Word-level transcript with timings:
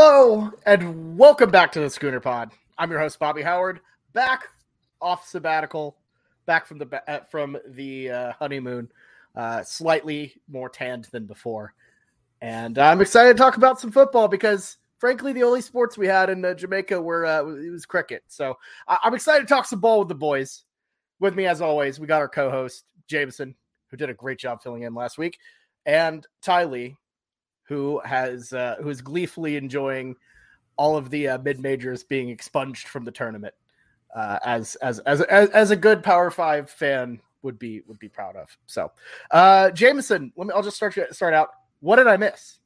Hello 0.00 0.52
and 0.64 1.18
welcome 1.18 1.50
back 1.50 1.72
to 1.72 1.80
the 1.80 1.90
Schooner 1.90 2.20
Pod. 2.20 2.52
I'm 2.78 2.88
your 2.88 3.00
host 3.00 3.18
Bobby 3.18 3.42
Howard, 3.42 3.80
back 4.12 4.44
off 5.00 5.26
sabbatical, 5.26 5.96
back 6.46 6.68
from 6.68 6.78
the 6.78 7.02
uh, 7.10 7.24
from 7.24 7.58
the 7.66 8.08
uh, 8.08 8.32
honeymoon, 8.38 8.88
uh, 9.34 9.64
slightly 9.64 10.40
more 10.48 10.68
tanned 10.68 11.06
than 11.06 11.26
before, 11.26 11.74
and 12.42 12.78
I'm 12.78 13.00
excited 13.00 13.36
to 13.36 13.42
talk 13.42 13.56
about 13.56 13.80
some 13.80 13.90
football 13.90 14.28
because, 14.28 14.76
frankly, 14.98 15.32
the 15.32 15.42
only 15.42 15.62
sports 15.62 15.98
we 15.98 16.06
had 16.06 16.30
in 16.30 16.44
uh, 16.44 16.54
Jamaica 16.54 17.02
were 17.02 17.26
uh, 17.26 17.44
it 17.46 17.70
was 17.72 17.84
cricket. 17.84 18.22
So 18.28 18.56
I- 18.86 18.98
I'm 19.02 19.14
excited 19.14 19.48
to 19.48 19.52
talk 19.52 19.66
some 19.66 19.80
ball 19.80 19.98
with 19.98 20.08
the 20.08 20.14
boys. 20.14 20.62
With 21.18 21.34
me, 21.34 21.46
as 21.46 21.60
always, 21.60 21.98
we 21.98 22.06
got 22.06 22.20
our 22.20 22.28
co-host 22.28 22.84
Jameson, 23.08 23.52
who 23.90 23.96
did 23.96 24.10
a 24.10 24.14
great 24.14 24.38
job 24.38 24.62
filling 24.62 24.82
in 24.82 24.94
last 24.94 25.18
week, 25.18 25.40
and 25.86 26.24
Ty 26.40 26.66
Lee, 26.66 26.96
who 27.68 28.00
has 28.04 28.52
uh, 28.52 28.76
who 28.80 28.88
is 28.88 29.00
gleefully 29.02 29.56
enjoying 29.56 30.16
all 30.76 30.96
of 30.96 31.10
the 31.10 31.28
uh, 31.28 31.38
mid 31.38 31.60
majors 31.60 32.02
being 32.02 32.30
expunged 32.30 32.88
from 32.88 33.04
the 33.04 33.10
tournament, 33.10 33.54
uh, 34.16 34.38
as, 34.44 34.74
as 34.76 35.00
as 35.00 35.20
as 35.20 35.70
a 35.70 35.76
good 35.76 36.02
Power 36.02 36.30
Five 36.30 36.70
fan 36.70 37.20
would 37.42 37.58
be 37.58 37.82
would 37.86 37.98
be 37.98 38.08
proud 38.08 38.36
of. 38.36 38.56
So, 38.66 38.90
uh, 39.30 39.70
Jameson, 39.70 40.32
let 40.36 40.46
me. 40.46 40.52
I'll 40.54 40.62
just 40.62 40.76
start 40.76 40.96
start 41.10 41.34
out. 41.34 41.50
What 41.80 41.96
did 41.96 42.06
I 42.06 42.16
miss? 42.16 42.58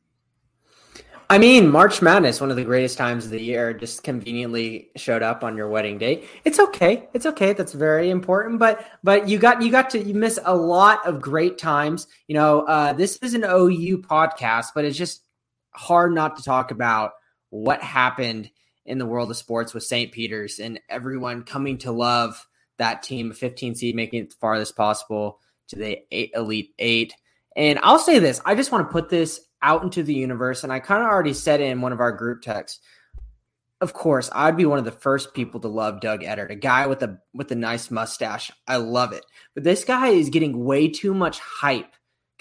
I 1.32 1.38
mean, 1.38 1.70
March 1.70 2.02
Madness, 2.02 2.42
one 2.42 2.50
of 2.50 2.56
the 2.56 2.62
greatest 2.62 2.98
times 2.98 3.24
of 3.24 3.30
the 3.30 3.40
year, 3.40 3.72
just 3.72 4.02
conveniently 4.02 4.90
showed 4.96 5.22
up 5.22 5.42
on 5.42 5.56
your 5.56 5.66
wedding 5.66 5.96
date. 5.96 6.28
It's 6.44 6.58
okay. 6.58 7.08
It's 7.14 7.24
okay. 7.24 7.54
That's 7.54 7.72
very 7.72 8.10
important. 8.10 8.58
But 8.58 8.86
but 9.02 9.26
you 9.26 9.38
got 9.38 9.62
you 9.62 9.70
got 9.70 9.88
to 9.92 9.98
you 9.98 10.12
miss 10.12 10.38
a 10.44 10.54
lot 10.54 11.06
of 11.06 11.22
great 11.22 11.56
times. 11.56 12.06
You 12.28 12.34
know, 12.34 12.66
uh, 12.66 12.92
this 12.92 13.16
is 13.22 13.32
an 13.32 13.44
OU 13.44 14.02
podcast, 14.02 14.72
but 14.74 14.84
it's 14.84 14.98
just 14.98 15.22
hard 15.70 16.12
not 16.12 16.36
to 16.36 16.42
talk 16.42 16.70
about 16.70 17.12
what 17.48 17.82
happened 17.82 18.50
in 18.84 18.98
the 18.98 19.06
world 19.06 19.30
of 19.30 19.36
sports 19.38 19.72
with 19.72 19.84
St. 19.84 20.12
Peter's 20.12 20.58
and 20.58 20.78
everyone 20.90 21.44
coming 21.44 21.78
to 21.78 21.92
love 21.92 22.46
that 22.76 23.02
team, 23.02 23.32
15 23.32 23.74
seed, 23.74 23.96
making 23.96 24.20
it 24.20 24.28
the 24.28 24.36
farthest 24.38 24.76
possible 24.76 25.38
to 25.68 25.76
the 25.76 25.98
eight, 26.10 26.32
Elite 26.34 26.74
Eight. 26.78 27.14
And 27.56 27.78
I'll 27.82 27.98
say 27.98 28.18
this: 28.18 28.38
I 28.44 28.54
just 28.54 28.70
want 28.70 28.86
to 28.86 28.92
put 28.92 29.08
this 29.08 29.40
out 29.62 29.82
into 29.82 30.02
the 30.02 30.14
universe. 30.14 30.64
And 30.64 30.72
I 30.72 30.80
kind 30.80 31.02
of 31.02 31.08
already 31.08 31.34
said 31.34 31.60
in 31.60 31.80
one 31.80 31.92
of 31.92 32.00
our 32.00 32.12
group 32.12 32.42
texts. 32.42 32.80
Of 33.80 33.94
course, 33.94 34.30
I'd 34.32 34.56
be 34.56 34.64
one 34.64 34.78
of 34.78 34.84
the 34.84 34.92
first 34.92 35.34
people 35.34 35.58
to 35.60 35.68
love 35.68 36.00
Doug 36.00 36.22
Edert, 36.22 36.50
a 36.50 36.54
guy 36.54 36.86
with 36.86 37.02
a 37.02 37.18
with 37.34 37.50
a 37.50 37.56
nice 37.56 37.90
mustache. 37.90 38.52
I 38.68 38.76
love 38.76 39.12
it. 39.12 39.24
But 39.54 39.64
this 39.64 39.84
guy 39.84 40.08
is 40.08 40.30
getting 40.30 40.64
way 40.64 40.88
too 40.88 41.14
much 41.14 41.40
hype 41.40 41.92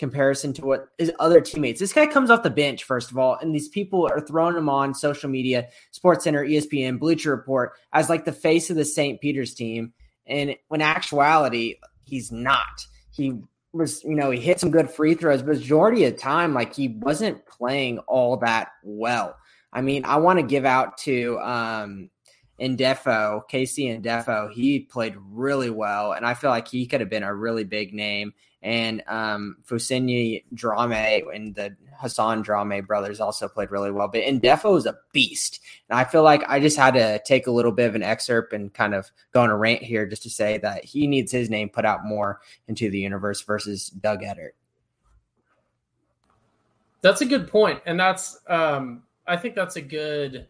comparison 0.02 0.52
to 0.52 0.66
what 0.66 0.88
his 0.97 1.11
other 1.19 1.42
teammates. 1.42 1.80
This 1.80 1.94
guy 1.94 2.08
comes 2.08 2.31
off 2.31 2.42
the 2.42 2.49
bench, 2.49 2.83
first 2.83 3.11
of 3.11 3.17
all, 3.17 3.38
and 3.39 3.53
these 3.53 3.69
people 3.69 4.09
are 4.11 4.19
throwing 4.19 4.58
him 4.58 4.67
on 4.67 4.95
social 4.95 5.30
media, 5.30 5.67
Sports 5.92 6.23
Center, 6.23 6.44
ESPN, 6.44 6.99
Bleacher 6.99 7.30
Report, 7.30 7.73
as 7.94 8.09
like 8.09 8.25
the 8.25 8.31
face 8.31 8.69
of 8.69 8.75
the 8.75 8.83
St. 8.83 9.22
Peter's 9.22 9.53
team. 9.53 9.94
And 10.25 10.55
when 10.69 10.81
actuality, 10.81 11.75
he's 12.03 12.31
not. 12.31 12.88
He 13.11 13.42
was, 13.73 14.03
you 14.03 14.16
know, 14.16 14.31
he 14.31 14.39
hit 14.39 14.59
some 14.59 14.72
good 14.72 14.89
free 14.89 15.14
throws, 15.14 15.41
but 15.41 15.58
majority 15.58 16.05
of 16.05 16.14
the 16.14 16.19
time, 16.19 16.53
like 16.53 16.73
he 16.75 16.89
wasn't 16.89 17.45
playing 17.45 18.00
all 18.00 18.38
that 18.38 18.69
well. 18.83 19.36
I 19.73 19.81
mean, 19.81 20.03
I 20.05 20.17
want 20.17 20.39
to 20.39 20.44
give 20.44 20.66
out 20.66 20.97
to 21.00 21.39
um 21.39 22.09
Ndefo, 22.59 23.42
KC 23.52 24.02
Ndefo. 24.02 24.52
He 24.52 24.80
played 24.80 25.16
really 25.31 25.69
well, 25.69 26.14
and 26.14 26.25
I 26.25 26.33
feel 26.33 26.49
like 26.49 26.67
he 26.67 26.86
could 26.86 26.99
have 26.99 27.09
been 27.09 27.23
a 27.23 27.33
really 27.33 27.64
big 27.64 27.94
name. 27.94 28.33
And 28.61 29.04
um 29.08 29.58
Fousseyni 29.67 30.44
Drame 30.54 31.27
and 31.33 31.55
the 31.55 31.76
Hassan 32.02 32.42
Drame 32.42 32.83
brothers 32.86 33.20
also 33.20 33.48
played 33.48 33.72
really 33.72 33.92
well. 33.92 34.08
But 34.08 34.22
Ndefo 34.22 34.77
is 34.77 34.86
a 34.86 34.98
beast. 35.14 35.60
And 35.89 35.99
I 35.99 36.04
feel 36.04 36.23
like 36.23 36.44
I 36.48 36.60
just 36.60 36.77
had 36.77 36.95
to 36.95 37.22
take 37.26 37.48
a 37.48 37.52
little 37.52 37.72
bit 37.72 37.88
of 37.88 37.95
an 37.95 38.04
excerpt 38.04 38.54
and 38.54 38.73
kind 38.73 38.95
of 38.95 39.11
go 39.33 39.42
on 39.42 39.49
a 39.49 39.58
rant 39.58 39.83
here 39.83 40.08
just 40.08 40.23
to 40.23 40.30
say 40.30 40.58
that 40.60 40.83
he 40.83 41.08
needs 41.08 41.32
his 41.32 41.49
name 41.49 41.70
put 41.70 41.86
out 41.86 42.04
more 42.04 42.42
into 42.67 42.89
the 42.89 42.99
universe 42.99 43.42
versus 43.42 43.89
Doug 43.89 44.22
Edert. 44.22 44.52
That's 47.02 47.22
a 47.22 47.26
good 47.26 47.48
point, 47.48 47.82
and 47.86 47.99
that's 47.99 48.39
um, 48.48 49.04
I 49.26 49.38
think 49.38 49.55
that's 49.55 49.76
a 49.76 49.82
good. 49.82 50.48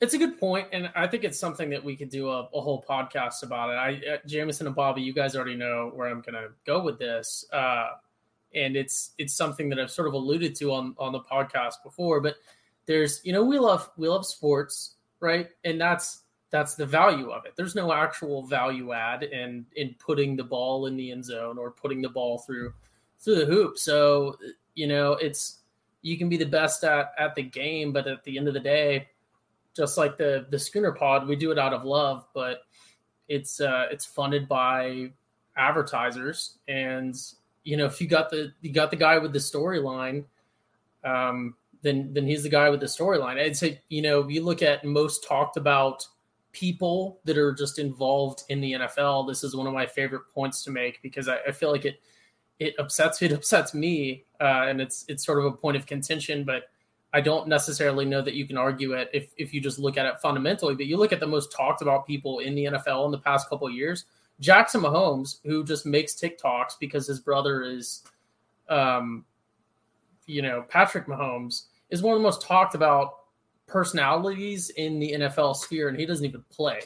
It's 0.00 0.14
a 0.14 0.18
good 0.18 0.40
point, 0.40 0.68
and 0.72 0.90
I 0.96 1.06
think 1.06 1.24
it's 1.24 1.38
something 1.38 1.68
that 1.70 1.84
we 1.84 1.94
could 1.94 2.08
do 2.08 2.30
a, 2.30 2.48
a 2.54 2.60
whole 2.60 2.82
podcast 2.88 3.42
about 3.42 3.68
it. 3.68 3.74
I, 3.74 4.14
uh, 4.14 4.16
Jameson 4.26 4.66
and 4.66 4.74
Bobby, 4.74 5.02
you 5.02 5.12
guys 5.12 5.36
already 5.36 5.56
know 5.56 5.90
where 5.94 6.08
I'm 6.08 6.22
going 6.22 6.42
to 6.42 6.48
go 6.64 6.82
with 6.82 6.98
this, 6.98 7.44
uh, 7.52 7.88
and 8.54 8.76
it's 8.76 9.12
it's 9.18 9.34
something 9.34 9.68
that 9.68 9.78
I've 9.78 9.90
sort 9.90 10.08
of 10.08 10.14
alluded 10.14 10.54
to 10.56 10.72
on 10.72 10.94
on 10.98 11.12
the 11.12 11.20
podcast 11.20 11.74
before. 11.84 12.22
But 12.22 12.36
there's, 12.86 13.20
you 13.24 13.34
know, 13.34 13.44
we 13.44 13.58
love 13.58 13.90
we 13.98 14.08
love 14.08 14.24
sports, 14.24 14.94
right? 15.20 15.50
And 15.64 15.78
that's 15.78 16.22
that's 16.48 16.76
the 16.76 16.86
value 16.86 17.30
of 17.30 17.44
it. 17.44 17.52
There's 17.54 17.74
no 17.74 17.92
actual 17.92 18.46
value 18.46 18.92
add 18.92 19.22
in 19.22 19.66
in 19.76 19.94
putting 19.98 20.34
the 20.34 20.44
ball 20.44 20.86
in 20.86 20.96
the 20.96 21.12
end 21.12 21.26
zone 21.26 21.58
or 21.58 21.70
putting 21.70 22.00
the 22.00 22.08
ball 22.08 22.38
through 22.38 22.72
through 23.20 23.36
the 23.36 23.44
hoop. 23.46 23.76
So 23.76 24.36
you 24.74 24.86
know, 24.86 25.12
it's 25.12 25.58
you 26.00 26.16
can 26.16 26.30
be 26.30 26.38
the 26.38 26.46
best 26.46 26.84
at 26.84 27.12
at 27.18 27.34
the 27.34 27.42
game, 27.42 27.92
but 27.92 28.06
at 28.06 28.24
the 28.24 28.38
end 28.38 28.48
of 28.48 28.54
the 28.54 28.60
day, 28.60 29.09
just 29.76 29.96
like 29.96 30.16
the 30.16 30.46
the 30.50 30.58
schooner 30.58 30.92
pod, 30.92 31.28
we 31.28 31.36
do 31.36 31.50
it 31.50 31.58
out 31.58 31.72
of 31.72 31.84
love, 31.84 32.26
but 32.34 32.62
it's 33.28 33.60
uh 33.60 33.86
it's 33.90 34.04
funded 34.04 34.48
by 34.48 35.12
advertisers. 35.56 36.58
And 36.68 37.14
you 37.64 37.76
know 37.76 37.86
if 37.86 38.00
you 38.00 38.08
got 38.08 38.30
the 38.30 38.52
you 38.60 38.72
got 38.72 38.90
the 38.90 38.96
guy 38.96 39.18
with 39.18 39.32
the 39.32 39.38
storyline 39.38 40.24
um 41.04 41.54
then 41.82 42.12
then 42.12 42.26
he's 42.26 42.42
the 42.42 42.48
guy 42.48 42.70
with 42.70 42.80
the 42.80 42.86
storyline. 42.86 43.38
I'd 43.38 43.56
say 43.56 43.80
you 43.88 44.02
know 44.02 44.28
you 44.28 44.44
look 44.44 44.62
at 44.62 44.84
most 44.84 45.26
talked 45.26 45.56
about 45.56 46.06
people 46.52 47.20
that 47.24 47.38
are 47.38 47.52
just 47.52 47.78
involved 47.78 48.42
in 48.48 48.60
the 48.60 48.72
nfl 48.72 49.26
this 49.26 49.44
is 49.44 49.54
one 49.54 49.66
of 49.66 49.72
my 49.72 49.86
favorite 49.86 50.22
points 50.34 50.64
to 50.64 50.70
make 50.70 51.00
because 51.02 51.28
i, 51.28 51.38
I 51.46 51.52
feel 51.52 51.70
like 51.70 51.84
it 51.84 52.00
it 52.58 52.74
upsets 52.78 53.22
it 53.22 53.32
upsets 53.32 53.72
me 53.72 54.24
uh, 54.40 54.66
and 54.66 54.80
it's 54.80 55.04
it's 55.08 55.24
sort 55.24 55.38
of 55.38 55.44
a 55.44 55.52
point 55.52 55.76
of 55.76 55.86
contention 55.86 56.44
but 56.44 56.64
i 57.12 57.20
don't 57.20 57.48
necessarily 57.48 58.04
know 58.04 58.22
that 58.22 58.34
you 58.34 58.46
can 58.46 58.56
argue 58.56 58.92
it 58.92 59.10
if, 59.12 59.32
if 59.36 59.52
you 59.52 59.60
just 59.60 59.78
look 59.78 59.96
at 59.96 60.06
it 60.06 60.20
fundamentally 60.20 60.74
but 60.74 60.86
you 60.86 60.96
look 60.96 61.12
at 61.12 61.20
the 61.20 61.26
most 61.26 61.52
talked 61.52 61.82
about 61.82 62.06
people 62.06 62.38
in 62.40 62.54
the 62.54 62.64
nfl 62.64 63.04
in 63.06 63.10
the 63.10 63.18
past 63.18 63.48
couple 63.48 63.66
of 63.66 63.72
years 63.72 64.04
jackson 64.40 64.80
mahomes 64.80 65.38
who 65.44 65.64
just 65.64 65.86
makes 65.86 66.14
tiktoks 66.14 66.72
because 66.78 67.06
his 67.06 67.20
brother 67.20 67.62
is 67.62 68.02
um 68.68 69.24
you 70.26 70.42
know 70.42 70.64
patrick 70.68 71.06
mahomes 71.06 71.64
is 71.90 72.02
one 72.02 72.14
of 72.14 72.20
the 72.20 72.24
most 72.24 72.42
talked 72.42 72.74
about 72.74 73.16
personalities 73.66 74.70
in 74.70 74.98
the 74.98 75.12
nfl 75.12 75.54
sphere 75.54 75.88
and 75.88 75.98
he 75.98 76.06
doesn't 76.06 76.26
even 76.26 76.44
play 76.50 76.80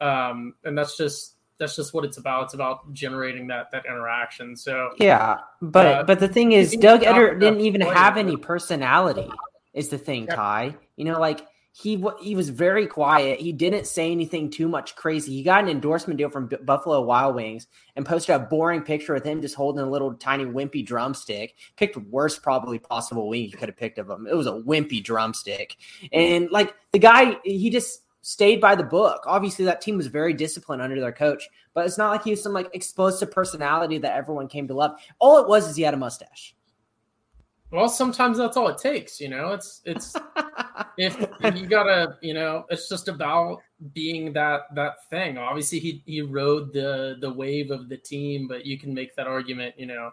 um 0.00 0.54
and 0.64 0.76
that's 0.76 0.96
just 0.96 1.34
that's 1.60 1.76
just 1.76 1.94
what 1.94 2.04
it's 2.04 2.16
about. 2.16 2.44
It's 2.44 2.54
about 2.54 2.92
generating 2.92 3.46
that 3.48 3.70
that 3.70 3.84
interaction. 3.86 4.56
So 4.56 4.90
yeah, 4.98 5.38
but 5.62 5.86
uh, 5.86 6.02
but 6.02 6.18
the 6.18 6.26
thing 6.26 6.52
is, 6.52 6.74
Doug 6.74 7.02
Edert 7.02 7.38
didn't 7.38 7.60
even 7.60 7.82
have 7.82 8.16
any 8.16 8.36
personality. 8.36 9.30
Is 9.72 9.88
the 9.88 9.98
thing, 9.98 10.26
yeah. 10.26 10.34
Ty? 10.34 10.76
You 10.96 11.04
know, 11.04 11.20
like 11.20 11.46
he 11.72 12.04
he 12.20 12.34
was 12.34 12.48
very 12.48 12.86
quiet. 12.86 13.40
He 13.40 13.52
didn't 13.52 13.86
say 13.86 14.10
anything 14.10 14.50
too 14.50 14.68
much 14.68 14.96
crazy. 14.96 15.32
He 15.32 15.42
got 15.42 15.62
an 15.62 15.70
endorsement 15.70 16.18
deal 16.18 16.28
from 16.28 16.48
B- 16.48 16.56
Buffalo 16.62 17.00
Wild 17.00 17.36
Wings 17.36 17.68
and 17.94 18.04
posted 18.04 18.34
a 18.34 18.40
boring 18.40 18.82
picture 18.82 19.14
with 19.14 19.24
him 19.24 19.40
just 19.40 19.54
holding 19.54 19.84
a 19.84 19.88
little 19.88 20.14
tiny 20.14 20.44
wimpy 20.44 20.84
drumstick. 20.84 21.54
Picked 21.76 21.96
worst 21.96 22.42
probably 22.42 22.78
possible 22.78 23.28
wing 23.28 23.44
you 23.44 23.52
could 23.52 23.68
have 23.68 23.76
picked 23.76 23.98
of 23.98 24.10
him. 24.10 24.26
It 24.26 24.34
was 24.34 24.48
a 24.48 24.52
wimpy 24.52 25.02
drumstick, 25.02 25.76
and 26.12 26.50
like 26.50 26.74
the 26.92 26.98
guy, 26.98 27.36
he 27.44 27.70
just 27.70 28.02
stayed 28.22 28.60
by 28.60 28.74
the 28.74 28.82
book. 28.82 29.22
Obviously, 29.26 29.64
that 29.66 29.80
team 29.80 29.96
was 29.96 30.08
very 30.08 30.34
disciplined 30.34 30.82
under 30.82 31.00
their 31.00 31.12
coach, 31.12 31.48
but 31.72 31.86
it's 31.86 31.98
not 31.98 32.10
like 32.10 32.24
he 32.24 32.30
was 32.30 32.42
some 32.42 32.52
like 32.52 32.68
explosive 32.74 33.30
personality 33.30 33.98
that 33.98 34.16
everyone 34.16 34.48
came 34.48 34.66
to 34.66 34.74
love. 34.74 34.98
All 35.20 35.38
it 35.38 35.48
was 35.48 35.68
is 35.68 35.76
he 35.76 35.84
had 35.84 35.94
a 35.94 35.98
mustache. 35.98 36.54
Well, 37.70 37.88
sometimes 37.88 38.38
that's 38.38 38.56
all 38.56 38.68
it 38.68 38.78
takes, 38.78 39.20
you 39.20 39.28
know. 39.28 39.52
It's 39.52 39.80
it's 39.84 40.16
if 40.98 41.16
you 41.56 41.66
gotta, 41.66 42.16
you 42.20 42.34
know, 42.34 42.64
it's 42.68 42.88
just 42.88 43.08
about 43.08 43.60
being 43.92 44.32
that 44.32 44.62
that 44.74 45.08
thing. 45.08 45.38
Obviously, 45.38 45.78
he 45.78 46.02
he 46.06 46.20
rode 46.22 46.72
the 46.72 47.16
the 47.20 47.32
wave 47.32 47.70
of 47.70 47.88
the 47.88 47.96
team, 47.96 48.48
but 48.48 48.66
you 48.66 48.78
can 48.78 48.92
make 48.92 49.14
that 49.16 49.26
argument, 49.26 49.74
you 49.78 49.86
know, 49.86 50.10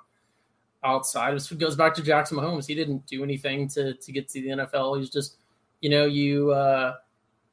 outside. 0.83 1.33
It 1.33 1.57
goes 1.57 1.75
back 1.75 1.95
to 1.95 2.03
Jackson 2.03 2.37
Mahomes. 2.37 2.67
He 2.67 2.75
didn't 2.75 3.07
do 3.07 3.23
anything 3.23 3.67
to 3.69 3.95
to 3.95 4.11
get 4.11 4.29
to 4.29 4.41
the 4.41 4.49
NFL. 4.49 4.99
He's 4.99 5.09
just, 5.09 5.37
you 5.81 5.89
know, 5.89 6.05
you. 6.05 6.51
uh 6.51 6.95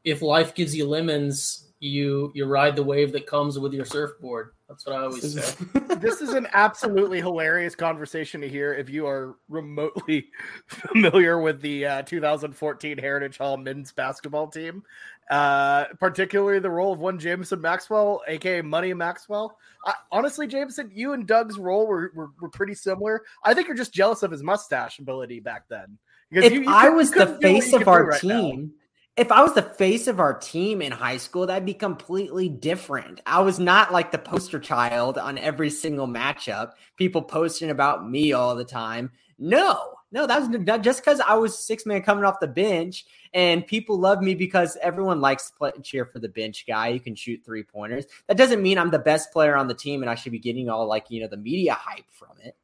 if 0.05 0.21
life 0.21 0.55
gives 0.55 0.77
you 0.77 0.87
lemons, 0.87 1.73
you 1.81 2.31
you 2.35 2.45
ride 2.45 2.77
the 2.77 2.83
wave 2.83 3.13
that 3.13 3.27
comes 3.27 3.59
with 3.59 3.73
your 3.73 3.85
surfboard. 3.85 4.53
That's 4.69 4.87
what 4.87 4.97
I 4.97 5.01
always 5.05 5.35
say. 5.35 5.65
this 5.95 6.21
is 6.21 6.31
an 6.31 6.47
absolutely 6.53 7.21
hilarious 7.21 7.75
conversation 7.75 8.41
to 8.41 8.49
hear 8.49 8.73
if 8.73 8.89
you 8.91 9.07
are 9.07 9.37
remotely 9.49 10.29
familiar 10.67 11.41
with 11.41 11.61
the 11.61 11.87
uh, 11.87 12.03
2014 12.03 12.99
Heritage 12.99 13.39
Hall 13.39 13.57
men's 13.57 13.93
basketball 13.93 14.49
team, 14.49 14.83
uh, 15.31 15.87
particularly 15.99 16.59
the 16.59 16.71
role 16.71 16.93
of 16.93 17.01
one 17.01 17.19
Jameson 17.19 17.61
Maxwell, 17.61 18.23
aka 18.29 18.63
Money 18.63 18.95
Maxwell. 18.95 19.57
I, 19.87 19.95
honestly, 20.13 20.47
Jameson, 20.47 20.91
you 20.95 21.13
and 21.13 21.27
Doug's 21.27 21.59
role 21.59 21.87
were, 21.87 22.13
were, 22.15 22.31
were 22.41 22.49
pretty 22.49 22.75
similar. 22.75 23.23
I 23.45 23.55
think 23.55 23.69
you're 23.69 23.77
just 23.77 23.95
jealous 23.95 24.23
of 24.23 24.31
his 24.31 24.43
mustache 24.43 24.99
ability 24.99 25.41
back 25.41 25.65
then 25.69 25.99
Because 26.31 26.45
if 26.47 26.53
you, 26.53 26.63
you 26.63 26.69
I 26.69 26.89
was 26.89 27.11
the 27.11 27.39
face 27.41 27.73
of 27.73 27.89
our 27.89 28.07
right 28.07 28.21
team, 28.21 28.61
now. 28.61 28.84
If 29.17 29.31
I 29.31 29.43
was 29.43 29.55
the 29.55 29.63
face 29.63 30.09
of 30.09 30.19
our 30.19 30.35
team 30.35 30.83
in 30.83 30.91
high 30.91 31.19
school, 31.19 31.47
that'd 31.47 31.65
be 31.65 31.75
completely 31.75 32.49
different. 32.49 33.21
I 33.27 33.41
was 33.43 33.61
not 33.61 33.93
like 33.93 34.11
the 34.11 34.19
poster 34.19 34.59
child 34.59 35.19
on 35.19 35.39
every 35.39 35.71
single 35.71 36.09
matchup, 36.09 36.73
people 36.97 37.23
posting 37.23 37.71
about 37.71 38.09
me 38.09 38.33
all 38.33 38.57
the 38.57 38.65
time. 38.65 39.13
No, 39.39 39.95
no, 40.11 40.27
that 40.27 40.41
was 40.41 40.81
just 40.85 41.05
because 41.05 41.21
I 41.21 41.35
was 41.35 41.59
six 41.59 41.87
man 41.87 42.03
coming 42.03 42.25
off 42.25 42.41
the 42.41 42.49
bench, 42.49 43.05
and 43.33 43.67
people 43.67 43.99
love 43.99 44.21
me 44.21 44.35
because 44.35 44.77
everyone 44.83 45.21
likes 45.21 45.51
to 45.51 45.57
play, 45.57 45.73
cheer 45.83 46.05
for 46.05 46.19
the 46.19 46.29
bench 46.29 46.65
guy 46.67 46.93
who 46.93 47.01
can 47.01 47.15
shoot 47.15 47.41
three 47.45 47.63
pointers. 47.63 48.07
That 48.27 48.37
doesn't 48.37 48.63
mean 48.63 48.79
I'm 48.79 48.91
the 48.91 48.99
best 48.99 49.33
player 49.33 49.57
on 49.57 49.69
the 49.69 49.75
team, 49.75 50.03
and 50.03 50.11
I 50.11 50.17
should 50.17 50.33
be 50.33 50.39
getting 50.41 50.69
all 50.69 50.87
like 50.87 51.11
you 51.11 51.21
know 51.21 51.29
the 51.29 51.37
media 51.37 51.75
hype 51.75 52.11
from 52.11 52.37
it. 52.43 52.57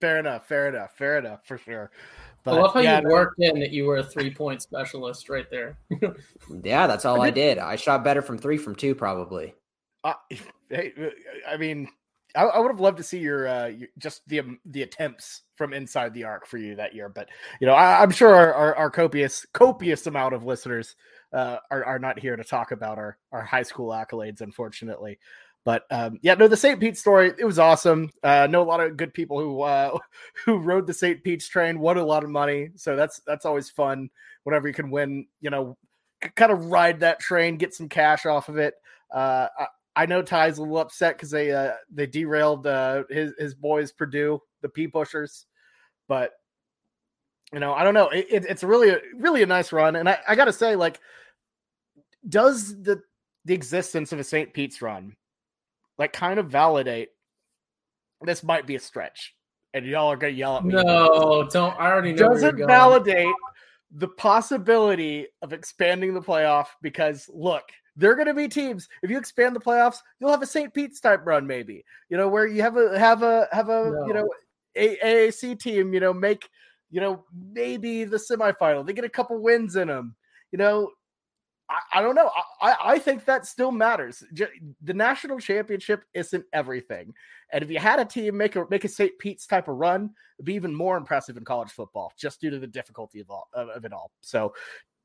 Fair 0.00 0.18
enough, 0.18 0.48
fair 0.48 0.68
enough, 0.68 0.96
fair 0.96 1.18
enough, 1.18 1.46
for 1.46 1.58
sure. 1.58 1.92
But, 2.44 2.54
I 2.54 2.60
love 2.60 2.74
how 2.74 2.80
yeah, 2.80 3.00
you 3.00 3.08
worked 3.08 3.38
in 3.38 3.60
that 3.60 3.70
you 3.70 3.84
were 3.84 3.98
a 3.98 4.04
three 4.04 4.30
point 4.30 4.62
specialist 4.62 5.28
right 5.28 5.48
there. 5.50 5.78
yeah, 6.62 6.86
that's 6.86 7.04
all 7.04 7.20
I 7.20 7.30
did. 7.30 7.58
I 7.58 7.76
shot 7.76 8.02
better 8.02 8.22
from 8.22 8.38
three 8.38 8.58
from 8.58 8.74
two, 8.74 8.94
probably. 8.94 9.54
Uh, 10.02 10.14
hey, 10.68 10.92
I 11.48 11.56
mean, 11.56 11.88
I, 12.34 12.44
I, 12.44 12.58
would 12.58 12.70
have 12.70 12.80
loved 12.80 12.96
to 12.96 13.02
see 13.02 13.18
your, 13.18 13.46
uh, 13.46 13.66
your, 13.66 13.88
just 13.98 14.22
the 14.28 14.40
um, 14.40 14.58
the 14.64 14.82
attempts 14.82 15.42
from 15.54 15.72
inside 15.72 16.14
the 16.14 16.24
arc 16.24 16.46
for 16.46 16.58
you 16.58 16.74
that 16.76 16.94
year, 16.94 17.08
but 17.08 17.28
you 17.60 17.66
know, 17.66 17.74
I, 17.74 18.02
am 18.02 18.10
sure 18.10 18.34
our, 18.34 18.52
our, 18.52 18.76
our, 18.76 18.90
copious 18.90 19.46
copious 19.52 20.06
amount 20.06 20.34
of 20.34 20.44
listeners 20.44 20.96
uh, 21.32 21.58
are 21.70 21.84
are 21.84 21.98
not 21.98 22.18
here 22.18 22.36
to 22.36 22.44
talk 22.44 22.72
about 22.72 22.98
our 22.98 23.18
our 23.30 23.42
high 23.42 23.62
school 23.62 23.90
accolades, 23.90 24.40
unfortunately. 24.40 25.18
But 25.64 25.84
um, 25.90 26.18
yeah, 26.22 26.34
no, 26.34 26.48
the 26.48 26.56
St. 26.56 26.80
Pete 26.80 26.98
story 26.98 27.32
it 27.38 27.44
was 27.44 27.58
awesome. 27.58 28.10
Uh, 28.22 28.48
know 28.50 28.62
a 28.62 28.64
lot 28.64 28.80
of 28.80 28.96
good 28.96 29.14
people 29.14 29.38
who 29.38 29.62
uh, 29.62 29.96
who 30.44 30.58
rode 30.58 30.86
the 30.86 30.94
St. 30.94 31.22
Pete's 31.22 31.46
train, 31.46 31.78
won 31.78 31.98
a 31.98 32.04
lot 32.04 32.24
of 32.24 32.30
money, 32.30 32.70
so 32.74 32.96
that's 32.96 33.20
that's 33.26 33.46
always 33.46 33.70
fun. 33.70 34.10
Whenever 34.42 34.66
you 34.66 34.74
can 34.74 34.90
win, 34.90 35.26
you 35.40 35.50
know, 35.50 35.76
kind 36.34 36.50
of 36.50 36.66
ride 36.66 37.00
that 37.00 37.20
train, 37.20 37.58
get 37.58 37.74
some 37.74 37.88
cash 37.88 38.26
off 38.26 38.48
of 38.48 38.58
it. 38.58 38.74
Uh, 39.12 39.46
I, 39.56 39.66
I 39.94 40.06
know 40.06 40.22
Ty's 40.22 40.58
a 40.58 40.62
little 40.62 40.78
upset 40.78 41.16
because 41.16 41.30
they 41.30 41.52
uh, 41.52 41.74
they 41.92 42.06
derailed 42.06 42.66
uh, 42.66 43.04
his 43.08 43.32
his 43.38 43.54
boys 43.54 43.92
Purdue, 43.92 44.40
the 44.62 44.68
P 44.68 44.88
pushers, 44.88 45.46
but 46.08 46.32
you 47.52 47.60
know 47.60 47.72
I 47.72 47.84
don't 47.84 47.94
know. 47.94 48.08
It, 48.08 48.26
it's 48.30 48.64
really 48.64 48.90
a, 48.90 48.98
really 49.14 49.44
a 49.44 49.46
nice 49.46 49.70
run, 49.70 49.94
and 49.94 50.08
I, 50.08 50.18
I 50.26 50.34
got 50.34 50.46
to 50.46 50.52
say, 50.52 50.74
like, 50.74 50.98
does 52.28 52.82
the 52.82 53.00
the 53.44 53.54
existence 53.54 54.12
of 54.12 54.18
a 54.18 54.24
St. 54.24 54.52
Pete's 54.52 54.82
run 54.82 55.14
like 56.02 56.12
kind 56.12 56.40
of 56.40 56.48
validate 56.48 57.10
this 58.22 58.42
might 58.42 58.66
be 58.66 58.74
a 58.74 58.80
stretch, 58.80 59.36
and 59.72 59.86
y'all 59.86 60.08
are 60.08 60.16
gonna 60.16 60.32
yell 60.32 60.56
at 60.56 60.64
me. 60.64 60.74
No, 60.74 61.48
don't. 61.52 61.78
I 61.78 61.92
already 61.92 62.12
know. 62.12 62.28
Doesn't 62.28 62.58
validate 62.58 63.34
the 63.92 64.08
possibility 64.08 65.28
of 65.42 65.52
expanding 65.52 66.12
the 66.12 66.20
playoff 66.20 66.66
because 66.80 67.30
look, 67.32 67.62
there 67.94 68.10
are 68.10 68.16
going 68.16 68.26
to 68.26 68.34
be 68.34 68.48
teams. 68.48 68.88
If 69.02 69.10
you 69.10 69.18
expand 69.18 69.54
the 69.54 69.60
playoffs, 69.60 69.98
you'll 70.18 70.30
have 70.30 70.42
a 70.42 70.46
St. 70.46 70.74
Pete's 70.74 70.98
type 70.98 71.20
run, 71.24 71.46
maybe. 71.46 71.84
You 72.08 72.16
know 72.16 72.28
where 72.28 72.48
you 72.48 72.62
have 72.62 72.76
a 72.76 72.98
have 72.98 73.22
a 73.22 73.46
have 73.52 73.68
a 73.68 73.90
no. 73.90 74.06
you 74.06 74.14
know 74.14 74.28
a- 74.74 74.96
AAC 74.96 75.60
team. 75.60 75.94
You 75.94 76.00
know 76.00 76.12
make 76.12 76.48
you 76.90 77.00
know 77.00 77.24
maybe 77.52 78.02
the 78.02 78.16
semifinal. 78.16 78.84
They 78.84 78.92
get 78.92 79.04
a 79.04 79.08
couple 79.08 79.40
wins 79.40 79.76
in 79.76 79.86
them. 79.86 80.16
You 80.50 80.58
know 80.58 80.90
I, 81.68 81.98
I 81.98 82.02
don't 82.02 82.14
know. 82.14 82.30
I, 82.60 82.76
I 82.82 82.98
think 82.98 83.24
that 83.24 83.46
still 83.46 83.72
matters. 83.72 84.22
The 84.82 84.94
national 84.94 85.38
championship 85.38 86.04
isn't 86.14 86.44
everything, 86.52 87.14
and 87.52 87.62
if 87.62 87.70
you 87.70 87.78
had 87.78 87.98
a 88.00 88.04
team 88.04 88.36
make 88.36 88.56
a 88.56 88.66
make 88.70 88.84
a 88.84 88.88
St. 88.88 89.18
Pete's 89.18 89.46
type 89.46 89.68
of 89.68 89.76
run, 89.76 90.10
it'd 90.38 90.46
be 90.46 90.54
even 90.54 90.74
more 90.74 90.96
impressive 90.96 91.36
in 91.36 91.44
college 91.44 91.70
football, 91.70 92.12
just 92.16 92.40
due 92.40 92.50
to 92.50 92.58
the 92.58 92.66
difficulty 92.66 93.20
of 93.20 93.30
all 93.30 93.48
of, 93.54 93.68
of 93.68 93.84
it 93.84 93.92
all. 93.92 94.10
So, 94.20 94.54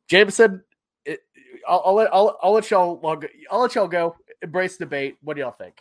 Jameson, 0.09 0.63
it, 1.06 1.21
I'll, 1.68 1.83
I'll, 1.86 2.00
I'll, 2.12 2.39
I'll 2.44 2.54
let 2.54 2.69
y'all 2.69 3.00
I'll 3.50 3.62
let 3.62 3.75
y'all 3.75 3.88
go. 3.88 4.15
Embrace 4.42 4.77
debate. 4.77 5.18
What 5.21 5.36
do 5.36 5.42
y'all 5.42 5.51
think? 5.51 5.75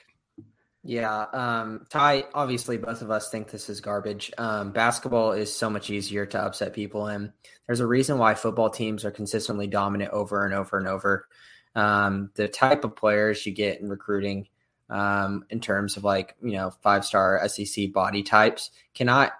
Yeah, 0.86 1.26
um, 1.32 1.84
Ty. 1.90 2.26
Obviously, 2.32 2.78
both 2.78 3.02
of 3.02 3.10
us 3.10 3.28
think 3.28 3.50
this 3.50 3.68
is 3.68 3.80
garbage. 3.80 4.32
Um, 4.38 4.70
basketball 4.70 5.32
is 5.32 5.52
so 5.52 5.68
much 5.68 5.90
easier 5.90 6.26
to 6.26 6.40
upset 6.40 6.74
people 6.74 7.08
in. 7.08 7.32
There's 7.66 7.80
a 7.80 7.86
reason 7.86 8.18
why 8.18 8.34
football 8.34 8.70
teams 8.70 9.04
are 9.04 9.10
consistently 9.10 9.66
dominant 9.66 10.12
over 10.12 10.44
and 10.44 10.54
over 10.54 10.78
and 10.78 10.86
over. 10.86 11.26
Um, 11.74 12.30
the 12.36 12.46
type 12.46 12.84
of 12.84 12.94
players 12.94 13.44
you 13.44 13.52
get 13.52 13.80
in 13.80 13.88
recruiting, 13.88 14.46
um, 14.88 15.44
in 15.50 15.58
terms 15.58 15.96
of 15.96 16.04
like 16.04 16.36
you 16.40 16.52
know 16.52 16.70
five 16.82 17.04
star 17.04 17.46
SEC 17.48 17.92
body 17.92 18.22
types, 18.22 18.70
cannot 18.94 19.32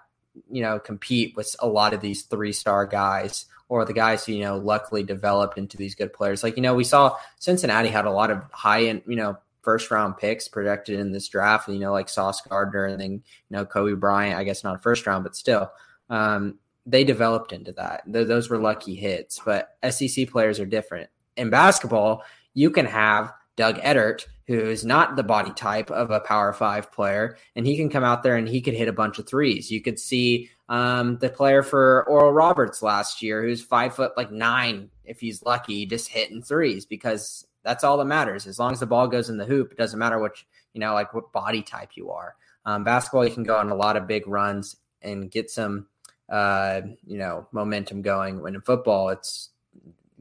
you 0.51 0.61
know 0.61 0.79
compete 0.79 1.33
with 1.37 1.55
a 1.59 1.67
lot 1.67 1.93
of 1.93 2.01
these 2.01 2.23
three 2.23 2.51
star 2.51 2.85
guys 2.85 3.45
or 3.69 3.85
the 3.85 3.93
guys 3.93 4.25
who 4.25 4.33
you 4.33 4.43
know 4.43 4.57
luckily 4.57 5.01
developed 5.01 5.57
into 5.57 5.77
these 5.77 5.95
good 5.95 6.11
players. 6.11 6.43
Like 6.43 6.57
you 6.57 6.61
know 6.61 6.75
we 6.75 6.83
saw 6.83 7.15
Cincinnati 7.39 7.87
had 7.87 8.05
a 8.05 8.11
lot 8.11 8.31
of 8.31 8.43
high 8.51 8.87
end 8.87 9.03
you 9.07 9.15
know 9.15 9.37
first 9.67 9.91
round 9.91 10.15
picks 10.15 10.47
projected 10.47 10.97
in 10.97 11.11
this 11.11 11.27
draft, 11.27 11.67
you 11.67 11.77
know, 11.77 11.91
like 11.91 12.07
Sauce 12.07 12.39
Gardner 12.39 12.85
and 12.85 13.01
then, 13.01 13.11
you 13.11 13.21
know, 13.49 13.65
Coby 13.65 13.99
Bryant, 13.99 14.39
I 14.39 14.45
guess 14.45 14.63
not 14.63 14.81
first 14.81 15.05
round, 15.05 15.25
but 15.25 15.35
still, 15.35 15.69
um, 16.09 16.57
they 16.85 17.03
developed 17.03 17.51
into 17.51 17.73
that. 17.73 18.01
Th- 18.09 18.25
those 18.25 18.49
were 18.49 18.59
lucky 18.59 18.95
hits, 18.95 19.41
but 19.43 19.75
SEC 19.89 20.29
players 20.29 20.61
are 20.61 20.65
different. 20.65 21.09
In 21.35 21.49
basketball, 21.49 22.23
you 22.53 22.71
can 22.71 22.85
have 22.85 23.33
Doug 23.57 23.75
Edert, 23.79 24.25
who 24.47 24.57
is 24.57 24.85
not 24.85 25.17
the 25.17 25.23
body 25.23 25.51
type 25.51 25.91
of 25.91 26.11
a 26.11 26.21
power 26.21 26.53
five 26.53 26.89
player, 26.93 27.37
and 27.57 27.67
he 27.67 27.75
can 27.75 27.89
come 27.89 28.05
out 28.05 28.23
there 28.23 28.37
and 28.37 28.47
he 28.47 28.61
could 28.61 28.73
hit 28.73 28.87
a 28.87 28.93
bunch 28.93 29.19
of 29.19 29.27
threes. 29.27 29.69
You 29.69 29.81
could 29.81 29.99
see 29.99 30.49
um, 30.69 31.17
the 31.17 31.27
player 31.27 31.61
for 31.61 32.07
Oral 32.07 32.31
Roberts 32.31 32.81
last 32.81 33.21
year, 33.21 33.43
who's 33.43 33.61
five 33.61 33.93
foot 33.93 34.13
like 34.15 34.31
nine, 34.31 34.89
if 35.03 35.19
he's 35.19 35.43
lucky, 35.43 35.85
just 35.85 36.07
hitting 36.07 36.41
threes 36.41 36.85
because 36.85 37.46
that's 37.67 37.83
all 37.83 37.97
that 37.97 38.05
matters. 38.05 38.47
As 38.47 38.59
long 38.59 38.71
as 38.71 38.79
the 38.79 38.85
ball 38.85 39.09
goes 39.09 39.29
in 39.29 39.35
the 39.35 39.45
hoop, 39.45 39.73
it 39.73 39.77
doesn't 39.77 39.99
matter 39.99 40.19
what 40.19 40.41
you 40.73 40.79
know, 40.79 40.93
like 40.93 41.13
what 41.13 41.33
body 41.33 41.61
type 41.61 41.91
you 41.95 42.11
are. 42.11 42.35
Um, 42.65 42.85
basketball, 42.85 43.25
you 43.25 43.33
can 43.33 43.43
go 43.43 43.57
on 43.57 43.69
a 43.69 43.75
lot 43.75 43.97
of 43.97 44.07
big 44.07 44.25
runs 44.25 44.77
and 45.01 45.29
get 45.29 45.49
some, 45.49 45.87
uh, 46.29 46.81
you 47.05 47.17
know, 47.17 47.45
momentum 47.51 48.01
going. 48.01 48.41
When 48.41 48.55
in 48.55 48.61
football, 48.61 49.09
it's 49.09 49.49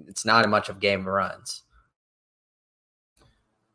it's 0.09 0.25
not 0.25 0.45
a 0.45 0.49
much 0.49 0.69
of 0.69 0.81
game 0.81 1.01
of 1.01 1.07
runs. 1.07 1.63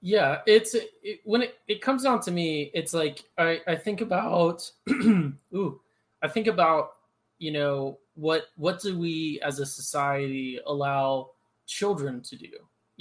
Yeah, 0.01 0.39
it's 0.45 0.75
it, 0.75 1.21
when 1.23 1.43
it, 1.43 1.55
it 1.67 1.81
comes 1.81 2.03
down 2.03 2.19
to 2.23 2.31
me, 2.31 2.71
it's 2.73 2.93
like 2.93 3.23
I, 3.37 3.61
I 3.65 3.75
think 3.77 4.01
about 4.01 4.69
ooh, 4.89 5.79
I 6.21 6.27
think 6.27 6.47
about 6.47 6.91
you 7.39 7.51
know 7.51 7.99
what 8.15 8.47
what 8.57 8.81
do 8.81 8.99
we 8.99 9.39
as 9.43 9.59
a 9.59 9.65
society 9.65 10.59
allow 10.65 11.29
children 11.67 12.21
to 12.23 12.35
do? 12.35 12.49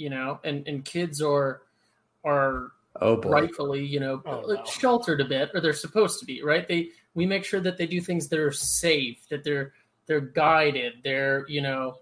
You 0.01 0.09
know, 0.09 0.39
and 0.43 0.67
and 0.67 0.83
kids 0.83 1.21
are 1.21 1.61
are 2.25 2.71
oh 3.01 3.17
boy. 3.17 3.29
rightfully, 3.29 3.85
you 3.85 3.99
know, 3.99 4.21
oh, 4.25 4.41
no. 4.47 4.65
sheltered 4.65 5.21
a 5.21 5.25
bit, 5.25 5.51
or 5.53 5.61
they're 5.61 5.73
supposed 5.73 6.19
to 6.19 6.25
be, 6.25 6.41
right? 6.41 6.67
They 6.67 6.89
we 7.13 7.25
make 7.25 7.45
sure 7.45 7.59
that 7.59 7.77
they 7.77 7.85
do 7.85 8.01
things 8.01 8.27
that 8.29 8.39
are 8.39 8.51
safe, 8.51 9.17
that 9.29 9.43
they're 9.43 9.73
they're 10.07 10.21
guided, 10.21 10.93
they're 11.03 11.45
you 11.47 11.61
know, 11.61 11.97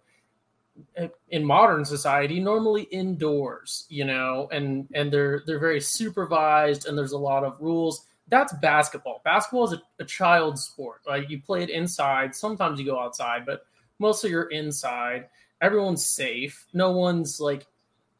in 1.29 1.43
modern 1.43 1.85
society 1.85 2.39
normally 2.39 2.83
indoors, 2.83 3.85
you 3.89 4.05
know, 4.05 4.47
and 4.51 4.87
and 4.93 5.11
they're 5.11 5.43
they're 5.45 5.59
very 5.59 5.81
supervised, 5.81 6.87
and 6.87 6.97
there's 6.97 7.11
a 7.11 7.17
lot 7.17 7.43
of 7.43 7.57
rules. 7.59 8.05
That's 8.29 8.53
basketball. 8.53 9.21
Basketball 9.25 9.65
is 9.65 9.73
a, 9.73 9.81
a 9.99 10.05
child's 10.05 10.63
sport. 10.63 11.01
Like 11.07 11.29
you 11.29 11.41
play 11.41 11.63
it 11.63 11.69
inside. 11.69 12.35
Sometimes 12.35 12.79
you 12.79 12.85
go 12.85 12.99
outside, 12.99 13.45
but 13.45 13.65
mostly 13.97 14.29
you're 14.29 14.51
inside. 14.51 15.27
Everyone's 15.61 16.07
safe. 16.15 16.67
No 16.73 16.91
one's 16.91 17.39
like 17.39 17.65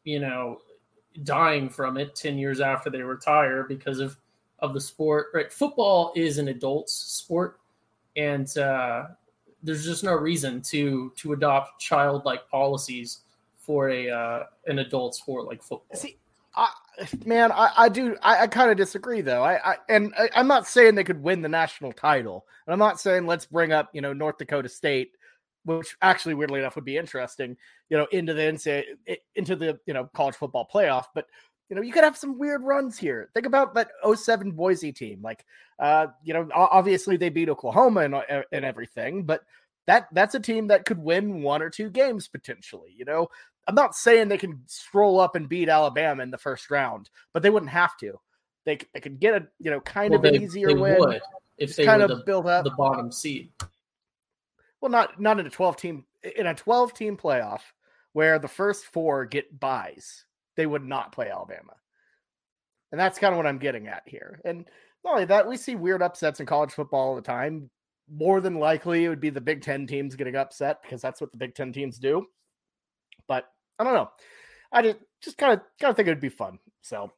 you 0.04 0.20
know, 0.20 0.60
dying 1.24 1.68
from 1.68 1.96
it 1.96 2.14
10 2.14 2.38
years 2.38 2.60
after 2.60 2.90
they 2.90 3.02
retire 3.02 3.64
because 3.64 4.00
of 4.00 4.16
of 4.60 4.74
the 4.74 4.80
sport. 4.80 5.28
Right, 5.34 5.52
football 5.52 6.12
is 6.14 6.38
an 6.38 6.48
adult's 6.48 6.92
sport, 6.92 7.58
and 8.16 8.56
uh, 8.58 9.06
there's 9.62 9.84
just 9.84 10.04
no 10.04 10.14
reason 10.14 10.62
to 10.62 11.12
to 11.16 11.32
adopt 11.32 11.80
childlike 11.80 12.48
policies 12.48 13.20
for 13.58 13.90
a 13.90 14.10
uh, 14.10 14.44
an 14.66 14.78
adult 14.78 15.14
sport 15.14 15.46
like 15.46 15.62
football. 15.62 15.96
See, 15.96 16.18
I, 16.54 16.68
man, 17.24 17.52
I, 17.52 17.72
I 17.76 17.88
do 17.88 18.16
I, 18.22 18.42
I 18.42 18.46
kind 18.46 18.70
of 18.70 18.76
disagree 18.76 19.20
though. 19.20 19.42
I, 19.42 19.72
I 19.72 19.76
and 19.88 20.12
I, 20.18 20.28
I'm 20.34 20.48
not 20.48 20.66
saying 20.66 20.94
they 20.94 21.04
could 21.04 21.22
win 21.22 21.42
the 21.42 21.48
national 21.48 21.92
title, 21.92 22.46
and 22.66 22.72
I'm 22.72 22.78
not 22.78 23.00
saying 23.00 23.26
let's 23.26 23.46
bring 23.46 23.72
up 23.72 23.90
you 23.92 24.00
know 24.00 24.12
North 24.12 24.38
Dakota 24.38 24.68
State 24.68 25.12
which 25.64 25.96
actually 26.02 26.34
weirdly 26.34 26.60
enough 26.60 26.74
would 26.74 26.84
be 26.84 26.96
interesting, 26.96 27.56
you 27.88 27.96
know, 27.96 28.06
into 28.12 28.34
the 28.34 28.42
NCAA, 28.42 28.84
into 29.34 29.56
the 29.56 29.78
you 29.86 29.94
know 29.94 30.08
college 30.14 30.34
football 30.34 30.68
playoff. 30.72 31.06
But 31.14 31.26
you 31.68 31.76
know, 31.76 31.82
you 31.82 31.92
could 31.92 32.04
have 32.04 32.16
some 32.16 32.38
weird 32.38 32.62
runs 32.62 32.98
here. 32.98 33.30
Think 33.32 33.46
about 33.46 33.74
that 33.74 33.90
07 34.12 34.50
Boise 34.52 34.92
team. 34.92 35.20
Like, 35.22 35.46
uh, 35.78 36.08
you 36.24 36.34
know, 36.34 36.48
obviously 36.52 37.16
they 37.16 37.28
beat 37.28 37.48
Oklahoma 37.48 38.00
and, 38.00 38.14
uh, 38.16 38.42
and 38.50 38.64
everything, 38.64 39.22
but 39.22 39.42
that 39.86 40.08
that's 40.12 40.34
a 40.34 40.40
team 40.40 40.66
that 40.68 40.84
could 40.84 40.98
win 40.98 41.42
one 41.42 41.62
or 41.62 41.70
two 41.70 41.88
games 41.88 42.28
potentially. 42.28 42.92
You 42.96 43.04
know, 43.04 43.28
I'm 43.66 43.74
not 43.74 43.94
saying 43.94 44.28
they 44.28 44.38
can 44.38 44.62
stroll 44.66 45.20
up 45.20 45.36
and 45.36 45.48
beat 45.48 45.68
Alabama 45.68 46.22
in 46.22 46.30
the 46.30 46.38
first 46.38 46.70
round, 46.70 47.08
but 47.32 47.42
they 47.42 47.50
wouldn't 47.50 47.70
have 47.70 47.96
to. 47.98 48.20
They, 48.66 48.78
they 48.92 49.00
could 49.00 49.20
get 49.20 49.34
a 49.34 49.46
you 49.58 49.70
know 49.70 49.80
kind 49.80 50.10
well, 50.10 50.20
of 50.20 50.24
an 50.24 50.42
easier 50.42 50.74
win 50.76 51.20
if 51.56 51.76
they 51.76 51.84
kind 51.84 52.02
of 52.02 52.08
the, 52.08 52.22
build 52.26 52.46
up 52.46 52.64
the 52.64 52.70
bottom 52.70 53.12
seed. 53.12 53.50
Well, 54.80 54.90
not 54.90 55.20
not 55.20 55.38
in 55.40 55.46
a 55.46 55.50
12 55.50 55.76
team 55.76 56.04
in 56.36 56.46
a 56.46 56.54
12 56.54 56.94
team 56.94 57.16
playoff 57.16 57.60
where 58.12 58.38
the 58.38 58.48
first 58.48 58.86
four 58.86 59.24
get 59.24 59.58
buys, 59.60 60.24
they 60.56 60.66
would 60.66 60.84
not 60.84 61.12
play 61.12 61.30
Alabama. 61.30 61.74
And 62.90 63.00
that's 63.00 63.18
kind 63.18 63.32
of 63.32 63.36
what 63.36 63.46
I'm 63.46 63.58
getting 63.58 63.86
at 63.86 64.02
here. 64.06 64.40
And 64.44 64.68
not 65.04 65.12
only 65.12 65.24
that, 65.26 65.46
we 65.46 65.56
see 65.56 65.76
weird 65.76 66.02
upsets 66.02 66.40
in 66.40 66.46
college 66.46 66.72
football 66.72 67.08
all 67.08 67.16
the 67.16 67.22
time. 67.22 67.70
More 68.12 68.40
than 68.40 68.54
likely, 68.56 69.04
it 69.04 69.08
would 69.08 69.20
be 69.20 69.30
the 69.30 69.40
Big 69.40 69.62
Ten 69.62 69.86
teams 69.86 70.16
getting 70.16 70.34
upset 70.34 70.82
because 70.82 71.00
that's 71.00 71.20
what 71.20 71.30
the 71.30 71.38
Big 71.38 71.54
Ten 71.54 71.72
teams 71.72 71.98
do. 71.98 72.26
But 73.28 73.44
I 73.78 73.84
don't 73.84 73.94
know. 73.94 74.10
I 74.72 74.82
just 74.82 74.98
just 75.22 75.38
kind 75.38 75.52
of 75.52 75.60
kind 75.80 75.90
of 75.90 75.96
think 75.96 76.08
it 76.08 76.12
would 76.12 76.20
be 76.20 76.28
fun. 76.28 76.58
So 76.82 77.12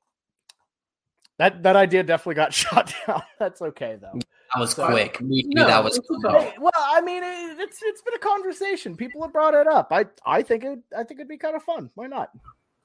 that 1.39 1.63
that 1.63 1.77
idea 1.77 2.03
definitely 2.03 2.35
got 2.35 2.53
shot 2.55 2.95
down. 3.07 3.23
That's 3.39 3.63
okay 3.63 3.99
though. 4.01 4.21
That 4.55 4.61
was 4.61 4.75
quick. 4.75 5.19
We 5.21 5.45
knew 5.45 5.55
no, 5.55 5.67
that 5.67 5.83
was 5.83 5.99
well. 6.11 6.73
I 6.77 7.01
mean, 7.01 7.23
it, 7.23 7.59
it's 7.59 7.81
it's 7.83 8.03
been 8.03 8.15
a 8.15 8.19
conversation. 8.19 8.97
People 8.97 9.23
have 9.23 9.33
brought 9.33 9.55
it 9.55 9.67
up. 9.67 9.89
I 9.91 10.07
I 10.27 10.43
think 10.43 10.65
it 10.65 10.79
I 10.97 11.05
think 11.05 11.21
it'd 11.21 11.29
be 11.29 11.39
kind 11.39 11.57
of 11.57 11.63
fun. 11.63 11.91
Why 11.95 12.07
not? 12.07 12.31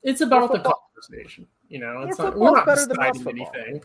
It's 0.04 0.22
about 0.22 0.52
the 0.52 0.60
conversation. 0.60 1.48
You 1.68 1.80
know, 1.80 2.04
it's 2.08 2.18
not, 2.18 2.38
we're 2.38 2.52
not 2.52 2.66
better 2.66 2.86
than 2.86 3.02
anything. 3.02 3.82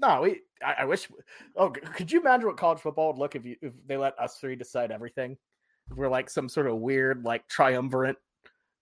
No, 0.00 0.22
we. 0.22 0.42
I, 0.64 0.76
I, 0.80 0.84
wish. 0.84 1.08
Oh, 1.56 1.70
could 1.70 2.12
you 2.12 2.20
imagine 2.20 2.46
what 2.46 2.56
college 2.56 2.78
football 2.78 3.08
would 3.08 3.18
look 3.18 3.34
if 3.34 3.44
you 3.44 3.56
if 3.62 3.72
they 3.86 3.96
let 3.96 4.18
us 4.18 4.36
three 4.36 4.54
decide 4.54 4.92
everything? 4.92 5.36
If 5.90 5.96
we're 5.96 6.08
like 6.08 6.30
some 6.30 6.48
sort 6.48 6.68
of 6.68 6.76
weird 6.76 7.24
like 7.24 7.48
triumvirate 7.48 8.16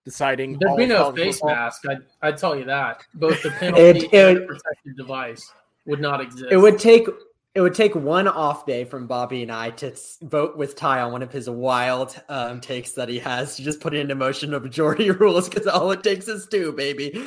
deciding. 0.04 0.58
There'd 0.58 0.76
be 0.76 0.86
no 0.86 1.12
face 1.12 1.38
football. 1.38 1.54
mask. 1.54 1.84
I 1.88 2.28
I 2.28 2.32
tell 2.32 2.56
you 2.56 2.64
that. 2.64 3.02
Both 3.14 3.42
the 3.42 3.50
penalty 3.58 3.82
it, 3.82 4.12
and 4.12 4.36
the 4.36 4.46
protective 4.46 4.96
device 4.96 5.50
would 5.86 6.00
not 6.00 6.20
exist. 6.20 6.46
It 6.50 6.58
would 6.58 6.78
take 6.78 7.06
it 7.56 7.62
would 7.62 7.74
take 7.74 7.94
one 7.94 8.28
off 8.28 8.66
day 8.66 8.84
from 8.84 9.06
Bobby 9.06 9.42
and 9.42 9.50
I 9.50 9.70
to 9.70 9.96
vote 10.20 10.58
with 10.58 10.76
Ty 10.76 11.00
on 11.00 11.10
one 11.10 11.22
of 11.22 11.32
his 11.32 11.48
wild 11.48 12.14
um, 12.28 12.60
takes 12.60 12.92
that 12.92 13.08
he 13.08 13.18
has 13.20 13.56
to 13.56 13.62
just 13.62 13.80
put 13.80 13.94
it 13.94 14.00
into 14.00 14.14
motion 14.14 14.52
of 14.52 14.62
majority 14.62 15.10
rules 15.12 15.48
because 15.48 15.66
all 15.66 15.90
it 15.90 16.02
takes 16.02 16.28
is 16.28 16.46
two, 16.48 16.72
baby. 16.72 17.18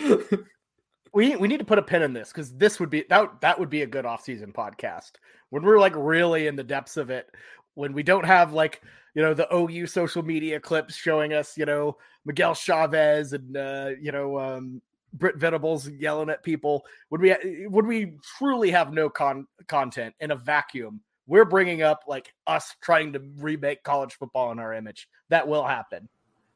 we 1.16 1.36
we 1.36 1.48
need 1.48 1.58
to 1.58 1.66
put 1.66 1.80
a 1.80 1.82
pin 1.82 2.04
in 2.04 2.14
this 2.14 2.30
because 2.30 2.56
this 2.56 2.80
would 2.80 2.92
be 2.92 3.06
that 3.10 3.42
that 3.42 3.60
would 3.60 3.72
be 3.72 3.82
a 3.82 3.88
good 3.88 4.06
off-season 4.06 4.54
podcast 4.54 5.14
when 5.50 5.64
we're 5.64 5.80
like 5.80 5.94
really 5.96 6.46
in 6.46 6.56
the 6.56 6.64
depths 6.64 6.96
of 6.96 7.10
it 7.10 7.28
when 7.74 7.92
we 7.94 8.04
don't 8.04 8.26
have 8.28 8.54
like 8.54 8.84
you 9.16 9.24
know 9.24 9.34
the 9.34 9.52
OU 9.52 9.88
social 9.88 10.22
media 10.22 10.60
clips 10.60 10.96
showing 10.96 11.34
us 11.34 11.58
you 11.58 11.66
know 11.66 11.98
Miguel 12.24 12.54
Chavez 12.54 13.34
and 13.34 13.58
uh, 13.58 13.90
you 14.00 14.12
know 14.12 14.38
um, 14.38 14.80
Brent 15.14 15.38
Venables 15.38 15.90
yelling 15.90 16.30
at 16.30 16.44
people. 16.44 16.86
Would 17.10 17.22
we 17.22 17.36
would 17.68 17.86
we 17.86 18.14
truly 18.38 18.72
have 18.72 18.94
no 18.94 19.10
con- 19.10 19.48
content 19.68 20.16
in 20.20 20.32
a 20.32 20.36
vacuum? 20.36 21.02
We're 21.28 21.46
bringing 21.46 21.82
up 21.82 22.04
like 22.08 22.34
us 22.48 22.76
trying 22.82 23.14
to 23.14 23.22
remake 23.38 23.84
college 23.84 24.14
football 24.14 24.52
in 24.52 24.60
our 24.60 24.74
image. 24.74 25.08
That 25.30 25.48
will 25.48 25.66
happen. 25.66 26.10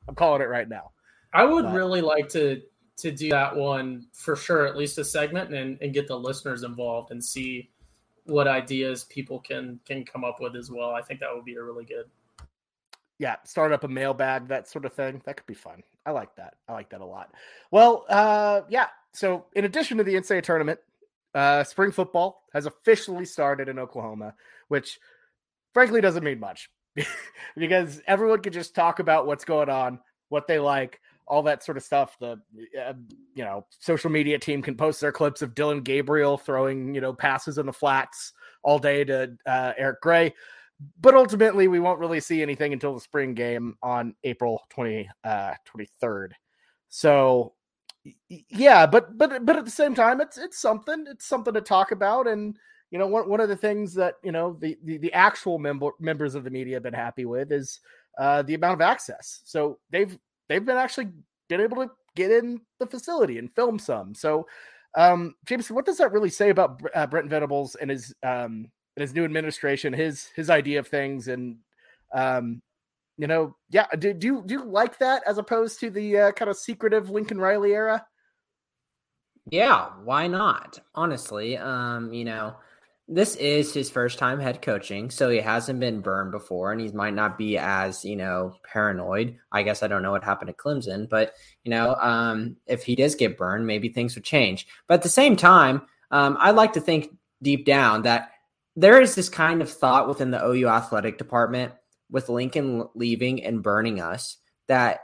I'm 0.08 0.16
calling 0.16 0.42
it 0.42 0.50
right 0.50 0.68
now. 0.68 0.92
I 1.34 1.46
would 1.46 1.66
but, 1.66 1.74
really 1.74 2.02
like 2.02 2.30
to 2.30 2.62
to 2.98 3.12
do 3.12 3.30
that 3.30 3.56
one 3.56 4.08
for 4.14 4.36
sure, 4.36 4.68
at 4.68 4.78
least 4.78 4.98
a 5.00 5.04
segment, 5.04 5.54
and, 5.54 5.78
and 5.82 5.94
get 5.94 6.08
the 6.08 6.18
listeners 6.18 6.64
involved 6.64 7.12
and 7.12 7.24
see 7.24 7.70
what 8.26 8.48
ideas 8.48 9.06
people 9.06 9.40
can 9.40 9.80
can 9.86 10.06
come 10.06 10.24
up 10.24 10.40
with 10.40 10.56
as 10.56 10.70
well. 10.72 10.92
I 10.92 11.02
think 11.02 11.20
that 11.20 11.30
would 11.34 11.46
be 11.46 11.56
a 11.56 11.64
really 11.64 11.86
good 11.86 12.06
yeah, 13.20 13.36
start 13.44 13.72
up 13.72 13.84
a 13.84 13.88
mailbag, 13.88 14.48
that 14.48 14.68
sort 14.68 14.86
of 14.86 14.94
thing. 14.94 15.22
That 15.26 15.38
could 15.38 15.46
be 15.46 15.54
fun. 15.54 15.84
I 16.06 16.12
like 16.12 16.36
that. 16.36 16.56
I 16.68 16.74
like 16.74 16.90
that 16.90 17.02
a 17.02 17.06
lot. 17.06 17.34
Well, 17.72 18.06
uh, 18.10 18.62
yeah. 18.70 18.88
So, 19.14 19.46
in 19.54 19.66
addition 19.66 19.98
to 19.98 20.04
the 20.04 20.16
NCAA 20.16 20.44
tournament, 20.44 20.80
uh, 21.36 21.64
spring 21.64 21.92
football 21.92 22.44
has 22.54 22.66
officially 22.66 23.26
started 23.26 23.70
in 23.70 23.80
Oklahoma, 23.80 24.34
which 24.68 25.00
frankly 25.74 26.02
doesn't 26.02 26.24
mean 26.24 26.40
much 26.40 26.70
because 27.58 28.02
everyone 28.08 28.40
can 28.40 28.54
just 28.54 28.76
talk 28.76 29.00
about 29.00 29.26
what's 29.28 29.46
going 29.46 29.70
on, 29.70 30.00
what 30.30 30.48
they 30.48 30.60
like, 30.60 31.00
all 31.28 31.44
that 31.44 31.64
sort 31.64 31.78
of 31.78 31.84
stuff. 31.84 32.18
The 32.20 32.40
uh, 32.80 32.94
you 33.36 33.44
know 33.44 33.66
social 33.80 34.10
media 34.10 34.40
team 34.40 34.62
can 34.62 34.76
post 34.76 35.00
their 35.00 35.12
clips 35.12 35.42
of 35.42 35.56
Dillon 35.56 35.82
Gabriel 35.82 36.38
throwing 36.38 36.94
you 36.94 37.02
know 37.02 37.14
passes 37.14 37.58
in 37.58 37.66
the 37.66 37.74
flats 37.74 38.34
all 38.64 38.80
day 38.80 39.04
to 39.04 39.36
uh, 39.46 39.74
Eric 39.78 40.02
Gray 40.02 40.34
but 41.00 41.16
ultimately 41.16 41.68
we 41.68 41.80
won't 41.80 42.00
really 42.00 42.20
see 42.20 42.42
anything 42.42 42.74
until 42.74 42.94
the 42.94 43.00
spring 43.00 43.34
game 43.34 43.76
on 43.82 44.16
April 44.24 44.62
20 44.70 45.10
uh 45.24 45.54
23rd. 45.68 46.32
So 46.90 47.54
yeah, 48.30 48.86
but 48.86 49.18
but 49.18 49.46
but 49.46 49.56
at 49.56 49.66
the 49.66 49.72
same 49.72 49.96
time 49.96 50.20
it's 50.22 50.38
it's 50.38 50.60
something 50.60 51.06
it's 51.08 51.26
something 51.26 51.54
to 51.54 51.62
talk 51.62 51.92
about 51.92 52.28
and 52.28 52.58
you 52.92 53.00
know 53.00 53.08
one, 53.08 53.30
one 53.30 53.40
of 53.40 53.50
the 53.50 53.56
things 53.56 53.94
that 53.96 54.16
you 54.24 54.32
know 54.32 54.58
the, 54.60 54.78
the 54.84 54.98
the 54.98 55.14
actual 55.14 55.58
member 55.58 55.92
members 56.00 56.36
of 56.36 56.44
the 56.44 56.50
media 56.50 56.76
have 56.76 56.84
been 56.84 56.94
happy 56.94 57.26
with 57.26 57.52
is 57.52 57.80
uh 58.20 58.42
the 58.44 58.56
amount 58.56 58.74
of 58.74 58.82
access. 58.82 59.42
So 59.46 59.80
they've 59.90 60.18
they've 60.50 60.66
been 60.66 60.78
actually 60.78 61.10
been 61.50 61.62
able 61.62 61.78
to 61.78 61.92
get 62.16 62.32
in 62.32 62.62
the 62.80 62.86
facility 62.86 63.38
and 63.38 63.54
film 63.56 63.80
some. 63.80 64.14
So 64.14 64.48
um 64.96 65.36
James, 65.46 65.72
what 65.72 65.86
does 65.86 65.98
that 65.98 66.12
really 66.12 66.30
say 66.30 66.50
about 66.50 66.82
uh, 66.94 67.08
Brent 67.08 67.30
Venables 67.30 67.76
and 67.76 67.90
his 67.90 68.14
um 68.22 68.68
and 68.96 69.02
his 69.02 69.14
new 69.14 69.26
administration, 69.26 69.94
his 69.94 70.28
his 70.36 70.50
idea 70.50 70.80
of 70.80 70.88
things, 70.88 71.28
and 71.28 71.58
um, 72.14 72.62
you 73.18 73.28
know, 73.28 73.56
yeah. 73.70 73.88
Do, 73.98 74.14
do 74.14 74.28
you 74.28 74.44
do 74.46 74.54
you 74.56 74.64
like 74.64 75.00
that 75.00 75.24
as 75.28 75.38
opposed 75.38 75.80
to 75.82 75.90
the 75.90 76.18
uh, 76.18 76.32
kind 76.32 76.50
of 76.50 76.58
secretive 76.58 77.10
Lincoln 77.10 77.40
Riley 77.40 77.74
era? 77.74 78.06
Yeah, 79.50 79.90
why 80.04 80.28
not? 80.28 80.80
Honestly, 80.96 81.58
um, 81.58 82.14
you 82.14 82.24
know, 82.24 82.56
this 83.08 83.36
is 83.36 83.74
his 83.74 83.90
first 83.90 84.18
time 84.18 84.40
head 84.40 84.62
coaching, 84.62 85.10
so 85.10 85.30
he 85.30 85.40
hasn't 85.40 85.80
been 85.80 86.00
burned 86.00 86.32
before, 86.32 86.72
and 86.72 86.80
he 86.80 86.90
might 86.92 87.14
not 87.14 87.38
be 87.38 87.58
as 87.58 88.06
you 88.06 88.16
know 88.16 88.56
paranoid. 88.64 89.38
I 89.52 89.64
guess 89.64 89.84
I 89.84 89.88
don't 89.88 90.04
know 90.04 90.12
what 90.12 90.24
happened 90.24 90.50
at 90.50 90.58
Clemson, 90.58 91.10
but 91.10 91.34
you 91.64 91.72
know, 91.72 91.96
um, 91.96 92.58
if 92.68 92.84
he 92.84 92.96
does 92.96 93.16
get 93.16 93.38
burned, 93.38 93.68
maybe 93.68 93.90
things 93.90 94.16
would 94.16 94.24
change. 94.24 94.68
But 94.88 94.96
at 94.96 95.04
the 95.04 95.10
same 95.10 95.36
time, 95.36 95.82
um, 96.12 96.38
I'd 96.40 96.56
like 96.56 96.74
to 96.74 96.82
think 96.82 97.10
deep 97.42 97.66
down 97.66 98.04
that 98.04 98.32
there 98.76 99.02
is 99.02 99.16
this 99.16 99.30
kind 99.30 99.62
of 99.62 99.72
thought 99.72 100.08
within 100.08 100.32
the 100.32 100.44
OU 100.44 100.68
athletic 100.68 101.18
department 101.18 101.74
with 102.10 102.30
Lincoln 102.30 102.88
leaving 102.96 103.44
and 103.44 103.64
burning 103.64 104.02
us 104.02 104.38
that 104.68 105.02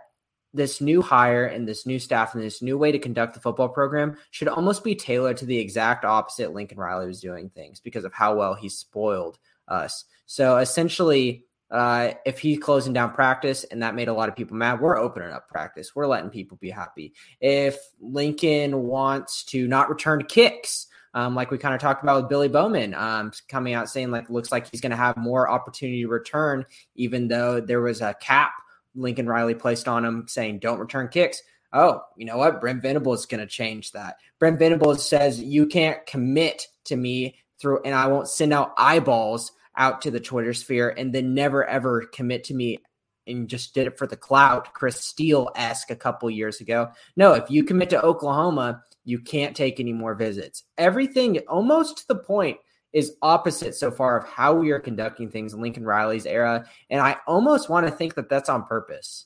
this 0.54 0.82
new 0.82 1.02
hire 1.02 1.46
and 1.46 1.68
this 1.68 1.86
new 1.86 2.00
staff 2.00 2.34
and 2.34 2.44
this 2.44 2.62
new 2.62 2.78
way 2.78 2.92
to 2.92 3.00
conduct 3.00 3.36
the 3.36 3.40
football 3.40 3.70
program 3.70 4.18
should 4.32 4.48
almost 4.48 4.84
be 4.84 4.96
tailored 4.96 5.38
to 5.38 5.46
the 5.46 5.60
exact 5.60 6.04
opposite 6.06 6.54
Lincoln 6.54 6.80
Riley 6.80 7.06
was 7.06 7.22
doing 7.22 7.50
things 7.50 7.80
because 7.80 8.04
of 8.04 8.14
how 8.14 8.36
well 8.36 8.56
he 8.56 8.70
spoiled 8.70 9.38
us. 9.68 10.06
So 10.26 10.58
essentially, 10.58 11.46
uh, 11.70 12.14
if 12.26 12.40
he's 12.40 12.58
closing 12.58 12.94
down 12.94 13.14
practice 13.14 13.64
and 13.64 13.84
that 13.84 13.94
made 13.94 14.08
a 14.08 14.14
lot 14.14 14.28
of 14.28 14.36
people 14.36 14.58
mad, 14.58 14.82
we're 14.82 14.98
opening 14.98 15.32
up 15.32 15.48
practice. 15.50 15.96
We're 15.96 16.08
letting 16.08 16.32
people 16.32 16.58
be 16.58 16.72
happy. 16.72 17.14
If 17.40 17.78
Lincoln 18.00 18.84
wants 18.84 19.44
to 19.46 19.68
not 19.68 19.90
return 19.90 20.24
kicks, 20.24 20.88
um, 21.14 21.36
like 21.36 21.52
we 21.52 21.58
kind 21.58 21.74
of 21.74 21.82
talked 21.82 22.04
about 22.04 22.22
with 22.22 22.30
Billy 22.30 22.48
Bowman 22.48 22.94
um, 22.94 23.32
coming 23.48 23.74
out 23.74 23.90
saying 23.90 24.12
like 24.12 24.30
looks 24.30 24.52
like 24.52 24.70
he's 24.70 24.82
going 24.82 24.92
to 24.92 24.96
have 24.98 25.18
more 25.18 25.50
opportunity 25.50 26.02
to 26.02 26.08
return, 26.08 26.66
even 26.96 27.28
though 27.28 27.60
there 27.60 27.82
was 27.82 28.02
a 28.02 28.14
cap 28.14 28.52
Lincoln 28.96 29.28
Riley 29.28 29.56
placed 29.56 29.88
on 29.88 30.06
him 30.06 30.26
saying 30.28 30.60
don't 30.60 30.80
return 30.80 31.08
kicks. 31.08 31.42
Oh, 31.72 32.02
you 32.18 32.26
know 32.26 32.38
what? 32.38 32.60
Brent 32.60 32.82
Venables 32.82 33.22
is 33.22 33.26
going 33.26 33.42
to 33.42 33.48
change 33.48 33.92
that. 33.92 34.18
Brent 34.40 34.58
Venables 34.58 35.08
says 35.08 35.42
you 35.42 35.68
can't 35.68 36.04
commit 36.08 36.68
to 36.86 36.96
me 36.96 37.36
through, 37.60 37.82
and 37.84 37.94
I 37.94 38.08
won't 38.08 38.28
send 38.28 38.54
out 38.54 38.74
eyeballs 38.78 39.52
out 39.76 40.02
to 40.02 40.12
the 40.12 40.20
Twitter 40.20 40.54
sphere 40.54 40.90
and 40.90 41.14
then 41.14 41.34
never 41.34 41.66
ever 41.66 42.02
commit 42.02 42.46
to 42.46 42.54
me 42.54 42.80
and 43.28 43.48
just 43.48 43.74
did 43.74 43.88
it 43.88 43.98
for 43.98 44.08
the 44.08 44.18
clout, 44.18 44.74
Chris 44.74 45.04
Steele 45.04 45.50
esque 45.56 45.92
a 45.92 45.96
couple 45.96 46.30
years 46.30 46.62
ago. 46.62 46.90
No, 47.16 47.34
if 47.34 47.50
you 47.50 47.64
commit 47.64 47.92
to 47.92 48.04
Oklahoma, 48.04 48.84
you 49.04 49.20
can't 49.20 49.56
take 49.56 49.80
any 49.80 49.94
more 49.94 50.16
visits. 50.16 50.64
Everything, 50.78 51.40
almost 51.48 52.00
to 52.00 52.08
the 52.08 52.16
point, 52.16 52.58
is 52.92 53.16
opposite 53.22 53.76
so 53.76 53.92
far 53.92 54.18
of 54.18 54.28
how 54.28 54.54
we 54.54 54.72
are 54.72 54.80
conducting 54.80 55.30
things 55.30 55.54
in 55.54 55.62
Lincoln 55.62 55.86
Riley's 55.86 56.26
era. 56.26 56.66
And 56.90 57.00
I 57.00 57.18
almost 57.28 57.70
want 57.70 57.86
to 57.86 57.92
think 57.92 58.16
that 58.16 58.30
that's 58.30 58.50
on 58.50 58.66
purpose. 58.66 59.26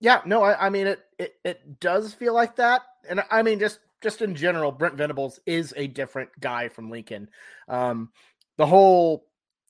Yeah, 0.00 0.20
no, 0.26 0.42
I, 0.42 0.66
I 0.66 0.70
mean 0.70 0.86
it, 0.86 1.00
it. 1.18 1.34
It 1.44 1.80
does 1.80 2.12
feel 2.12 2.34
like 2.34 2.56
that, 2.56 2.82
and 3.08 3.22
I 3.30 3.42
mean 3.42 3.58
just 3.58 3.80
just 4.04 4.20
in 4.20 4.34
general, 4.34 4.70
Brent 4.70 4.96
Venables 4.96 5.40
is 5.46 5.72
a 5.78 5.86
different 5.86 6.28
guy 6.38 6.68
from 6.68 6.90
Lincoln. 6.90 7.30
Um, 7.68 8.10
the 8.58 8.66
whole, 8.66 9.24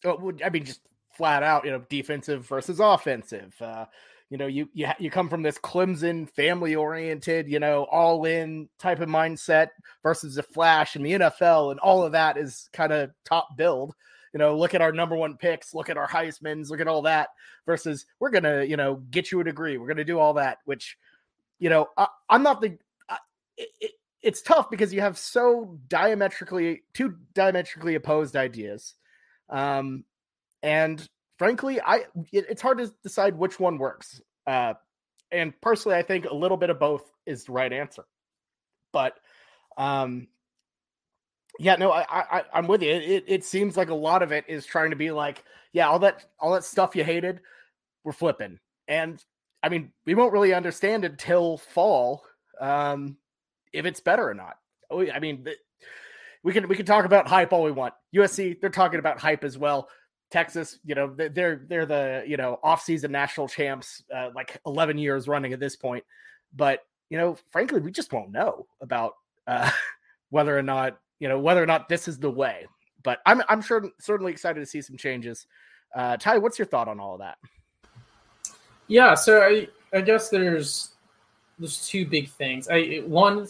oh, 0.04 0.32
I 0.44 0.50
mean, 0.50 0.64
just 0.64 0.80
flat 1.16 1.44
out, 1.44 1.64
you 1.64 1.70
know, 1.70 1.84
defensive 1.88 2.44
versus 2.44 2.80
offensive. 2.80 3.54
Uh, 3.60 3.86
you 4.30 4.38
know, 4.38 4.46
you 4.46 4.68
you 4.72 4.88
you 4.98 5.10
come 5.10 5.28
from 5.28 5.42
this 5.42 5.58
Clemson 5.58 6.28
family 6.30 6.74
oriented, 6.74 7.48
you 7.48 7.60
know, 7.60 7.84
all 7.84 8.24
in 8.24 8.68
type 8.78 9.00
of 9.00 9.08
mindset 9.08 9.68
versus 10.02 10.34
the 10.34 10.42
Flash 10.42 10.96
and 10.96 11.04
the 11.04 11.12
NFL, 11.12 11.70
and 11.70 11.80
all 11.80 12.02
of 12.02 12.12
that 12.12 12.36
is 12.36 12.68
kind 12.72 12.92
of 12.92 13.10
top 13.24 13.56
build. 13.56 13.94
You 14.32 14.38
know, 14.38 14.56
look 14.56 14.74
at 14.74 14.82
our 14.82 14.90
number 14.90 15.14
one 15.14 15.36
picks, 15.36 15.74
look 15.74 15.88
at 15.88 15.96
our 15.96 16.08
Heisman's, 16.08 16.70
look 16.70 16.80
at 16.80 16.88
all 16.88 17.02
that. 17.02 17.28
Versus, 17.66 18.04
we're 18.18 18.30
gonna, 18.30 18.64
you 18.64 18.76
know, 18.76 18.96
get 19.10 19.30
you 19.30 19.40
a 19.40 19.44
degree. 19.44 19.78
We're 19.78 19.86
gonna 19.86 20.04
do 20.04 20.18
all 20.18 20.34
that. 20.34 20.58
Which, 20.64 20.96
you 21.58 21.70
know, 21.70 21.86
I, 21.96 22.08
am 22.30 22.42
not 22.42 22.60
the. 22.60 22.78
I, 23.08 23.18
it, 23.56 23.92
it's 24.22 24.42
tough 24.42 24.70
because 24.70 24.92
you 24.92 25.02
have 25.02 25.18
so 25.18 25.78
diametrically 25.86 26.82
two 26.94 27.16
diametrically 27.34 27.94
opposed 27.94 28.36
ideas. 28.36 28.94
Um, 29.50 30.04
And 30.62 31.06
frankly, 31.44 31.78
I 31.78 32.06
it, 32.32 32.46
it's 32.48 32.62
hard 32.62 32.78
to 32.78 32.90
decide 33.02 33.36
which 33.36 33.60
one 33.60 33.76
works. 33.76 34.22
Uh, 34.46 34.72
and 35.30 35.52
personally, 35.60 35.98
I 35.98 36.02
think 36.02 36.24
a 36.24 36.34
little 36.34 36.56
bit 36.56 36.70
of 36.70 36.78
both 36.78 37.02
is 37.26 37.44
the 37.44 37.52
right 37.52 37.70
answer. 37.70 38.06
But 38.94 39.18
um, 39.76 40.28
yeah, 41.58 41.76
no, 41.76 41.92
I, 41.92 42.06
I 42.10 42.44
I'm 42.54 42.66
with 42.66 42.82
you. 42.82 42.92
It, 42.92 43.24
it 43.26 43.44
seems 43.44 43.76
like 43.76 43.90
a 43.90 43.94
lot 43.94 44.22
of 44.22 44.32
it 44.32 44.46
is 44.48 44.64
trying 44.64 44.88
to 44.88 44.96
be 44.96 45.10
like, 45.10 45.44
yeah, 45.74 45.86
all 45.86 45.98
that 45.98 46.24
all 46.40 46.54
that 46.54 46.64
stuff 46.64 46.96
you 46.96 47.04
hated, 47.04 47.40
we're 48.04 48.12
flipping. 48.12 48.58
And 48.88 49.22
I 49.62 49.68
mean, 49.68 49.92
we 50.06 50.14
won't 50.14 50.32
really 50.32 50.54
understand 50.54 51.04
until 51.04 51.58
fall 51.58 52.24
um, 52.58 53.18
if 53.74 53.84
it's 53.84 54.00
better 54.00 54.26
or 54.26 54.34
not. 54.34 54.56
Oh, 54.90 55.06
I 55.10 55.18
mean, 55.18 55.46
we 56.42 56.54
can 56.54 56.68
we 56.68 56.76
can 56.76 56.86
talk 56.86 57.04
about 57.04 57.28
hype 57.28 57.52
all 57.52 57.64
we 57.64 57.70
want. 57.70 57.92
USC, 58.16 58.58
they're 58.62 58.70
talking 58.70 58.98
about 58.98 59.18
hype 59.18 59.44
as 59.44 59.58
well. 59.58 59.90
Texas, 60.30 60.78
you 60.84 60.94
know, 60.94 61.14
they're 61.14 61.62
they're 61.68 61.86
the 61.86 62.24
you 62.26 62.36
know 62.36 62.58
off-season 62.62 63.12
national 63.12 63.48
champs, 63.48 64.02
uh, 64.14 64.30
like 64.34 64.60
11 64.66 64.98
years 64.98 65.28
running 65.28 65.52
at 65.52 65.60
this 65.60 65.76
point. 65.76 66.04
But 66.54 66.80
you 67.10 67.18
know, 67.18 67.36
frankly, 67.50 67.80
we 67.80 67.92
just 67.92 68.12
won't 68.12 68.32
know 68.32 68.66
about 68.80 69.14
uh, 69.46 69.70
whether 70.30 70.56
or 70.56 70.62
not 70.62 70.98
you 71.18 71.28
know 71.28 71.38
whether 71.38 71.62
or 71.62 71.66
not 71.66 71.88
this 71.88 72.08
is 72.08 72.18
the 72.18 72.30
way. 72.30 72.66
But 73.02 73.20
I'm 73.26 73.42
I'm 73.48 73.62
sure 73.62 73.88
certainly 74.00 74.32
excited 74.32 74.60
to 74.60 74.66
see 74.66 74.82
some 74.82 74.96
changes. 74.96 75.46
Uh, 75.94 76.16
Ty, 76.16 76.38
what's 76.38 76.58
your 76.58 76.66
thought 76.66 76.88
on 76.88 76.98
all 76.98 77.14
of 77.14 77.20
that? 77.20 77.38
Yeah, 78.88 79.14
so 79.14 79.40
I 79.40 79.68
I 79.96 80.00
guess 80.00 80.30
there's 80.30 80.94
there's 81.58 81.86
two 81.86 82.06
big 82.06 82.30
things. 82.30 82.68
I 82.68 83.02
one 83.06 83.46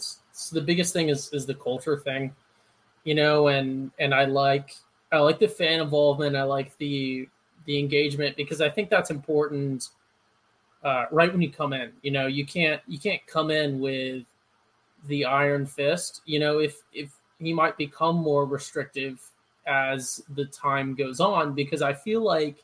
the 0.51 0.61
biggest 0.61 0.93
thing 0.93 1.09
is 1.09 1.31
is 1.33 1.45
the 1.45 1.55
culture 1.55 1.97
thing, 1.97 2.35
you 3.03 3.15
know, 3.15 3.47
and 3.47 3.91
and 3.99 4.13
I 4.13 4.25
like 4.25 4.75
I 5.11 5.19
like 5.19 5.39
the 5.39 5.47
fan 5.47 5.81
involvement. 5.81 6.35
I 6.35 6.43
like 6.43 6.77
the 6.77 7.27
the 7.65 7.79
engagement 7.79 8.37
because 8.37 8.61
I 8.61 8.69
think 8.69 8.89
that's 8.89 9.09
important. 9.11 9.89
Uh, 10.83 11.05
right 11.11 11.31
when 11.31 11.41
you 11.41 11.51
come 11.51 11.73
in, 11.73 11.91
you 12.03 12.11
know, 12.11 12.27
you 12.27 12.45
can't 12.45 12.81
you 12.87 12.99
can't 12.99 13.25
come 13.27 13.49
in 13.49 13.79
with 13.79 14.23
the 15.07 15.25
iron 15.25 15.65
fist. 15.65 16.21
You 16.25 16.39
know, 16.39 16.59
if 16.59 16.81
if 16.93 17.11
he 17.39 17.53
might 17.53 17.77
become 17.77 18.15
more 18.17 18.45
restrictive 18.45 19.19
as 19.67 20.23
the 20.35 20.45
time 20.45 20.93
goes 20.93 21.19
on, 21.19 21.53
because 21.53 21.81
I 21.81 21.93
feel 21.93 22.21
like 22.21 22.63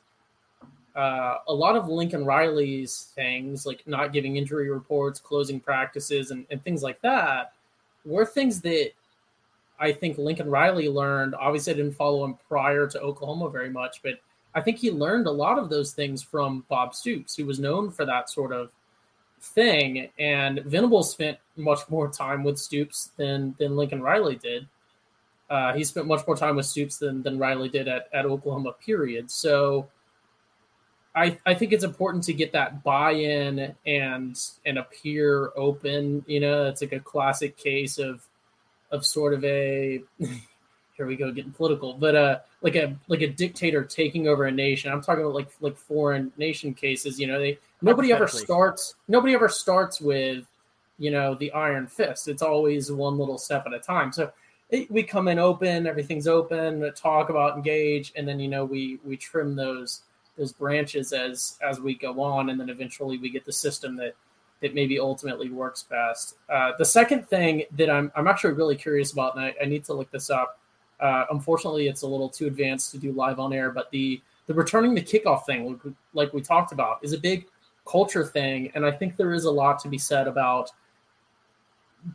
uh, 0.95 1.37
a 1.47 1.53
lot 1.53 1.75
of 1.75 1.87
Lincoln 1.87 2.25
Riley's 2.25 3.11
things, 3.15 3.65
like 3.65 3.87
not 3.87 4.13
giving 4.13 4.35
injury 4.37 4.69
reports, 4.69 5.19
closing 5.19 5.59
practices, 5.59 6.31
and, 6.31 6.45
and 6.51 6.63
things 6.63 6.83
like 6.83 7.01
that, 7.01 7.53
were 8.05 8.25
things 8.25 8.61
that 8.61 8.91
I 9.81 9.91
think 9.91 10.19
Lincoln 10.19 10.49
Riley 10.49 10.87
learned. 10.87 11.33
Obviously, 11.33 11.73
I 11.73 11.75
didn't 11.75 11.95
follow 11.95 12.23
him 12.23 12.37
prior 12.47 12.85
to 12.87 13.01
Oklahoma 13.01 13.49
very 13.49 13.71
much, 13.71 14.01
but 14.03 14.13
I 14.53 14.61
think 14.61 14.77
he 14.77 14.91
learned 14.91 15.25
a 15.25 15.31
lot 15.31 15.57
of 15.57 15.69
those 15.69 15.91
things 15.91 16.21
from 16.21 16.63
Bob 16.69 16.93
Stoops, 16.93 17.35
who 17.35 17.47
was 17.47 17.59
known 17.59 17.89
for 17.89 18.05
that 18.05 18.29
sort 18.29 18.53
of 18.53 18.69
thing. 19.41 20.09
And 20.19 20.59
Venables 20.65 21.11
spent 21.11 21.39
much 21.55 21.79
more 21.89 22.09
time 22.09 22.43
with 22.43 22.59
Stoops 22.59 23.11
than 23.17 23.55
than 23.57 23.75
Lincoln 23.75 24.01
Riley 24.01 24.35
did. 24.35 24.67
Uh, 25.49 25.73
he 25.73 25.83
spent 25.83 26.05
much 26.05 26.25
more 26.27 26.37
time 26.37 26.55
with 26.55 26.67
Stoops 26.67 26.97
than 26.97 27.23
than 27.23 27.39
Riley 27.39 27.69
did 27.69 27.87
at, 27.87 28.07
at 28.13 28.25
Oklahoma. 28.25 28.73
Period. 28.85 29.31
So 29.31 29.89
I, 31.15 31.37
I 31.45 31.53
think 31.55 31.73
it's 31.73 31.83
important 31.83 32.23
to 32.25 32.33
get 32.33 32.53
that 32.53 32.83
buy-in 32.83 33.75
and 33.85 34.39
and 34.65 34.77
appear 34.77 35.51
open. 35.55 36.23
You 36.27 36.39
know, 36.39 36.67
it's 36.67 36.81
like 36.81 36.93
a 36.93 36.99
classic 36.99 37.57
case 37.57 37.97
of 37.97 38.21
of 38.91 39.05
sort 39.05 39.33
of 39.33 39.43
a 39.43 40.01
here 40.97 41.07
we 41.07 41.15
go 41.15 41.31
getting 41.31 41.51
political, 41.51 41.93
but 41.93 42.15
uh 42.15 42.39
like 42.61 42.75
a 42.75 42.95
like 43.07 43.21
a 43.21 43.27
dictator 43.27 43.83
taking 43.83 44.27
over 44.27 44.45
a 44.45 44.51
nation. 44.51 44.91
I'm 44.91 45.01
talking 45.01 45.23
about 45.23 45.35
like 45.35 45.49
like 45.59 45.77
foreign 45.77 46.31
nation 46.37 46.73
cases. 46.73 47.19
You 47.19 47.27
know, 47.27 47.39
they 47.39 47.57
nobody 47.81 48.13
ever 48.13 48.27
starts 48.27 48.95
nobody 49.07 49.33
ever 49.33 49.49
starts 49.49 49.99
with 49.99 50.45
you 50.99 51.11
know 51.11 51.35
the 51.35 51.51
iron 51.53 51.87
fist. 51.87 52.27
It's 52.27 52.41
always 52.41 52.91
one 52.91 53.17
little 53.17 53.37
step 53.37 53.65
at 53.65 53.73
a 53.73 53.79
time. 53.79 54.11
So 54.11 54.31
it, 54.69 54.89
we 54.89 55.03
come 55.03 55.27
in 55.27 55.39
open, 55.39 55.87
everything's 55.87 56.27
open, 56.27 56.91
talk 56.95 57.29
about 57.29 57.57
engage, 57.57 58.13
and 58.15 58.27
then 58.27 58.39
you 58.39 58.47
know 58.47 58.65
we 58.65 58.99
we 59.03 59.17
trim 59.17 59.55
those 59.55 60.01
those 60.37 60.53
branches 60.53 61.13
as 61.13 61.57
as 61.67 61.79
we 61.79 61.95
go 61.95 62.21
on, 62.21 62.49
and 62.49 62.59
then 62.59 62.69
eventually 62.69 63.17
we 63.17 63.29
get 63.29 63.45
the 63.45 63.51
system 63.51 63.95
that 63.97 64.13
that 64.61 64.73
maybe 64.75 64.99
ultimately 64.99 65.49
works 65.49 65.83
best. 65.83 66.35
Uh, 66.49 66.71
the 66.77 66.85
second 66.85 67.27
thing 67.27 67.63
that 67.77 67.89
I'm 67.89 68.11
I'm 68.15 68.27
actually 68.27 68.53
really 68.53 68.75
curious 68.75 69.11
about, 69.11 69.35
and 69.35 69.45
I, 69.45 69.55
I 69.61 69.65
need 69.65 69.83
to 69.85 69.93
look 69.93 70.11
this 70.11 70.29
up. 70.29 70.59
Uh, 70.99 71.25
unfortunately, 71.31 71.87
it's 71.87 72.03
a 72.03 72.07
little 72.07 72.29
too 72.29 72.47
advanced 72.47 72.91
to 72.91 72.97
do 72.97 73.11
live 73.11 73.39
on 73.39 73.53
air, 73.53 73.71
but 73.71 73.89
the 73.91 74.21
the 74.47 74.53
returning 74.53 74.93
the 74.93 75.01
kickoff 75.01 75.45
thing, 75.45 75.79
like, 76.13 76.33
we 76.33 76.41
talked 76.41 76.71
about, 76.71 76.99
is 77.03 77.13
a 77.13 77.17
big 77.17 77.45
culture 77.87 78.25
thing, 78.25 78.71
and 78.75 78.85
I 78.85 78.91
think 78.91 79.15
there 79.15 79.33
is 79.33 79.45
a 79.45 79.51
lot 79.51 79.79
to 79.79 79.87
be 79.87 79.97
said 79.97 80.27
about 80.27 80.71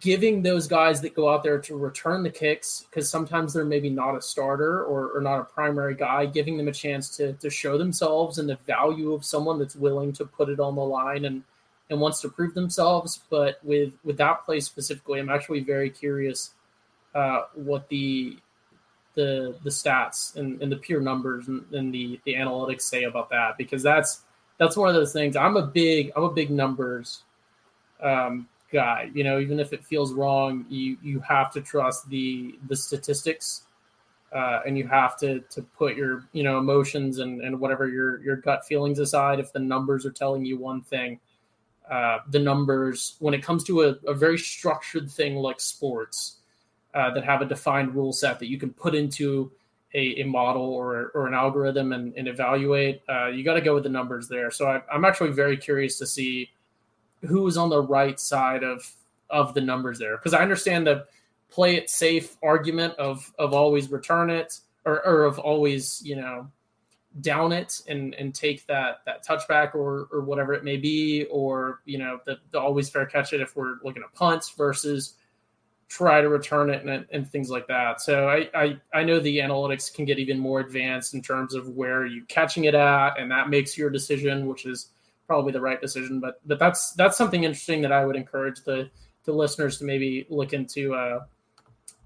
giving 0.01 0.43
those 0.43 0.67
guys 0.67 1.01
that 1.01 1.15
go 1.15 1.33
out 1.33 1.43
there 1.45 1.59
to 1.61 1.77
return 1.77 2.23
the 2.23 2.31
kicks 2.31 2.87
because 2.91 3.09
sometimes 3.09 3.53
they're 3.53 3.65
maybe 3.65 3.89
not 3.89 4.17
a 4.17 4.21
starter 4.21 4.83
or, 4.85 5.11
or, 5.11 5.21
not 5.21 5.39
a 5.39 5.45
primary 5.45 5.95
guy 5.95 6.27
giving 6.27 6.57
them 6.57 6.67
a 6.67 6.73
chance 6.73 7.17
to, 7.17 7.35
to 7.35 7.49
show 7.49 7.79
themselves 7.79 8.39
and 8.39 8.49
the 8.49 8.57
value 8.67 9.13
of 9.13 9.25
someone 9.25 9.61
that's 9.61 9.77
willing 9.77 10.13
to 10.13 10.25
put 10.25 10.49
it 10.49 10.59
on 10.59 10.75
the 10.75 10.83
line 10.83 11.25
and 11.27 11.43
and 11.91 12.01
wants 12.01 12.21
to 12.21 12.29
prove 12.29 12.55
themselves 12.55 13.21
but 13.31 13.59
with 13.63 13.93
with 14.05 14.17
that 14.17 14.45
play 14.45 14.61
specifically 14.61 15.19
i'm 15.19 15.29
actually 15.29 15.61
very 15.61 15.91
curious 15.91 16.53
uh, 17.15 17.43
what 17.55 17.89
the 17.89 18.37
the 19.15 19.57
the 19.65 19.71
stats 19.71 20.37
and, 20.37 20.61
and 20.61 20.71
the 20.71 20.77
pure 20.77 21.01
numbers 21.01 21.49
and, 21.49 21.65
and 21.73 21.95
the 21.95 22.21
the 22.25 22.35
analytics 22.35 22.83
say 22.83 23.05
about 23.05 23.31
that 23.31 23.57
because 23.57 23.83
that's 23.83 24.23
that's 24.59 24.77
one 24.77 24.89
of 24.89 24.95
those 24.95 25.13
things 25.13 25.37
i'm 25.37 25.57
a 25.57 25.67
big 25.67 26.13
i'm 26.17 26.25
a 26.25 26.31
big 26.31 26.51
numbers 26.51 27.23
um, 28.03 28.49
guy. 28.73 29.11
You 29.15 29.25
know, 29.25 29.39
even 29.39 29.61
if 29.61 29.73
it 29.73 29.85
feels 29.85 30.13
wrong, 30.13 30.67
you 30.69 30.97
you 31.03 31.21
have 31.21 31.51
to 31.53 31.61
trust 31.61 32.09
the 32.09 32.59
the 32.69 32.77
statistics, 32.77 33.63
uh, 34.33 34.61
and 34.67 34.77
you 34.77 34.87
have 34.87 35.19
to 35.19 35.41
to 35.41 35.63
put 35.63 35.97
your 35.97 36.25
you 36.33 36.43
know 36.43 36.59
emotions 36.59 37.19
and 37.19 37.41
and 37.41 37.59
whatever 37.59 37.89
your 37.89 38.23
your 38.23 38.37
gut 38.37 38.67
feelings 38.67 38.99
aside. 38.99 39.41
If 39.41 39.53
the 39.53 39.61
numbers 39.61 40.07
are 40.07 40.11
telling 40.11 40.45
you 40.45 40.59
one 40.59 40.83
thing, 40.83 41.21
uh, 41.91 42.19
the 42.31 42.39
numbers 42.39 43.17
when 43.21 43.35
it 43.35 43.43
comes 43.43 43.63
to 43.65 43.83
a, 43.83 43.97
a 44.07 44.15
very 44.15 44.39
structured 44.39 45.11
thing 45.11 45.37
like 45.37 45.61
sports 45.61 46.39
uh, 46.95 47.11
that 47.15 47.25
have 47.25 47.43
a 47.43 47.47
defined 47.47 47.95
rule 47.95 48.13
set 48.13 48.39
that 48.39 48.49
you 48.49 48.59
can 48.59 48.71
put 48.71 48.95
into 48.95 49.53
a, 49.95 50.21
a 50.21 50.25
model 50.25 50.63
or, 50.63 51.11
or 51.15 51.27
an 51.27 51.35
algorithm 51.35 51.93
and, 51.93 52.13
and 52.17 52.29
evaluate, 52.29 53.03
uh, 53.09 53.29
you 53.29 53.45
got 53.45 53.55
to 53.55 53.61
go 53.61 53.75
with 53.75 53.85
the 53.85 53.89
numbers 53.89 54.29
there. 54.29 54.51
So 54.51 54.67
I, 54.67 54.83
I'm 54.93 55.05
actually 55.05 55.31
very 55.31 55.57
curious 55.57 55.99
to 55.99 56.07
see 56.07 56.51
who 57.23 57.47
is 57.47 57.57
on 57.57 57.71
the 57.71 57.81
right 57.81 58.19
side 58.21 58.63
of 58.63 58.95
of 59.29 59.55
the 59.55 59.61
numbers 59.61 59.99
there 59.99 60.17
because 60.17 60.35
I 60.35 60.43
understand 60.43 60.87
the 60.87 61.07
play 61.51 61.77
it 61.77 61.91
safe 61.91 62.37
argument 62.43 62.95
of 62.95 63.33
of 63.39 63.53
always 63.53 63.91
return 63.91 64.31
it 64.31 64.61
or, 64.85 65.05
or 65.05 65.25
of 65.25 65.39
always 65.39 66.01
you 66.05 66.17
know 66.17 66.49
down 67.21 67.53
it 67.53 67.81
and 67.89 68.15
and 68.15 68.35
take 68.35 68.67
that 68.67 69.01
that 69.07 69.27
touchback 69.27 69.75
or 69.75 70.09
or 70.13 70.21
whatever 70.21 70.53
it 70.53 70.65
may 70.65 70.77
be 70.77 71.27
or 71.31 71.81
you 71.85 71.99
know 71.99 72.21
the, 72.27 72.37
the 72.51 72.61
always 72.61 72.89
fair 72.89 73.07
catch 73.07 73.33
it 73.33 73.41
if 73.41 73.57
we're 73.57 73.77
looking 73.83 74.03
at 74.03 74.13
punts 74.15 74.51
versus 74.51 75.15
try 75.89 76.21
to 76.21 76.29
return 76.29 76.69
it 76.69 76.85
and, 76.85 77.07
and 77.13 77.31
things 77.31 77.49
like 77.49 77.67
that 77.69 78.01
so 78.01 78.29
I, 78.29 78.51
I 78.55 78.81
i 78.93 79.05
know 79.05 79.21
the 79.21 79.39
analytics 79.39 79.93
can 79.93 80.05
get 80.05 80.19
even 80.19 80.39
more 80.39 80.61
advanced 80.61 81.15
in 81.15 81.23
terms 81.23 81.55
of 81.55 81.69
where 81.69 82.05
you 82.05 82.25
catching 82.25 82.65
it 82.65 82.75
at 82.75 83.19
and 83.19 83.31
that 83.31 83.49
makes 83.49 83.79
your 83.79 83.89
decision 83.89 84.47
which 84.47 84.67
is 84.67 84.91
probably 85.27 85.53
the 85.53 85.61
right 85.61 85.81
decision. 85.81 86.21
But 86.21 86.41
but 86.47 86.59
that's 86.59 86.93
that's 86.93 87.17
something 87.17 87.45
interesting 87.45 87.83
that 87.83 87.93
I 87.93 88.05
would 88.05 88.17
encourage 88.17 88.63
the 88.65 88.91
the 89.25 89.33
listeners 89.33 89.79
to 89.79 89.85
maybe 89.85 90.27
look 90.31 90.53
into 90.53 90.95
uh, 90.95 91.25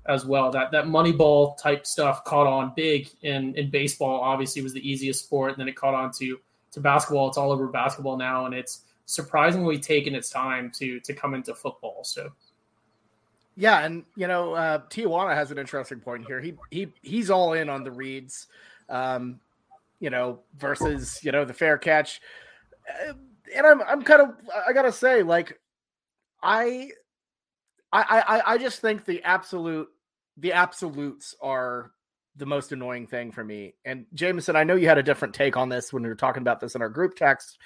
as 0.06 0.24
well. 0.24 0.50
That 0.50 0.70
that 0.72 0.86
Moneyball 0.86 1.56
type 1.58 1.86
stuff 1.86 2.24
caught 2.24 2.46
on 2.46 2.72
big 2.76 3.08
in 3.22 3.54
in 3.56 3.70
baseball. 3.70 4.20
Obviously, 4.20 4.62
was 4.62 4.72
the 4.72 4.88
easiest 4.88 5.24
sport, 5.24 5.52
and 5.52 5.60
then 5.60 5.68
it 5.68 5.76
caught 5.76 5.94
on 5.94 6.10
to 6.18 6.38
to 6.72 6.80
basketball. 6.80 7.28
It's 7.28 7.38
all 7.38 7.52
over 7.52 7.66
basketball 7.68 8.16
now, 8.16 8.46
and 8.46 8.54
it's 8.54 8.84
surprisingly 9.06 9.78
taken 9.78 10.14
its 10.14 10.30
time 10.30 10.70
to 10.78 11.00
to 11.00 11.12
come 11.14 11.34
into 11.34 11.54
football. 11.54 12.04
So. 12.04 12.30
Yeah, 13.56 13.84
and 13.84 14.04
you 14.16 14.26
know, 14.26 14.54
uh, 14.54 14.78
Tijuana 14.88 15.34
has 15.34 15.50
an 15.50 15.58
interesting 15.58 16.00
point 16.00 16.24
here. 16.26 16.40
He 16.40 16.54
he 16.70 16.88
he's 17.02 17.30
all 17.30 17.52
in 17.52 17.68
on 17.68 17.84
the 17.84 17.90
reads, 17.90 18.46
um, 18.88 19.40
you 19.98 20.08
know, 20.08 20.38
versus 20.56 21.20
you 21.22 21.32
know 21.32 21.44
the 21.44 21.52
fair 21.52 21.76
catch 21.76 22.20
and 23.54 23.66
I'm 23.66 23.82
I'm 23.82 24.02
kind 24.02 24.22
of 24.22 24.34
I 24.66 24.72
gotta 24.72 24.92
say 24.92 25.22
like 25.22 25.58
I 26.42 26.90
I 27.92 28.22
I 28.26 28.54
I 28.54 28.58
just 28.58 28.80
think 28.80 29.04
the 29.04 29.22
absolute 29.22 29.88
the 30.36 30.52
absolutes 30.52 31.34
are 31.40 31.92
the 32.36 32.46
most 32.46 32.72
annoying 32.72 33.06
thing 33.06 33.32
for 33.32 33.44
me. 33.44 33.74
And 33.84 34.06
Jameson, 34.14 34.56
I 34.56 34.64
know 34.64 34.76
you 34.76 34.88
had 34.88 34.98
a 34.98 35.02
different 35.02 35.34
take 35.34 35.56
on 35.56 35.68
this 35.68 35.92
when 35.92 36.02
we 36.02 36.08
were 36.08 36.14
talking 36.14 36.42
about 36.42 36.60
this 36.60 36.74
in 36.74 36.82
our 36.82 36.88
group 36.88 37.16
text, 37.16 37.58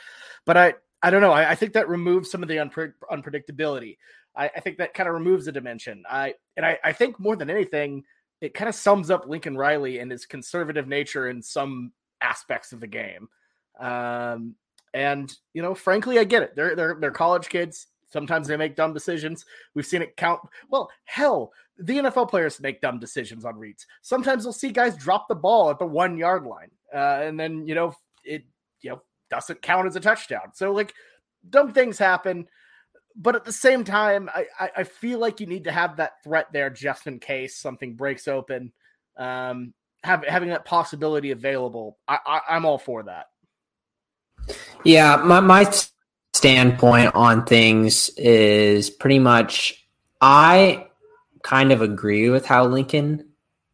but 0.45 0.57
I 0.57 0.75
I 1.03 1.11
don't 1.11 1.21
know. 1.21 1.33
I, 1.33 1.51
I 1.51 1.55
think 1.55 1.75
that 1.75 1.89
removes 1.89 2.31
some 2.31 2.43
of 2.43 2.49
the 2.49 2.57
unpre- 2.57 2.95
unpredictability. 3.11 3.99
I, 4.35 4.51
I, 4.57 4.61
think 4.61 4.79
that 4.79 4.95
kind 4.95 5.07
of 5.07 5.15
removes 5.15 5.47
a 5.47 5.53
dimension. 5.53 6.03
I 6.11 6.35
and 6.57 6.65
I, 6.65 6.79
I 6.83 6.93
think 6.93 7.21
more 7.21 7.37
than 7.37 7.51
anything, 7.51 8.05
it 8.41 8.55
kind 8.55 8.69
of 8.69 8.75
sums 8.75 9.11
up 9.11 9.29
Lincoln 9.29 9.57
Riley 9.57 9.99
and 9.99 10.11
his 10.11 10.27
conservative 10.27 10.89
nature 10.89 11.29
in 11.29 11.43
some 11.43 11.93
aspects 12.23 12.73
of 12.73 12.81
the 12.81 12.87
game. 12.87 13.29
Um, 13.79 14.55
and 14.95 15.33
you 15.53 15.63
know, 15.63 15.75
frankly, 15.75 16.19
I 16.19 16.25
get 16.25 16.43
it. 16.43 16.57
They're 16.57 16.75
they're 16.75 16.97
they're 16.99 17.11
college 17.11 17.49
kids. 17.49 17.87
Sometimes 18.15 18.47
they 18.47 18.57
make 18.57 18.77
dumb 18.77 18.95
decisions. 18.95 19.45
We've 19.75 19.85
seen 19.85 20.01
it 20.01 20.17
count. 20.17 20.39
Well, 20.69 20.89
hell, 21.05 21.51
the 21.79 21.99
NFL 21.99 22.31
players 22.31 22.61
make 22.61 22.81
dumb 22.81 23.01
decisions 23.01 23.45
on 23.45 23.57
reads. 23.57 23.89
Sometimes 24.03 24.45
we'll 24.45 24.53
see 24.53 24.71
guys 24.71 24.97
drop 24.97 25.27
the 25.27 25.35
ball 25.35 25.69
at 25.69 25.81
the 25.81 25.85
one 25.85 26.17
yard 26.17 26.45
line, 26.45 26.71
uh, 26.95 27.23
and 27.25 27.41
then 27.41 27.67
you 27.67 27.75
know 27.75 27.93
it 28.23 28.45
you 28.83 28.91
know 28.91 29.03
doesn't 29.31 29.63
count 29.63 29.89
as 29.89 29.97
a 29.97 30.01
touchdown. 30.01 30.53
So 30.53 30.71
like 30.71 30.95
dumb 31.51 31.73
things 31.73 31.99
happen, 31.99 32.47
but 33.17 33.35
at 33.35 33.45
the 33.45 33.53
same 33.53 33.83
time, 33.83 34.31
I 34.33 34.47
I, 34.61 34.71
I 34.77 34.85
feel 34.85 35.19
like 35.19 35.41
you 35.41 35.47
need 35.47 35.65
to 35.65 35.73
have 35.73 35.97
that 35.97 36.23
threat 36.23 36.47
there 36.53 36.71
just 36.71 37.09
in 37.09 37.19
case 37.19 37.57
something 37.59 37.97
breaks 37.97 38.29
open. 38.29 38.73
Um, 39.17 39.75
have, 40.05 40.25
having 40.25 40.51
that 40.51 40.67
possibility 40.67 41.33
available, 41.33 41.99
I, 42.07 42.19
I 42.25 42.41
I'm 42.51 42.65
all 42.65 42.79
for 42.79 43.03
that. 43.03 43.27
Yeah, 44.85 45.17
my 45.17 45.41
my 45.41 45.65
standpoint 46.45 47.15
on 47.15 47.47
things 47.47 48.11
is 48.19 48.91
pretty 48.91 49.19
much 49.19 49.83
I 50.21 50.89
kind 51.43 51.73
of 51.73 51.81
agree 51.81 52.29
with 52.29 52.45
how 52.45 52.67
Lincoln 52.67 53.31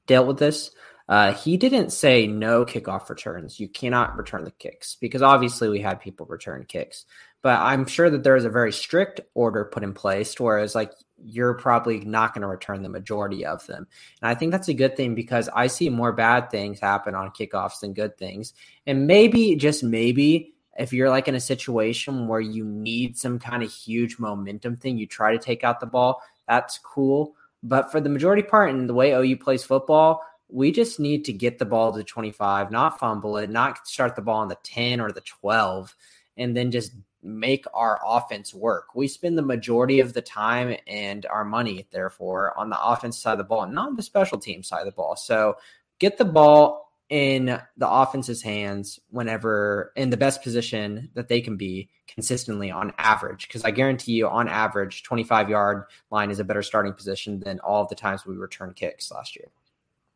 dealt 0.07 0.29
with 0.29 0.39
this. 0.39 0.71
Uh, 1.09 1.33
he 1.33 1.57
didn't 1.57 1.91
say 1.91 2.29
no 2.29 2.65
kickoff 2.65 3.09
returns. 3.11 3.59
You 3.59 3.69
cannot 3.69 4.17
return 4.17 4.45
the 4.45 4.53
kicks 4.53 4.95
because 4.95 5.21
obviously 5.21 5.69
we 5.69 5.81
had 5.81 6.01
people 6.01 6.27
return 6.27 6.65
kicks. 6.65 7.07
But 7.43 7.59
I'm 7.59 7.87
sure 7.87 8.09
that 8.09 8.23
there 8.23 8.37
is 8.37 8.45
a 8.45 8.51
very 8.51 8.73
strict 8.73 9.21
order 9.35 9.65
put 9.65 9.83
in 9.83 9.93
place, 9.93 10.39
whereas 10.39 10.77
like 10.77 10.93
you're 11.25 11.55
probably 11.55 11.99
not 11.99 12.35
going 12.35 12.43
to 12.43 12.47
return 12.49 12.85
the 12.85 12.89
majority 12.89 13.45
of 13.47 13.67
them. 13.67 13.89
And 14.23 14.31
I 14.31 14.37
think 14.37 14.53
that's 14.53 14.69
a 14.69 14.75
good 14.75 14.97
thing 14.97 15.17
because 15.17 15.49
I 15.53 15.67
see 15.67 15.89
more 15.89 16.13
bad 16.13 16.51
things 16.51 16.79
happen 16.79 17.17
on 17.17 17.31
kickoffs 17.31 17.81
than 17.81 17.95
good 17.95 18.17
things. 18.17 18.55
And 18.87 19.09
maybe, 19.09 19.57
just 19.57 19.83
maybe, 19.83 20.55
if 20.79 20.93
you're 20.93 21.11
like 21.11 21.29
in 21.29 21.35
a 21.35 21.41
situation 21.41 22.29
where 22.29 22.41
you 22.41 22.65
need 22.65 23.19
some 23.19 23.39
kind 23.39 23.63
of 23.63 23.73
huge 23.73 24.19
momentum 24.19 24.77
thing, 24.77 24.97
you 24.99 25.07
try 25.07 25.33
to 25.33 25.39
take 25.39 25.65
out 25.65 25.81
the 25.81 25.87
ball, 25.87 26.23
that's 26.47 26.79
cool. 26.79 27.35
But 27.63 27.93
for 27.93 28.01
the 28.01 28.09
majority 28.09 28.43
part 28.43 28.71
and 28.71 28.89
the 28.89 28.95
way 28.95 29.13
OU 29.13 29.37
plays 29.39 29.65
football, 29.65 30.23
we 30.49 30.73
just 30.73 30.99
need 30.99 31.25
to 31.27 31.33
get 31.33 31.59
the 31.59 31.65
ball 31.65 31.93
to 31.93 32.03
25, 32.03 32.71
not 32.71 32.99
fumble 32.99 33.37
it, 33.37 33.51
not 33.51 33.87
start 33.87 34.17
the 34.17 34.23
ball 34.23 34.39
on 34.39 34.49
the 34.49 34.59
10 34.63 35.01
or 35.01 35.13
the 35.13 35.21
12, 35.21 35.95
and 36.37 36.57
then 36.57 36.71
just 36.71 36.93
make 37.23 37.67
our 37.75 38.01
offense 38.05 38.55
work. 38.55 38.95
We 38.95 39.07
spend 39.07 39.37
the 39.37 39.43
majority 39.43 40.01
of 40.01 40.15
the 40.15 40.23
time 40.23 40.77
and 40.87 41.27
our 41.27 41.45
money, 41.45 41.87
therefore, 41.91 42.59
on 42.59 42.71
the 42.71 42.83
offense 42.83 43.19
side 43.19 43.33
of 43.33 43.39
the 43.39 43.45
ball, 43.45 43.67
not 43.67 43.97
the 43.97 44.03
special 44.03 44.39
team 44.39 44.63
side 44.63 44.81
of 44.81 44.87
the 44.87 44.93
ball. 44.93 45.17
So 45.17 45.57
get 45.99 46.17
the 46.17 46.25
ball 46.25 46.90
in 47.11 47.61
the 47.77 47.91
offense's 47.91 48.41
hands 48.41 49.01
whenever 49.11 49.93
in 49.97 50.11
the 50.11 50.17
best 50.17 50.43
position 50.43 51.11
that 51.15 51.29
they 51.29 51.41
can 51.41 51.57
be 51.57 51.91
consistently 52.07 52.71
on 52.71 52.93
average. 52.99 53.49
Because 53.49 53.65
I 53.65 53.73
guarantee 53.73 54.13
you, 54.13 54.29
on 54.29 54.49
average, 54.49 55.03
25 55.03 55.51
yard 55.51 55.85
line 56.11 56.31
is 56.31 56.39
a 56.39 56.45
better 56.45 56.63
starting 56.63 56.93
position 56.93 57.41
than 57.41 57.59
all 57.61 57.83
of 57.83 57.89
the 57.89 57.97
times 57.97 58.25
we 58.25 58.37
returned 58.37 58.77
kicks 58.77 59.11
last 59.11 59.37
year. 59.37 59.49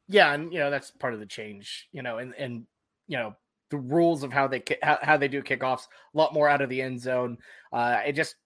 Yeah, 0.08 0.32
and 0.32 0.52
you 0.52 0.60
know 0.60 0.70
that's 0.70 0.92
part 0.92 1.14
of 1.14 1.20
the 1.20 1.26
change. 1.26 1.88
You 1.92 2.02
know, 2.02 2.18
and 2.18 2.32
and 2.38 2.64
you 3.08 3.18
know 3.18 3.34
the 3.70 3.78
rules 3.78 4.22
of 4.22 4.32
how 4.32 4.46
they 4.46 4.62
how, 4.82 4.98
how 5.02 5.16
they 5.16 5.28
do 5.28 5.42
kickoffs 5.42 5.88
a 6.14 6.16
lot 6.16 6.32
more 6.32 6.48
out 6.48 6.62
of 6.62 6.68
the 6.68 6.80
end 6.80 7.00
zone. 7.00 7.38
Uh, 7.72 8.00
it 8.06 8.12
just 8.12 8.36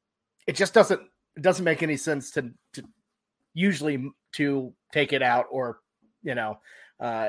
it 0.47 0.57
just 0.57 0.73
doesn't 0.73 1.03
it 1.37 1.43
doesn't 1.43 1.65
make 1.65 1.83
any 1.83 1.97
sense 1.97 2.31
to 2.31 2.51
to 2.73 2.83
usually 3.53 4.11
to 4.33 4.73
take 4.93 5.13
it 5.13 5.23
out 5.23 5.47
or 5.51 5.81
you 6.23 6.35
know 6.35 6.59
uh, 7.01 7.29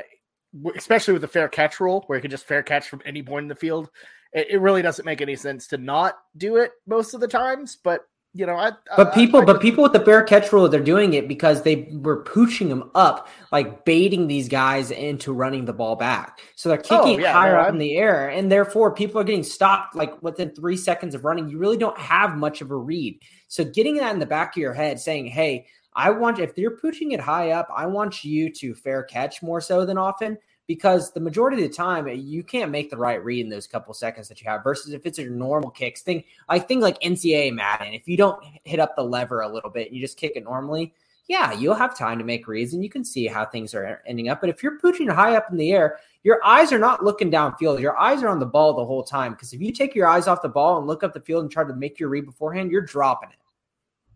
especially 0.75 1.13
with 1.13 1.21
the 1.21 1.27
fair 1.27 1.47
catch 1.47 1.79
rule, 1.79 2.03
where 2.07 2.17
you 2.17 2.21
can 2.21 2.31
just 2.31 2.45
fair 2.45 2.63
catch 2.63 2.89
from 2.89 3.01
any 3.05 3.23
point 3.23 3.43
in 3.43 3.49
the 3.49 3.55
field. 3.55 3.89
It, 4.33 4.47
it, 4.51 4.61
really 4.61 4.81
doesn't 4.81 5.05
make 5.05 5.21
any 5.21 5.35
sense 5.35 5.67
to 5.67 5.77
not 5.77 6.15
do 6.37 6.57
it 6.57 6.71
most 6.85 7.13
of 7.13 7.21
the 7.21 7.27
times. 7.27 7.77
But 7.83 8.01
you 8.33 8.45
know, 8.45 8.55
I, 8.55 8.73
but 8.95 9.13
people, 9.13 9.39
I, 9.39 9.43
I, 9.43 9.45
but 9.45 9.61
people 9.61 9.83
with 9.83 9.93
the 9.93 9.99
fair 9.99 10.21
catch 10.23 10.53
rule, 10.53 10.69
they're 10.69 10.79
doing 10.79 11.13
it 11.13 11.27
because 11.27 11.63
they 11.63 11.89
were 11.91 12.23
pooching 12.23 12.69
them 12.69 12.91
up, 12.93 13.27
like 13.51 13.85
baiting 13.85 14.27
these 14.27 14.47
guys 14.47 14.91
into 14.91 15.33
running 15.33 15.65
the 15.65 15.73
ball 15.73 15.95
back. 15.95 16.39
So 16.55 16.69
they're 16.69 16.83
oh, 16.91 17.03
kicking 17.03 17.19
oh, 17.19 17.23
yeah, 17.23 17.33
higher 17.33 17.55
no, 17.55 17.61
up 17.61 17.69
in 17.69 17.79
the 17.79 17.97
air, 17.97 18.29
and 18.29 18.51
therefore 18.51 18.93
people 18.93 19.19
are 19.19 19.23
getting 19.23 19.43
stopped 19.43 19.95
like 19.95 20.21
within 20.21 20.53
three 20.53 20.77
seconds 20.77 21.15
of 21.15 21.25
running. 21.25 21.49
You 21.49 21.57
really 21.57 21.77
don't 21.77 21.97
have 21.97 22.37
much 22.37 22.61
of 22.61 22.69
a 22.69 22.75
read. 22.75 23.19
So 23.47 23.63
getting 23.63 23.97
that 23.97 24.13
in 24.13 24.19
the 24.19 24.27
back 24.27 24.55
of 24.55 24.61
your 24.61 24.73
head, 24.73 24.99
saying, 24.99 25.27
"Hey." 25.27 25.67
I 25.95 26.11
want 26.11 26.37
if 26.39 26.55
you're 26.55 26.77
pushing 26.77 27.11
it 27.11 27.19
high 27.19 27.49
up, 27.49 27.67
I 27.75 27.87
want 27.87 28.23
you 28.23 28.53
to 28.53 28.75
fair 28.75 29.03
catch 29.03 29.41
more 29.41 29.59
so 29.59 29.85
than 29.85 29.97
often 29.97 30.37
because 30.69 31.11
the 31.11 31.19
majority 31.19 31.57
of 31.57 31.67
the 31.67 31.75
time 31.75 32.07
you 32.07 32.43
can't 32.43 32.69
make 32.69 32.91
the 32.91 32.95
right 32.95 33.25
read 33.25 33.43
in 33.43 33.49
those 33.49 33.65
couple 33.65 33.91
seconds 33.91 34.27
that 34.27 34.39
you 34.39 34.47
have 34.47 34.63
versus 34.63 34.93
if 34.93 35.03
it's 35.07 35.17
your 35.17 35.31
normal 35.31 35.71
kicks 35.71 36.03
thing 36.03 36.23
I 36.47 36.59
think 36.59 36.83
like 36.83 37.01
NCAA 37.01 37.55
Madden 37.55 37.93
if 37.93 38.07
you 38.07 38.15
don't 38.15 38.41
hit 38.63 38.79
up 38.79 38.95
the 38.95 39.03
lever 39.03 39.41
a 39.41 39.51
little 39.51 39.71
bit 39.71 39.87
and 39.87 39.95
you 39.95 40.01
just 40.01 40.17
kick 40.17 40.33
it 40.35 40.43
normally 40.43 40.93
yeah 41.27 41.51
you'll 41.51 41.73
have 41.73 41.97
time 41.97 42.19
to 42.19 42.23
make 42.23 42.47
reads 42.47 42.73
and 42.73 42.83
you 42.83 42.89
can 42.89 43.03
see 43.03 43.25
how 43.25 43.45
things 43.45 43.73
are 43.73 44.03
ending 44.05 44.29
up 44.29 44.39
but 44.39 44.49
if 44.49 44.61
you're 44.61 44.77
pushing 44.77 45.07
high 45.07 45.35
up 45.35 45.47
in 45.51 45.57
the 45.57 45.71
air 45.71 45.97
your 46.23 46.39
eyes 46.45 46.71
are 46.71 46.79
not 46.79 47.03
looking 47.03 47.31
downfield 47.31 47.81
your 47.81 47.97
eyes 47.97 48.21
are 48.21 48.29
on 48.29 48.39
the 48.39 48.45
ball 48.45 48.73
the 48.73 48.85
whole 48.85 49.03
time 49.03 49.33
because 49.33 49.51
if 49.51 49.59
you 49.59 49.71
take 49.71 49.95
your 49.95 50.07
eyes 50.07 50.27
off 50.27 50.41
the 50.43 50.47
ball 50.47 50.77
and 50.77 50.85
look 50.85 51.03
up 51.03 51.13
the 51.13 51.19
field 51.19 51.41
and 51.41 51.51
try 51.51 51.63
to 51.63 51.73
make 51.73 51.99
your 51.99 52.09
read 52.09 52.25
beforehand 52.25 52.71
you're 52.71 52.81
dropping 52.81 53.29
it 53.29 53.39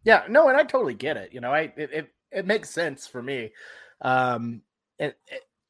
yeah, 0.03 0.23
no, 0.29 0.49
and 0.49 0.57
I 0.57 0.63
totally 0.63 0.93
get 0.93 1.17
it. 1.17 1.33
You 1.33 1.41
know, 1.41 1.53
I 1.53 1.71
it 1.77 1.89
it, 1.91 2.09
it 2.31 2.45
makes 2.45 2.69
sense 2.69 3.07
for 3.07 3.21
me. 3.21 3.51
Um, 4.01 4.61
it, 4.99 5.17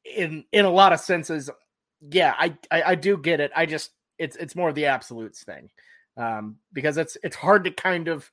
in 0.04 0.44
in 0.52 0.64
a 0.64 0.70
lot 0.70 0.92
of 0.92 1.00
senses, 1.00 1.50
yeah, 2.10 2.34
I, 2.38 2.56
I, 2.70 2.82
I 2.82 2.94
do 2.94 3.16
get 3.16 3.40
it. 3.40 3.50
I 3.56 3.66
just 3.66 3.92
it's 4.18 4.36
it's 4.36 4.56
more 4.56 4.72
the 4.72 4.86
absolutes 4.86 5.42
thing, 5.42 5.70
um, 6.16 6.56
because 6.72 6.96
it's 6.96 7.16
it's 7.22 7.36
hard 7.36 7.64
to 7.64 7.70
kind 7.70 8.08
of, 8.08 8.30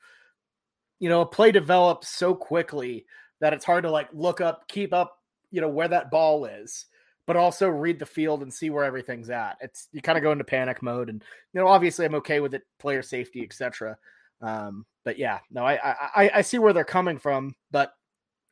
you 0.99 1.09
know, 1.09 1.21
a 1.21 1.25
play 1.25 1.51
develops 1.51 2.09
so 2.09 2.35
quickly 2.35 3.05
that 3.39 3.53
it's 3.53 3.65
hard 3.65 3.83
to 3.83 3.91
like 3.91 4.09
look 4.13 4.41
up, 4.41 4.67
keep 4.67 4.93
up, 4.93 5.17
you 5.51 5.61
know, 5.61 5.69
where 5.69 5.87
that 5.87 6.11
ball 6.11 6.45
is, 6.45 6.85
but 7.25 7.35
also 7.35 7.67
read 7.67 7.97
the 7.97 8.05
field 8.05 8.43
and 8.43 8.53
see 8.53 8.69
where 8.69 8.83
everything's 8.83 9.29
at. 9.29 9.57
It's 9.61 9.87
you 9.91 10.01
kind 10.01 10.17
of 10.17 10.23
go 10.23 10.31
into 10.31 10.43
panic 10.43 10.81
mode, 10.83 11.09
and 11.09 11.23
you 11.53 11.61
know, 11.61 11.67
obviously, 11.67 12.05
I'm 12.05 12.15
okay 12.15 12.39
with 12.39 12.53
it, 12.53 12.63
player 12.79 13.01
safety, 13.01 13.43
etc. 13.43 13.97
Um, 14.41 14.85
but 15.05 15.17
yeah, 15.17 15.39
no, 15.49 15.65
I, 15.65 15.95
I 16.15 16.31
I 16.35 16.41
see 16.41 16.59
where 16.59 16.73
they're 16.73 16.83
coming 16.83 17.17
from, 17.17 17.55
but 17.71 17.93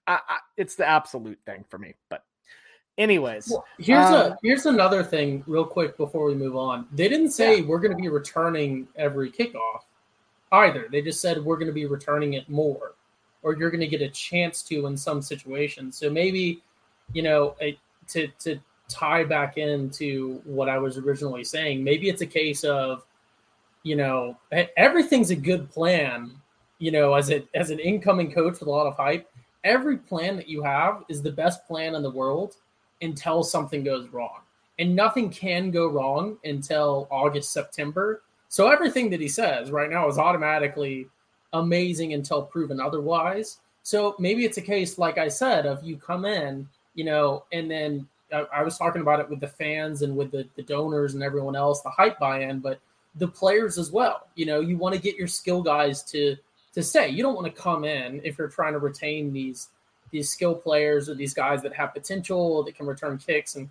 I, 0.08 0.19
I, 0.27 0.38
it's 0.58 0.75
the 0.75 0.88
absolute 0.88 1.39
thing 1.45 1.65
for 1.69 1.77
me. 1.77 1.95
But 2.10 2.23
anyways, 2.99 3.49
well, 3.49 3.65
here's 3.79 4.05
um, 4.05 4.13
a 4.13 4.38
here's 4.43 4.65
another 4.67 5.03
thing, 5.03 5.43
real 5.47 5.65
quick 5.65 5.97
before 5.97 6.25
we 6.25 6.35
move 6.35 6.55
on. 6.55 6.85
They 6.91 7.07
didn't 7.07 7.31
say 7.31 7.59
yeah. 7.59 7.65
we're 7.65 7.79
going 7.79 7.95
to 7.95 8.01
be 8.01 8.09
returning 8.09 8.88
every 8.95 9.31
kickoff 9.31 9.81
either. 10.51 10.88
They 10.91 11.01
just 11.01 11.21
said 11.21 11.43
we're 11.43 11.57
going 11.57 11.67
to 11.67 11.73
be 11.73 11.85
returning 11.85 12.33
it 12.33 12.47
more, 12.49 12.93
or 13.41 13.55
you're 13.55 13.71
going 13.71 13.81
to 13.81 13.88
get 13.88 14.01
a 14.01 14.09
chance 14.09 14.62
to 14.63 14.85
in 14.85 14.95
some 14.95 15.21
situations. 15.21 15.97
So 15.97 16.09
maybe, 16.09 16.62
you 17.13 17.23
know, 17.23 17.55
a, 17.62 17.77
to 18.09 18.27
to 18.39 18.59
tie 18.89 19.23
back 19.23 19.57
into 19.57 20.41
what 20.43 20.69
I 20.69 20.77
was 20.77 20.97
originally 20.97 21.43
saying, 21.43 21.83
maybe 21.83 22.09
it's 22.09 22.21
a 22.21 22.27
case 22.27 22.63
of 22.63 23.03
you 23.83 23.95
know, 23.95 24.38
everything's 24.77 25.31
a 25.31 25.35
good 25.35 25.69
plan. 25.71 26.31
You 26.79 26.91
know, 26.91 27.13
as 27.13 27.31
a 27.31 27.43
as 27.55 27.71
an 27.71 27.79
incoming 27.79 28.31
coach 28.31 28.59
with 28.59 28.67
a 28.67 28.71
lot 28.71 28.88
of 28.88 28.95
hype, 28.95 29.29
every 29.63 29.97
plan 29.97 30.35
that 30.38 30.47
you 30.47 30.63
have 30.63 31.03
is 31.09 31.21
the 31.21 31.31
best 31.31 31.65
plan 31.67 31.95
in 31.95 32.03
the 32.03 32.09
world 32.09 32.55
until 33.01 33.43
something 33.43 33.83
goes 33.83 34.07
wrong. 34.09 34.41
And 34.77 34.95
nothing 34.95 35.29
can 35.29 35.71
go 35.71 35.88
wrong 35.88 36.38
until 36.43 37.07
August, 37.12 37.51
September. 37.51 38.21
So 38.47 38.69
everything 38.69 39.09
that 39.09 39.19
he 39.19 39.27
says 39.27 39.71
right 39.71 39.89
now 39.89 40.07
is 40.07 40.17
automatically 40.17 41.07
amazing 41.53 42.13
until 42.13 42.43
proven 42.43 42.79
otherwise. 42.79 43.59
So 43.83 44.15
maybe 44.19 44.45
it's 44.45 44.57
a 44.57 44.62
case, 44.62 44.97
like 44.97 45.17
I 45.17 45.27
said, 45.27 45.65
of 45.65 45.83
you 45.83 45.97
come 45.97 46.25
in, 46.25 46.67
you 46.95 47.03
know, 47.03 47.43
and 47.51 47.69
then 47.69 48.07
I, 48.31 48.45
I 48.53 48.63
was 48.63 48.77
talking 48.77 49.01
about 49.01 49.19
it 49.19 49.29
with 49.29 49.39
the 49.39 49.47
fans 49.47 50.01
and 50.01 50.15
with 50.15 50.31
the, 50.31 50.47
the 50.55 50.63
donors 50.63 51.13
and 51.13 51.23
everyone 51.23 51.55
else, 51.55 51.81
the 51.81 51.89
hype 51.89 52.19
buy 52.19 52.43
in, 52.43 52.59
but 52.59 52.79
the 53.15 53.27
players 53.27 53.77
as 53.77 53.91
well. 53.91 54.27
You 54.35 54.45
know, 54.45 54.59
you 54.59 54.77
want 54.77 54.95
to 54.95 55.01
get 55.01 55.15
your 55.15 55.27
skill 55.27 55.62
guys 55.62 56.03
to 56.03 56.35
to 56.73 56.83
say 56.83 57.09
You 57.09 57.23
don't 57.23 57.35
want 57.35 57.47
to 57.53 57.62
come 57.62 57.83
in 57.83 58.21
if 58.23 58.38
you're 58.38 58.47
trying 58.47 58.73
to 58.73 58.79
retain 58.79 59.33
these 59.33 59.69
these 60.12 60.30
skill 60.30 60.56
players 60.56 61.10
or 61.10 61.15
these 61.15 61.34
guys 61.34 61.62
that 61.62 61.74
have 61.74 61.93
potential 61.93 62.63
that 62.63 62.76
can 62.76 62.86
return 62.86 63.17
kicks 63.17 63.56
and 63.56 63.69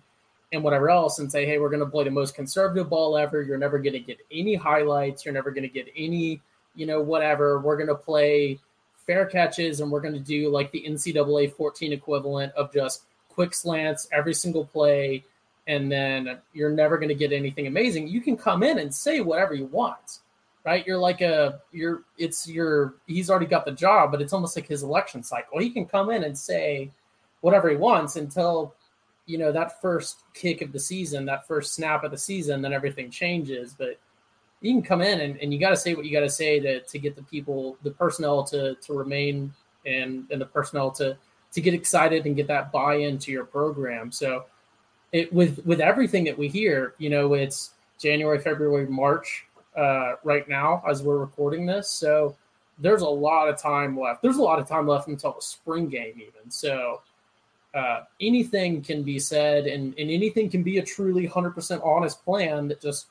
and 0.51 0.63
whatever 0.63 0.89
else 0.89 1.19
and 1.19 1.31
say, 1.31 1.45
hey, 1.45 1.59
we're 1.59 1.69
going 1.69 1.83
to 1.83 1.85
play 1.85 2.03
the 2.03 2.11
most 2.11 2.33
conservative 2.33 2.89
ball 2.89 3.17
ever. 3.17 3.41
You're 3.41 3.57
never 3.57 3.77
going 3.77 3.93
to 3.93 3.99
get 3.99 4.17
any 4.31 4.55
highlights. 4.55 5.23
You're 5.23 5.33
never 5.33 5.51
going 5.51 5.63
to 5.63 5.69
get 5.69 5.87
any, 5.95 6.41
you 6.75 6.87
know, 6.87 7.01
whatever. 7.01 7.59
We're 7.59 7.77
going 7.77 7.89
to 7.89 7.95
play 7.95 8.59
fair 9.05 9.25
catches 9.25 9.79
and 9.79 9.91
we're 9.91 10.01
going 10.01 10.13
to 10.15 10.19
do 10.19 10.49
like 10.49 10.71
the 10.71 10.83
NCAA 10.87 11.53
14 11.53 11.93
equivalent 11.93 12.53
of 12.53 12.73
just 12.73 13.03
quick 13.29 13.53
slants 13.53 14.07
every 14.11 14.33
single 14.33 14.65
play 14.65 15.23
and 15.67 15.91
then 15.91 16.39
you're 16.53 16.71
never 16.71 16.97
going 16.97 17.09
to 17.09 17.15
get 17.15 17.31
anything 17.31 17.67
amazing. 17.67 18.07
You 18.07 18.21
can 18.21 18.35
come 18.35 18.63
in 18.63 18.79
and 18.79 18.93
say 18.93 19.21
whatever 19.21 19.53
you 19.53 19.65
want, 19.65 20.19
right? 20.69 20.85
You're 20.85 20.99
like 20.99 21.21
a 21.21 21.61
you're 21.71 22.03
it's 22.19 22.47
your 22.47 22.93
he's 23.07 23.31
already 23.31 23.47
got 23.47 23.65
the 23.65 23.71
job, 23.71 24.11
but 24.11 24.21
it's 24.21 24.33
almost 24.33 24.55
like 24.55 24.67
his 24.67 24.83
election 24.83 25.23
cycle. 25.23 25.59
He 25.59 25.71
can 25.71 25.87
come 25.87 26.11
in 26.11 26.23
and 26.23 26.37
say 26.37 26.91
whatever 27.41 27.69
he 27.69 27.75
wants 27.75 28.17
until 28.17 28.75
you 29.25 29.39
know 29.39 29.51
that 29.51 29.81
first 29.81 30.19
kick 30.35 30.61
of 30.61 30.71
the 30.71 30.79
season, 30.79 31.25
that 31.25 31.47
first 31.47 31.73
snap 31.73 32.03
of 32.03 32.11
the 32.11 32.19
season, 32.19 32.61
then 32.61 32.71
everything 32.71 33.09
changes. 33.09 33.73
But 33.73 33.99
you 34.61 34.71
can 34.71 34.83
come 34.83 35.01
in 35.01 35.21
and, 35.21 35.39
and 35.41 35.51
you 35.51 35.59
got 35.59 35.71
to 35.71 35.77
say 35.77 35.95
what 35.95 36.05
you 36.05 36.11
got 36.11 36.19
to 36.19 36.29
say 36.29 36.59
to 36.59 36.81
to 36.81 36.99
get 36.99 37.15
the 37.15 37.23
people, 37.23 37.75
the 37.81 37.91
personnel 37.91 38.43
to 38.43 38.75
to 38.75 38.93
remain 38.93 39.51
and 39.87 40.27
and 40.29 40.39
the 40.39 40.45
personnel 40.45 40.91
to 40.91 41.17
to 41.51 41.61
get 41.61 41.73
excited 41.73 42.27
and 42.27 42.35
get 42.35 42.45
that 42.45 42.71
buy 42.71 42.93
in 42.93 43.17
to 43.17 43.31
your 43.31 43.45
program. 43.45 44.11
So 44.11 44.45
it 45.11 45.33
with 45.33 45.65
with 45.65 45.81
everything 45.81 46.25
that 46.25 46.37
we 46.37 46.47
hear, 46.47 46.93
you 46.99 47.09
know, 47.09 47.33
it's 47.33 47.71
January, 47.97 48.37
February, 48.37 48.85
March 48.85 49.47
uh, 49.75 50.13
right 50.23 50.47
now 50.47 50.83
as 50.87 51.03
we're 51.03 51.17
recording 51.17 51.65
this. 51.65 51.89
So 51.89 52.35
there's 52.79 53.01
a 53.01 53.09
lot 53.09 53.49
of 53.49 53.61
time 53.61 53.99
left. 53.99 54.21
There's 54.21 54.37
a 54.37 54.41
lot 54.41 54.59
of 54.59 54.67
time 54.67 54.87
left 54.87 55.07
until 55.07 55.33
the 55.33 55.41
spring 55.41 55.89
game, 55.89 56.15
even. 56.15 56.49
So 56.49 57.01
uh, 57.73 58.01
anything 58.21 58.81
can 58.81 59.03
be 59.03 59.19
said, 59.19 59.67
and, 59.67 59.93
and 59.97 60.09
anything 60.09 60.49
can 60.49 60.63
be 60.63 60.79
a 60.79 60.83
truly 60.83 61.27
100% 61.27 61.85
honest 61.85 62.23
plan 62.23 62.67
that 62.69 62.81
just, 62.81 63.07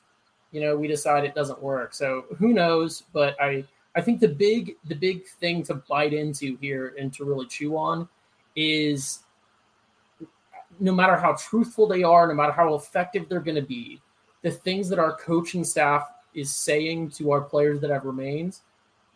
you 0.52 0.60
know, 0.60 0.76
we 0.76 0.88
decide 0.88 1.24
it 1.24 1.34
doesn't 1.34 1.62
work. 1.62 1.94
So 1.94 2.24
who 2.38 2.52
knows? 2.54 3.04
But 3.12 3.40
I 3.40 3.64
I 3.94 4.00
think 4.00 4.20
the 4.20 4.28
big 4.28 4.76
the 4.84 4.94
big 4.94 5.26
thing 5.26 5.64
to 5.64 5.74
bite 5.74 6.12
into 6.12 6.56
here 6.60 6.94
and 6.98 7.12
to 7.14 7.24
really 7.24 7.46
chew 7.46 7.76
on 7.76 8.08
is 8.54 9.20
no 10.78 10.92
matter 10.92 11.16
how 11.16 11.32
truthful 11.32 11.88
they 11.88 12.02
are, 12.04 12.28
no 12.28 12.34
matter 12.34 12.52
how 12.52 12.74
effective 12.74 13.28
they're 13.28 13.40
going 13.40 13.56
to 13.56 13.62
be, 13.62 14.00
the 14.42 14.50
things 14.50 14.88
that 14.88 14.98
our 14.98 15.16
coaching 15.16 15.64
staff 15.64 16.08
is 16.38 16.54
saying 16.54 17.10
to 17.10 17.32
our 17.32 17.40
players 17.40 17.80
that 17.80 17.90
have 17.90 18.04
remained, 18.04 18.58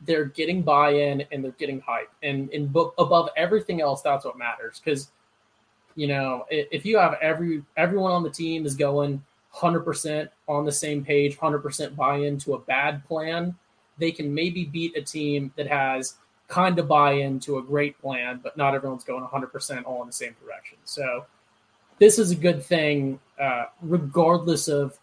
they're 0.05 0.25
getting 0.25 0.63
buy-in 0.63 1.25
and 1.31 1.45
they're 1.45 1.53
getting 1.53 1.81
hype. 1.81 2.11
And, 2.23 2.51
and 2.51 2.75
above 2.99 3.29
everything 3.37 3.81
else, 3.81 4.03
that's 4.03 4.25
what 4.25 4.37
matters. 4.37 4.81
Because, 4.85 5.11
you 5.95 6.09
know, 6.09 6.45
if 6.51 6.85
you 6.85 6.99
have 6.99 7.17
every 7.21 7.63
everyone 7.77 8.13
on 8.13 8.23
the 8.23 8.31
team 8.31 8.67
is 8.67 8.75
going 8.75 9.23
100% 9.55 10.29
on 10.49 10.65
the 10.65 10.73
same 10.73 11.05
page, 11.05 11.39
100% 11.39 11.95
buy-in 11.95 12.39
to 12.39 12.55
a 12.55 12.59
bad 12.59 13.07
plan, 13.07 13.55
they 13.99 14.11
can 14.11 14.35
maybe 14.35 14.65
beat 14.65 14.97
a 14.97 15.03
team 15.03 15.53
that 15.57 15.67
has 15.67 16.17
kind 16.49 16.79
of 16.79 16.89
buy-in 16.89 17.39
to 17.41 17.59
a 17.59 17.63
great 17.63 17.99
plan, 18.01 18.41
but 18.43 18.57
not 18.57 18.75
everyone's 18.75 19.05
going 19.05 19.25
100% 19.25 19.85
all 19.85 20.01
in 20.03 20.07
the 20.07 20.13
same 20.13 20.35
direction. 20.45 20.79
So 20.85 21.25
this 21.99 22.19
is 22.19 22.31
a 22.31 22.35
good 22.35 22.63
thing, 22.63 23.21
uh, 23.41 23.67
regardless 23.81 24.69
of 24.69 24.99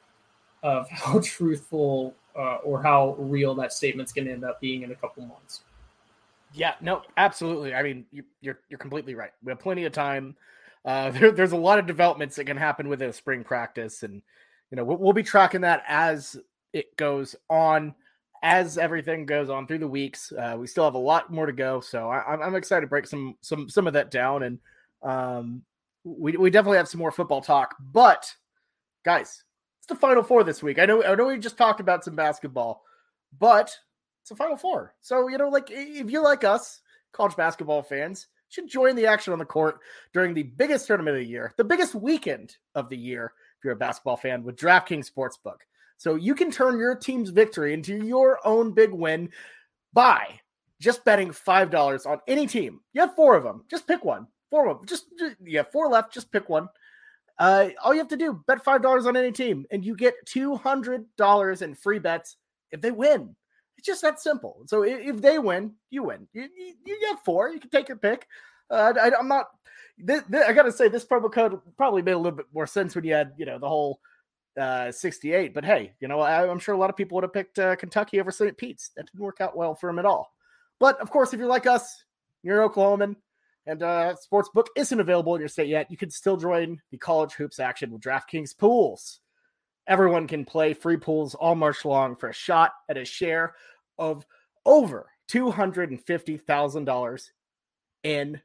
of 0.63 0.89
how 0.89 1.19
truthful 1.23 2.13
uh, 2.35 2.55
or 2.57 2.81
how 2.81 3.15
real 3.17 3.55
that 3.55 3.73
statement's 3.73 4.11
going 4.11 4.25
to 4.25 4.33
end 4.33 4.43
up 4.43 4.59
being 4.61 4.83
in 4.83 4.91
a 4.91 4.95
couple 4.95 5.25
months. 5.25 5.61
Yeah, 6.53 6.73
no, 6.81 7.03
absolutely. 7.17 7.73
I 7.73 7.83
mean, 7.83 8.05
you, 8.11 8.23
are 8.23 8.25
you're, 8.41 8.59
you're 8.69 8.79
completely 8.79 9.15
right. 9.15 9.31
We 9.43 9.51
have 9.51 9.59
plenty 9.59 9.85
of 9.85 9.93
time. 9.93 10.35
Uh, 10.85 11.11
there, 11.11 11.31
there's 11.31 11.51
a 11.51 11.57
lot 11.57 11.79
of 11.79 11.85
developments 11.85 12.35
that 12.35 12.45
can 12.45 12.57
happen 12.57 12.87
within 12.87 13.09
a 13.09 13.13
spring 13.13 13.43
practice, 13.43 14.03
and 14.03 14.21
you 14.71 14.75
know 14.75 14.83
we'll, 14.83 14.97
we'll 14.97 15.13
be 15.13 15.23
tracking 15.23 15.61
that 15.61 15.83
as 15.87 16.37
it 16.73 16.95
goes 16.97 17.35
on, 17.49 17.93
as 18.43 18.77
everything 18.77 19.25
goes 19.25 19.49
on 19.49 19.67
through 19.67 19.79
the 19.79 19.87
weeks. 19.87 20.31
Uh, 20.31 20.55
we 20.57 20.67
still 20.67 20.85
have 20.85 20.95
a 20.95 20.99
lot 20.99 21.31
more 21.31 21.45
to 21.45 21.53
go, 21.53 21.79
so 21.81 22.09
I, 22.09 22.33
I'm 22.33 22.55
excited 22.55 22.81
to 22.81 22.87
break 22.87 23.07
some 23.07 23.35
some 23.41 23.69
some 23.69 23.87
of 23.87 23.93
that 23.93 24.11
down, 24.11 24.43
and 24.43 24.59
um, 25.03 25.61
we 26.03 26.37
we 26.37 26.49
definitely 26.49 26.77
have 26.77 26.87
some 26.87 26.99
more 26.99 27.11
football 27.11 27.41
talk. 27.41 27.75
But 27.79 28.33
guys, 29.03 29.43
the 29.89 29.95
Final 29.95 30.23
Four 30.23 30.43
this 30.43 30.63
week. 30.63 30.79
I 30.79 30.85
know 30.85 31.03
I 31.03 31.15
know 31.15 31.25
we 31.25 31.37
just 31.37 31.57
talked 31.57 31.79
about 31.79 32.03
some 32.03 32.15
basketball, 32.15 32.83
but 33.37 33.75
it's 34.21 34.31
a 34.31 34.35
Final 34.35 34.57
Four. 34.57 34.95
So 35.01 35.27
you 35.27 35.37
know, 35.37 35.49
like 35.49 35.69
if 35.69 36.09
you're 36.09 36.23
like 36.23 36.43
us, 36.43 36.81
college 37.11 37.35
basketball 37.35 37.83
fans, 37.83 38.27
should 38.47 38.69
join 38.69 38.95
the 38.95 39.07
action 39.07 39.33
on 39.33 39.39
the 39.39 39.45
court 39.45 39.79
during 40.13 40.33
the 40.33 40.43
biggest 40.43 40.87
tournament 40.87 41.17
of 41.17 41.23
the 41.23 41.29
year, 41.29 41.53
the 41.57 41.63
biggest 41.63 41.95
weekend 41.95 42.55
of 42.75 42.89
the 42.89 42.97
year. 42.97 43.33
If 43.57 43.65
you're 43.65 43.73
a 43.73 43.77
basketball 43.77 44.15
fan, 44.15 44.43
with 44.43 44.55
DraftKings 44.55 45.11
Sportsbook, 45.11 45.57
so 45.97 46.15
you 46.15 46.33
can 46.33 46.49
turn 46.49 46.79
your 46.79 46.95
team's 46.95 47.29
victory 47.29 47.73
into 47.73 48.05
your 48.05 48.39
own 48.45 48.71
big 48.71 48.91
win 48.91 49.29
by 49.91 50.39
just 50.79 51.03
betting 51.03 51.31
five 51.31 51.69
dollars 51.69 52.05
on 52.05 52.19
any 52.27 52.47
team. 52.47 52.79
You 52.93 53.01
have 53.01 53.15
four 53.15 53.35
of 53.35 53.43
them. 53.43 53.65
Just 53.69 53.85
pick 53.85 54.05
one. 54.05 54.27
Four 54.49 54.69
of 54.69 54.77
them. 54.77 54.87
Just, 54.87 55.05
just 55.17 55.35
you 55.43 55.57
have 55.57 55.71
four 55.71 55.89
left. 55.89 56.13
Just 56.13 56.31
pick 56.31 56.47
one. 56.47 56.69
Uh, 57.39 57.69
all 57.83 57.93
you 57.93 57.99
have 57.99 58.09
to 58.09 58.17
do 58.17 58.43
bet 58.47 58.63
five 58.63 58.81
dollars 58.81 59.05
on 59.05 59.15
any 59.15 59.31
team, 59.31 59.65
and 59.71 59.83
you 59.83 59.95
get 59.95 60.13
two 60.25 60.55
hundred 60.55 61.05
dollars 61.15 61.61
in 61.61 61.73
free 61.73 61.99
bets 61.99 62.35
if 62.71 62.81
they 62.81 62.91
win. 62.91 63.35
It's 63.77 63.87
just 63.87 64.01
that 64.01 64.19
simple. 64.19 64.63
So 64.65 64.83
if 64.83 65.21
they 65.21 65.39
win, 65.39 65.73
you 65.89 66.03
win. 66.03 66.27
You, 66.33 66.49
you, 66.55 66.73
you 66.85 66.99
get 66.99 67.23
four. 67.23 67.49
You 67.49 67.61
can 67.61 67.69
take 67.69 67.87
your 67.87 67.97
pick. 67.97 68.27
Uh, 68.69 68.93
I, 69.01 69.17
am 69.17 69.29
not. 69.29 69.47
This, 69.97 70.21
this, 70.27 70.45
I 70.45 70.51
got 70.51 70.63
to 70.63 70.71
say, 70.71 70.89
this 70.89 71.05
promo 71.05 71.31
code 71.31 71.57
probably 71.77 72.01
made 72.01 72.11
a 72.11 72.17
little 72.17 72.35
bit 72.35 72.47
more 72.53 72.67
sense 72.67 72.93
when 72.93 73.05
you 73.05 73.13
had, 73.13 73.31
you 73.37 73.45
know, 73.45 73.57
the 73.57 73.69
whole 73.69 74.01
uh, 74.59 74.91
68. 74.91 75.53
But 75.53 75.63
hey, 75.63 75.93
you 76.01 76.09
know, 76.09 76.19
I, 76.19 76.45
am 76.45 76.59
sure 76.59 76.75
a 76.75 76.77
lot 76.77 76.89
of 76.89 76.97
people 76.97 77.15
would 77.15 77.23
have 77.23 77.33
picked 77.33 77.57
uh, 77.57 77.77
Kentucky 77.77 78.19
over 78.19 78.31
St. 78.31 78.57
Pete's. 78.57 78.91
That 78.97 79.05
didn't 79.05 79.23
work 79.23 79.39
out 79.39 79.55
well 79.55 79.75
for 79.75 79.89
him 79.89 79.99
at 79.99 80.05
all. 80.05 80.33
But 80.79 80.99
of 80.99 81.09
course, 81.09 81.33
if 81.33 81.39
you're 81.39 81.47
like 81.47 81.65
us, 81.65 82.03
you're 82.43 82.61
an 82.61 82.69
Oklahoman, 82.69 83.15
and 83.69 83.83
uh, 83.83 84.15
sportsbook 84.15 84.65
isn't 84.75 84.99
available 84.99 85.35
in 85.35 85.41
your 85.41 85.47
state 85.47 85.67
yet, 85.67 85.91
you 85.91 85.97
can 85.97 86.09
still 86.09 86.37
join 86.37 86.81
the 86.89 86.97
college 86.97 87.33
hoops 87.33 87.59
action 87.59 87.91
with 87.91 88.01
DraftKings 88.01 88.57
pools. 88.57 89.19
Everyone 89.87 90.27
can 90.27 90.43
play 90.43 90.73
free 90.73 90.97
pools 90.97 91.35
all 91.35 91.53
March 91.53 91.85
long 91.85 92.15
for 92.15 92.29
a 92.29 92.33
shot 92.33 92.71
at 92.89 92.97
a 92.97 93.05
share 93.05 93.53
of 93.99 94.25
over 94.65 95.07
$250,000 95.31 97.29
in 98.03 98.41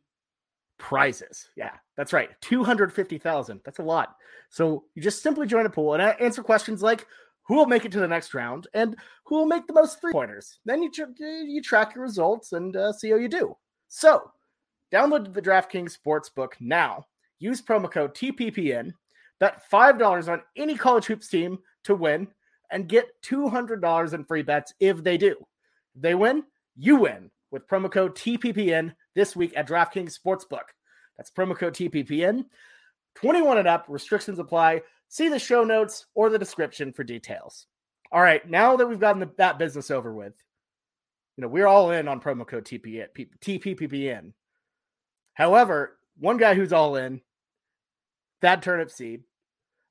prizes. 0.79 1.49
Yeah, 1.57 1.71
that's 1.97 2.13
right. 2.13 2.29
250,000. 2.43 3.61
That's 3.65 3.79
a 3.79 3.83
lot. 3.83 4.17
So 4.51 4.85
you 4.95 5.01
just 5.01 5.23
simply 5.23 5.47
join 5.47 5.65
a 5.65 5.71
pool 5.71 5.95
and 5.95 6.03
answer 6.03 6.43
questions 6.43 6.83
like 6.83 7.07
who 7.45 7.55
will 7.55 7.67
make 7.67 7.87
it 7.87 7.93
to 7.93 8.01
the 8.01 8.09
next 8.09 8.35
round 8.35 8.67
and 8.75 8.95
who 9.25 9.37
will 9.37 9.47
make 9.47 9.67
the 9.67 9.73
most 9.73 10.03
three 10.03 10.13
pointers. 10.13 10.59
Then 10.67 10.83
you, 10.83 10.91
you 11.19 11.63
track 11.63 11.95
your 11.95 12.05
results 12.05 12.53
and 12.53 12.77
uh, 12.77 12.93
see 12.93 13.11
how 13.11 13.17
you 13.17 13.29
do. 13.29 13.57
So 13.89 14.31
Download 14.95 15.35
the 15.35 15.43
DraftKings 15.43 15.99
Sportsbook 15.99 16.53
now. 16.61 17.07
Use 17.41 17.61
promo 17.61 17.91
code 17.91 18.15
TPPN. 18.15 18.93
Bet 19.41 19.61
$5 19.69 20.33
on 20.33 20.41
any 20.57 20.77
college 20.77 21.07
hoops 21.07 21.27
team 21.27 21.59
to 21.83 21.97
win 21.97 22.29
and 22.71 22.89
get 22.89 23.09
$200 23.25 24.15
in 24.15 24.25
free 24.25 24.43
bets 24.43 24.73
if 24.79 25.03
they 25.03 25.19
do. 25.19 25.35
If 25.97 26.03
they 26.03 26.15
win, 26.15 26.45
you 26.77 26.95
win 26.95 27.33
with 27.51 27.67
promo 27.67 27.91
code 27.91 28.15
TPPN 28.15 28.95
this 29.17 29.35
week 29.35 29.53
at 29.57 29.67
DraftKings 29.67 30.17
Sportsbook. 30.17 30.63
That's 31.17 31.31
promo 31.31 31.59
code 31.59 31.75
TPPN. 31.75 32.45
21 33.17 33.59
and 33.59 33.67
up, 33.67 33.87
restrictions 33.89 34.39
apply. 34.39 34.83
See 35.09 35.29
the 35.29 35.41
show 35.41 35.65
notes 35.65 36.07
or 36.15 36.31
the 36.31 36.39
description 36.39 36.93
for 36.93 37.03
details. 37.03 37.67
All 38.13 38.23
right, 38.23 38.49
now 38.49 38.77
that 38.77 38.87
we've 38.87 39.01
gotten 39.01 39.19
the, 39.19 39.31
that 39.39 39.59
business 39.59 39.91
over 39.91 40.15
with, 40.15 40.35
you 41.37 41.43
know, 41.43 41.49
we're 41.49 41.67
all 41.67 41.91
in 41.91 42.07
on 42.07 42.21
promo 42.21 42.47
code 42.47 42.65
TPPN. 42.65 43.09
TPPN. 43.41 44.33
However, 45.35 45.99
one 46.19 46.37
guy 46.37 46.55
who's 46.55 46.73
all 46.73 46.97
in, 46.97 47.21
Thad 48.41 48.63
Turnipseed, 48.63 49.23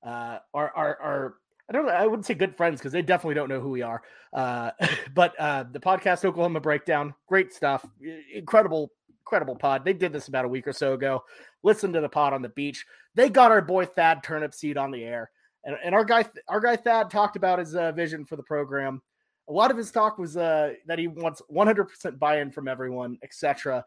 uh, 0.05 0.39
are 0.53 0.71
are 0.75 1.01
are 1.01 1.35
I 1.69 1.73
don't 1.73 1.85
know, 1.85 1.91
I 1.91 2.05
wouldn't 2.05 2.25
say 2.25 2.33
good 2.33 2.57
friends 2.57 2.79
because 2.79 2.91
they 2.91 3.01
definitely 3.01 3.35
don't 3.35 3.49
know 3.49 3.61
who 3.61 3.69
we 3.69 3.81
are. 3.81 4.01
Uh, 4.33 4.71
but 5.13 5.33
uh, 5.39 5.65
the 5.71 5.79
podcast 5.79 6.25
Oklahoma 6.25 6.59
Breakdown, 6.59 7.13
great 7.27 7.53
stuff, 7.53 7.85
incredible, 8.33 8.91
incredible 9.21 9.55
pod. 9.55 9.85
They 9.85 9.93
did 9.93 10.11
this 10.11 10.27
about 10.27 10.45
a 10.45 10.49
week 10.49 10.67
or 10.67 10.73
so 10.73 10.93
ago. 10.93 11.23
Listen 11.63 11.93
to 11.93 12.01
the 12.01 12.09
pod 12.09 12.33
on 12.33 12.41
the 12.41 12.49
beach. 12.49 12.85
They 13.15 13.29
got 13.29 13.51
our 13.51 13.61
boy 13.61 13.85
Thad 13.85 14.23
Turnipseed 14.23 14.77
on 14.77 14.91
the 14.91 15.03
air, 15.03 15.31
and, 15.63 15.77
and 15.83 15.95
our 15.95 16.03
guy 16.03 16.25
our 16.47 16.59
guy 16.59 16.75
Thad 16.75 17.09
talked 17.09 17.35
about 17.35 17.59
his 17.59 17.75
uh, 17.75 17.91
vision 17.93 18.25
for 18.25 18.35
the 18.35 18.43
program. 18.43 19.01
A 19.49 19.53
lot 19.53 19.71
of 19.71 19.77
his 19.77 19.91
talk 19.91 20.17
was 20.17 20.37
uh, 20.37 20.73
that 20.87 20.99
he 20.99 21.07
wants 21.07 21.41
100% 21.53 22.17
buy-in 22.17 22.49
from 22.49 22.69
everyone, 22.69 23.17
etc. 23.23 23.83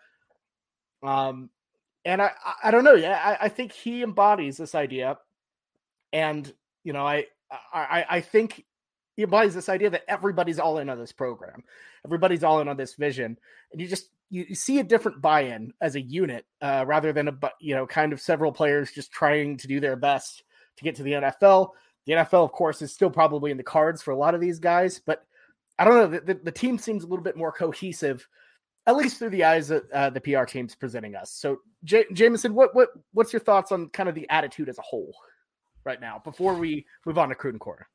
Um, 1.07 1.51
and 2.05 2.23
I, 2.23 2.31
I 2.63 2.71
don't 2.71 2.85
know. 2.85 2.95
Yeah, 2.95 3.21
I, 3.41 3.47
I 3.47 3.49
think 3.49 3.73
he 3.73 4.03
embodies 4.03 4.57
this 4.57 4.75
idea, 4.75 5.19
and 6.13 6.53
you 6.85 6.93
know, 6.93 7.07
I, 7.07 7.27
I, 7.73 8.05
I 8.09 8.21
think 8.21 8.65
he 9.17 9.23
embodies 9.23 9.55
this 9.55 9.69
idea 9.69 9.91
that 9.91 10.05
everybody's 10.09 10.59
all 10.59 10.79
in 10.79 10.89
on 10.89 10.99
this 10.99 11.13
program, 11.13 11.65
everybody's 12.05 12.45
all 12.45 12.61
in 12.61 12.69
on 12.69 12.77
this 12.77 12.95
vision, 12.95 13.37
and 13.73 13.81
you 13.81 13.89
just 13.89 14.11
you, 14.31 14.55
see 14.55 14.79
a 14.79 14.85
different 14.85 15.21
buy-in 15.21 15.73
as 15.81 15.95
a 15.95 16.01
unit 16.01 16.45
uh, 16.61 16.85
rather 16.87 17.13
than 17.13 17.29
a 17.29 17.39
you 17.61 17.75
know 17.75 17.87
kind 17.87 18.13
of 18.13 18.21
several 18.21 18.53
players 18.53 18.93
just 18.93 19.11
trying 19.11 19.57
to 19.59 19.69
do 19.69 19.81
their 19.81 19.97
best 19.97 20.45
to 20.77 20.85
get 20.85 20.97
to 20.97 21.03
the 21.03 21.13
NFL. 21.13 21.71
The 22.07 22.13
NFL, 22.13 22.45
of 22.45 22.53
course, 22.53 22.83
is 22.83 22.93
still 22.93 23.11
probably 23.11 23.51
in 23.51 23.57
the 23.57 23.65
cards 23.65 24.01
for 24.01 24.13
a 24.13 24.17
lot 24.17 24.37
of 24.37 24.41
these 24.41 24.61
guys, 24.61 25.01
but 25.05 25.25
I 25.77 25.85
don't 25.85 25.95
know. 25.97 26.19
The, 26.19 26.35
the, 26.35 26.41
the 26.45 26.53
team 26.53 26.79
seems 26.79 27.03
a 27.03 27.09
little 27.09 27.25
bit 27.25 27.37
more 27.37 27.51
cohesive 27.53 28.29
at 28.87 28.97
least 28.97 29.19
through 29.19 29.31
the 29.31 29.45
eyes 29.45 29.71
of 29.71 29.85
uh, 29.93 30.11
the 30.11 30.21
PR 30.21 30.45
teams 30.45 30.75
presenting 30.75 31.17
us. 31.17 31.33
So, 31.33 31.59
J- 31.85 32.07
Jameson, 32.13 32.55
what 32.55 32.75
what 32.75 32.91
what's 33.13 33.33
your 33.33 33.41
thoughts 33.41 33.73
on 33.73 33.89
kind 33.89 34.09
of 34.09 34.15
the 34.15 34.29
attitude 34.31 34.69
as 34.69 34.79
a 34.79 34.83
whole 34.83 35.15
right 35.85 36.01
now 36.01 36.21
before 36.25 36.55
we 36.55 36.87
move 37.05 37.19
on 37.19 37.29
to 37.29 37.35
Cruden 37.35 37.59
Corner? 37.59 37.89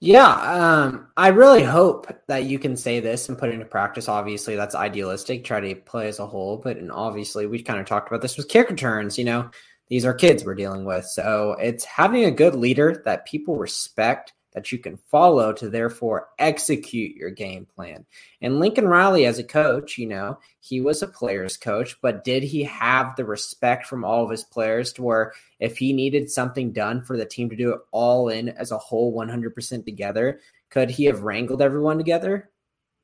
Yeah, 0.00 0.26
um, 0.26 1.06
I 1.16 1.28
really 1.28 1.62
hope 1.62 2.12
that 2.26 2.44
you 2.44 2.58
can 2.58 2.76
say 2.76 3.00
this 3.00 3.28
and 3.28 3.38
put 3.38 3.48
it 3.48 3.54
into 3.54 3.64
practice. 3.64 4.08
Obviously, 4.08 4.54
that's 4.56 4.74
idealistic. 4.74 5.44
Try 5.44 5.60
to 5.60 5.74
play 5.74 6.08
as 6.08 6.18
a 6.18 6.26
whole, 6.26 6.58
but 6.58 6.76
and 6.76 6.92
obviously, 6.92 7.46
we 7.46 7.62
kind 7.62 7.80
of 7.80 7.86
talked 7.86 8.08
about 8.08 8.20
this 8.20 8.36
with 8.36 8.48
kick 8.48 8.68
returns. 8.68 9.16
You 9.16 9.24
know, 9.24 9.50
these 9.88 10.04
are 10.04 10.14
kids 10.14 10.44
we're 10.44 10.54
dealing 10.54 10.84
with. 10.84 11.04
So 11.06 11.56
it's 11.60 11.84
having 11.84 12.24
a 12.24 12.30
good 12.30 12.54
leader 12.54 13.02
that 13.04 13.26
people 13.26 13.56
respect 13.56 14.32
that 14.54 14.70
you 14.70 14.78
can 14.78 14.96
follow 14.96 15.52
to 15.52 15.68
therefore 15.68 16.28
execute 16.38 17.16
your 17.16 17.30
game 17.30 17.66
plan. 17.66 18.06
And 18.40 18.60
Lincoln 18.60 18.86
Riley, 18.86 19.26
as 19.26 19.38
a 19.38 19.44
coach, 19.44 19.98
you 19.98 20.06
know, 20.06 20.38
he 20.60 20.80
was 20.80 21.02
a 21.02 21.08
player's 21.08 21.56
coach, 21.56 21.96
but 22.00 22.24
did 22.24 22.42
he 22.42 22.62
have 22.64 23.16
the 23.16 23.24
respect 23.24 23.86
from 23.86 24.04
all 24.04 24.24
of 24.24 24.30
his 24.30 24.44
players 24.44 24.92
to 24.94 25.02
where 25.02 25.32
if 25.58 25.76
he 25.76 25.92
needed 25.92 26.30
something 26.30 26.72
done 26.72 27.02
for 27.02 27.16
the 27.16 27.26
team 27.26 27.50
to 27.50 27.56
do 27.56 27.72
it 27.72 27.80
all 27.90 28.28
in 28.28 28.48
as 28.48 28.70
a 28.70 28.78
whole 28.78 29.12
100% 29.12 29.84
together, 29.84 30.40
could 30.70 30.90
he 30.90 31.04
have 31.04 31.22
wrangled 31.22 31.60
everyone 31.60 31.98
together? 31.98 32.50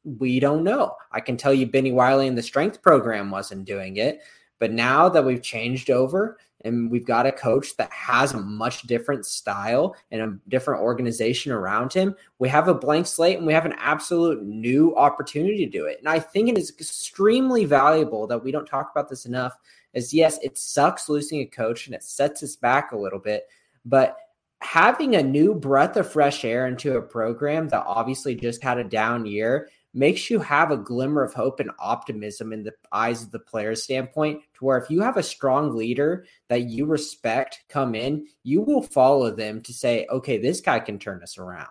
We 0.04 0.40
don't 0.40 0.64
know. 0.64 0.94
I 1.12 1.20
can 1.20 1.36
tell 1.36 1.52
you 1.52 1.66
Bennie 1.66 1.92
Wylie 1.92 2.26
in 2.26 2.34
the 2.34 2.42
strength 2.42 2.80
program 2.80 3.30
wasn't 3.30 3.66
doing 3.66 3.96
it. 3.96 4.20
But 4.60 4.70
now 4.72 5.08
that 5.08 5.24
we've 5.24 5.42
changed 5.42 5.90
over 5.90 6.38
and 6.64 6.90
we've 6.90 7.06
got 7.06 7.26
a 7.26 7.32
coach 7.32 7.76
that 7.78 7.90
has 7.90 8.34
a 8.34 8.40
much 8.40 8.82
different 8.82 9.24
style 9.26 9.96
and 10.12 10.20
a 10.20 10.38
different 10.48 10.82
organization 10.82 11.50
around 11.50 11.92
him, 11.92 12.14
we 12.38 12.48
have 12.50 12.68
a 12.68 12.74
blank 12.74 13.06
slate 13.06 13.38
and 13.38 13.46
we 13.46 13.54
have 13.54 13.64
an 13.64 13.74
absolute 13.78 14.44
new 14.44 14.94
opportunity 14.94 15.64
to 15.64 15.70
do 15.70 15.86
it. 15.86 15.98
And 15.98 16.08
I 16.08 16.20
think 16.20 16.50
it 16.50 16.58
is 16.58 16.70
extremely 16.70 17.64
valuable 17.64 18.26
that 18.28 18.44
we 18.44 18.52
don't 18.52 18.66
talk 18.66 18.90
about 18.92 19.08
this 19.08 19.26
enough. 19.26 19.56
Is 19.94 20.14
yes, 20.14 20.38
it 20.42 20.56
sucks 20.56 21.08
losing 21.08 21.40
a 21.40 21.46
coach 21.46 21.86
and 21.86 21.94
it 21.96 22.04
sets 22.04 22.44
us 22.44 22.54
back 22.54 22.92
a 22.92 22.98
little 22.98 23.18
bit, 23.18 23.48
but 23.84 24.16
having 24.60 25.16
a 25.16 25.22
new 25.22 25.54
breath 25.54 25.96
of 25.96 26.12
fresh 26.12 26.44
air 26.44 26.66
into 26.66 26.96
a 26.96 27.02
program 27.02 27.68
that 27.68 27.82
obviously 27.86 28.34
just 28.34 28.62
had 28.62 28.78
a 28.78 28.84
down 28.84 29.24
year 29.24 29.70
makes 29.92 30.30
you 30.30 30.38
have 30.38 30.70
a 30.70 30.76
glimmer 30.76 31.22
of 31.22 31.34
hope 31.34 31.60
and 31.60 31.70
optimism 31.78 32.52
in 32.52 32.62
the 32.62 32.72
eyes 32.92 33.22
of 33.22 33.30
the 33.30 33.38
player's 33.38 33.82
standpoint 33.82 34.40
to 34.54 34.64
where 34.64 34.78
if 34.78 34.90
you 34.90 35.00
have 35.00 35.16
a 35.16 35.22
strong 35.22 35.76
leader 35.76 36.24
that 36.48 36.62
you 36.62 36.86
respect 36.86 37.64
come 37.68 37.94
in, 37.94 38.26
you 38.42 38.60
will 38.62 38.82
follow 38.82 39.30
them 39.30 39.60
to 39.62 39.72
say, 39.72 40.06
okay, 40.10 40.38
this 40.38 40.60
guy 40.60 40.78
can 40.78 40.98
turn 40.98 41.22
us 41.22 41.38
around. 41.38 41.68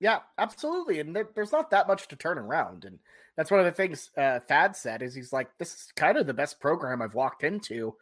Yeah, 0.00 0.18
absolutely. 0.36 1.00
And 1.00 1.16
there, 1.16 1.28
there's 1.34 1.52
not 1.52 1.70
that 1.70 1.88
much 1.88 2.08
to 2.08 2.16
turn 2.16 2.36
around. 2.36 2.84
And 2.84 2.98
that's 3.36 3.50
one 3.50 3.60
of 3.60 3.66
the 3.66 3.72
things 3.72 4.10
uh, 4.16 4.40
Thad 4.40 4.76
said 4.76 5.02
is 5.02 5.14
he's 5.14 5.32
like, 5.32 5.48
this 5.58 5.72
is 5.72 5.92
kind 5.96 6.18
of 6.18 6.26
the 6.26 6.34
best 6.34 6.60
program 6.60 7.00
I've 7.00 7.14
walked 7.14 7.44
into, 7.44 7.94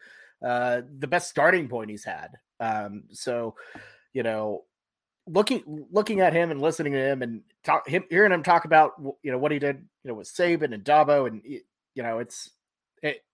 uh, 0.44 0.82
the 0.98 1.06
best 1.06 1.30
starting 1.30 1.68
point 1.68 1.90
he's 1.90 2.04
had. 2.04 2.30
Um, 2.58 3.04
so, 3.12 3.54
you 4.12 4.24
know, 4.24 4.64
looking 5.26 5.86
looking 5.90 6.20
at 6.20 6.32
him 6.32 6.50
and 6.50 6.60
listening 6.60 6.92
to 6.92 6.98
him 6.98 7.22
and 7.22 7.42
talk 7.62 7.88
him 7.88 8.04
hearing 8.10 8.32
him 8.32 8.42
talk 8.42 8.64
about 8.64 8.92
you 9.22 9.32
know 9.32 9.38
what 9.38 9.52
he 9.52 9.58
did 9.58 9.76
you 10.02 10.08
know 10.08 10.14
with 10.14 10.28
Saban 10.28 10.74
and 10.74 10.84
Dabo 10.84 11.26
and 11.26 11.42
you 11.44 12.02
know 12.02 12.18
it's 12.18 12.50
it, 13.02 13.24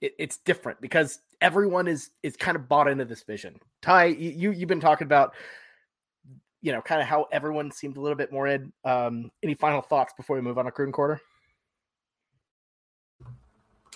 it 0.00 0.14
it's 0.18 0.38
different 0.38 0.80
because 0.80 1.20
everyone 1.40 1.88
is 1.88 2.10
is 2.22 2.36
kind 2.36 2.56
of 2.56 2.68
bought 2.68 2.88
into 2.88 3.04
this 3.04 3.22
vision. 3.22 3.58
Ty, 3.80 4.06
you 4.06 4.52
you've 4.52 4.68
been 4.68 4.80
talking 4.80 5.06
about 5.06 5.34
you 6.60 6.72
know 6.72 6.80
kind 6.80 7.00
of 7.00 7.06
how 7.06 7.26
everyone 7.32 7.70
seemed 7.70 7.96
a 7.96 8.00
little 8.00 8.16
bit 8.16 8.32
more 8.32 8.46
in. 8.46 8.72
Um, 8.84 9.30
any 9.42 9.54
final 9.54 9.82
thoughts 9.82 10.12
before 10.16 10.36
we 10.36 10.42
move 10.42 10.58
on 10.58 10.66
to 10.66 10.70
Cruden 10.70 10.92
quarter? 10.92 11.20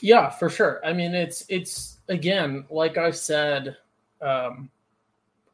Yeah, 0.01 0.31
for 0.31 0.51
sure. 0.51 0.81
I 0.85 0.92
mean, 0.92 1.14
it's 1.14 1.44
it's 1.49 1.99
again 2.09 2.66
like 2.70 2.99
I 2.99 3.11
said. 3.11 3.77
Um, 4.20 4.70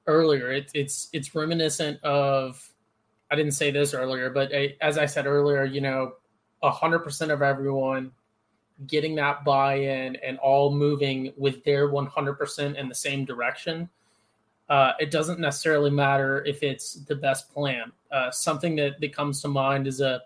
earlier. 0.07 0.51
It, 0.53 0.71
it's 0.75 1.09
it's 1.13 1.35
reminiscent 1.35 2.03
of 2.03 2.69
I 3.31 3.37
didn't 3.37 3.53
say 3.53 3.71
this 3.71 3.95
earlier, 3.95 4.31
but 4.31 4.55
I, 4.55 4.77
as 4.81 4.99
I 4.99 5.07
said 5.07 5.27
earlier, 5.27 5.65
you 5.65 5.81
know, 5.81 6.15
hundred 6.63 7.01
percent 7.01 7.31
of 7.31 7.43
everyone 7.43 8.13
getting 8.87 9.15
that 9.15 9.45
buy-in 9.45 10.17
and 10.17 10.39
all 10.39 10.75
moving 10.75 11.33
with 11.37 11.63
their 11.65 11.89
one 11.89 12.07
hundred 12.07 12.35
percent 12.35 12.77
in 12.77 12.89
the 12.89 12.95
same 12.95 13.25
direction. 13.25 13.89
Uh, 14.69 14.93
it 14.99 15.11
doesn't 15.11 15.39
necessarily 15.39 15.91
matter 15.91 16.45
if 16.45 16.63
it's 16.63 16.95
the 16.95 17.15
best 17.15 17.53
plan. 17.53 17.93
Uh, 18.11 18.31
something 18.31 18.75
that, 18.77 18.99
that 19.01 19.15
comes 19.15 19.43
to 19.43 19.49
mind 19.49 19.87
is 19.87 20.01
a, 20.01 20.23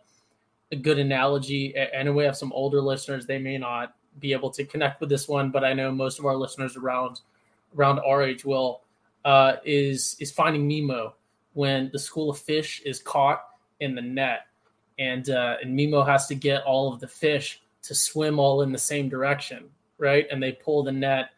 a 0.73 0.77
good 0.77 0.99
analogy. 0.99 1.75
And 1.77 2.15
we 2.15 2.25
have 2.25 2.37
some 2.37 2.53
older 2.53 2.81
listeners; 2.81 3.27
they 3.27 3.39
may 3.39 3.59
not 3.59 3.95
be 4.21 4.33
able 4.33 4.51
to 4.51 4.65
connect 4.65 5.01
with 5.01 5.11
this 5.11 5.29
one, 5.29 5.51
but 5.51 5.65
I 5.65 5.75
know 5.75 5.93
most 5.93 6.19
of 6.19 6.27
our 6.27 6.37
listeners 6.37 6.77
around 6.77 7.21
around 7.77 7.99
our 8.01 8.23
age 8.23 8.45
will 8.45 8.83
uh, 9.27 9.57
is 9.65 10.17
is 10.21 10.31
finding 10.31 10.69
Nemo 10.69 11.17
when 11.53 11.91
the 11.93 11.99
school 11.99 12.31
of 12.31 12.39
fish 12.39 12.81
is 12.87 13.01
caught 13.01 13.43
in 13.81 13.95
the 13.95 14.01
net, 14.01 14.47
and 14.99 15.29
uh, 15.29 15.57
and 15.61 15.75
Nemo 15.75 16.03
has 16.05 16.29
to 16.29 16.35
get 16.35 16.63
all 16.63 16.95
of 16.95 17.01
the 17.01 17.09
fish 17.09 17.61
to 17.83 17.95
swim 17.95 18.39
all 18.39 18.63
in 18.63 18.71
the 18.73 18.79
same 18.79 19.09
direction, 19.09 19.69
right? 19.99 20.27
And 20.31 20.41
they 20.41 20.53
pull 20.53 20.85
the 20.85 20.93
net 20.93 21.31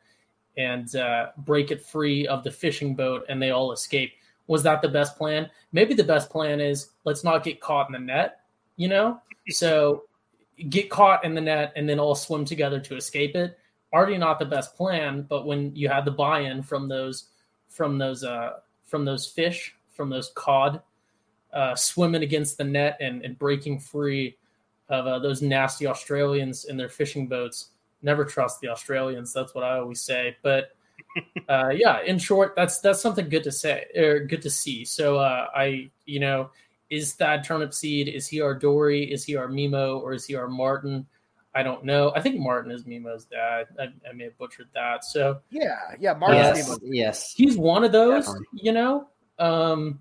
and 0.59 0.95
uh, 0.97 1.29
break 1.39 1.71
it 1.71 1.85
free 1.85 2.27
of 2.27 2.45
the 2.45 2.51
fishing 2.51 2.95
boat, 2.95 3.25
and 3.31 3.41
they 3.41 3.51
all 3.51 3.73
escape. 3.73 4.13
Was 4.49 4.63
that 4.65 4.83
the 4.83 4.89
best 4.89 5.17
plan? 5.17 5.49
Maybe 5.73 5.95
the 5.95 6.05
best 6.05 6.29
plan 6.29 6.61
is 6.61 6.91
let's 7.05 7.25
not 7.25 7.43
get 7.43 7.61
caught 7.61 7.89
in 7.89 7.93
the 7.95 7.99
net, 7.99 8.41
you 8.77 8.89
know. 8.89 9.21
So 9.49 10.05
get 10.69 10.91
caught 10.91 11.25
in 11.25 11.35
the 11.35 11.41
net 11.41 11.73
and 11.75 11.89
then 11.89 11.99
all 11.99 12.15
swim 12.15 12.45
together 12.45 12.81
to 12.81 12.97
escape 12.97 13.35
it. 13.35 13.59
Already 13.95 14.19
not 14.19 14.39
the 14.39 14.45
best 14.45 14.75
plan, 14.77 15.23
but 15.23 15.47
when 15.47 15.75
you 15.75 15.89
had 15.89 16.05
the 16.05 16.11
buy-in 16.11 16.63
from 16.63 16.89
those 16.89 17.29
from 17.69 17.99
those 17.99 18.25
uh, 18.25 18.61
from 18.85 19.05
those 19.05 19.27
fish, 19.27 19.77
from 19.93 20.11
those 20.11 20.33
cod, 20.35 20.81
uh, 21.53 21.75
swimming 21.75 22.23
against 22.23 22.59
the 22.59 22.65
net 22.65 22.97
and, 23.01 23.23
and 23.25 23.39
breaking 23.39 23.79
free 23.79 24.37
of 24.89 25.07
uh, 25.07 25.19
those 25.19 25.43
nasty 25.43 25.87
Australians 25.87 26.65
in 26.65 26.77
their 26.77 26.89
fishing 26.89 27.27
boats. 27.27 27.71
Never 28.03 28.25
trust 28.25 28.61
the 28.61 28.69
Australians. 28.69 29.33
That's 29.33 29.55
what 29.55 29.65
I 29.65 29.79
always 29.79 30.01
say. 30.01 30.37
But 30.43 30.73
uh, 31.49 31.71
yeah, 31.71 32.03
in 32.03 32.19
short, 32.19 32.55
that's 32.57 32.81
that's 32.81 33.01
something 33.01 33.29
good 33.29 33.45
to 33.45 33.53
say 33.53 33.87
or 33.97 34.21
good 34.21 34.43
to 34.43 34.51
see. 34.51 34.85
So 34.85 35.19
uh, 35.19 35.49
I, 35.55 35.91
you 36.07 36.21
know, 36.21 36.51
is 36.91 37.15
Thad 37.15 37.45
Turnipseed? 37.45 38.13
Is 38.13 38.27
he 38.27 38.41
our 38.41 38.55
Dory? 38.55 39.11
Is 39.11 39.25
he 39.25 39.37
our 39.37 39.49
Nemo? 39.49 39.99
Or 39.99 40.13
is 40.13 40.25
he 40.25 40.35
our 40.35 40.49
Martin? 40.49 41.07
I 41.59 41.65
don't 41.65 41.85
know. 41.85 42.13
I 42.15 42.21
think 42.21 42.39
Martin 42.39 42.71
is 42.71 42.87
Nemo's 42.87 43.25
dad. 43.25 43.67
I, 43.81 43.89
I 44.09 44.13
may 44.15 44.25
have 44.25 44.39
butchered 44.39 44.69
that. 44.75 45.05
So 45.05 45.41
yeah, 45.51 45.75
yeah, 45.99 46.15
Martin. 46.15 46.37
Yes, 46.37 46.79
yes. 46.85 47.35
He's 47.37 47.57
one 47.57 47.83
of 47.83 47.91
those, 47.91 48.27
Definitely. 48.27 48.47
you 48.63 48.71
know. 48.71 49.09
Um, 49.41 49.99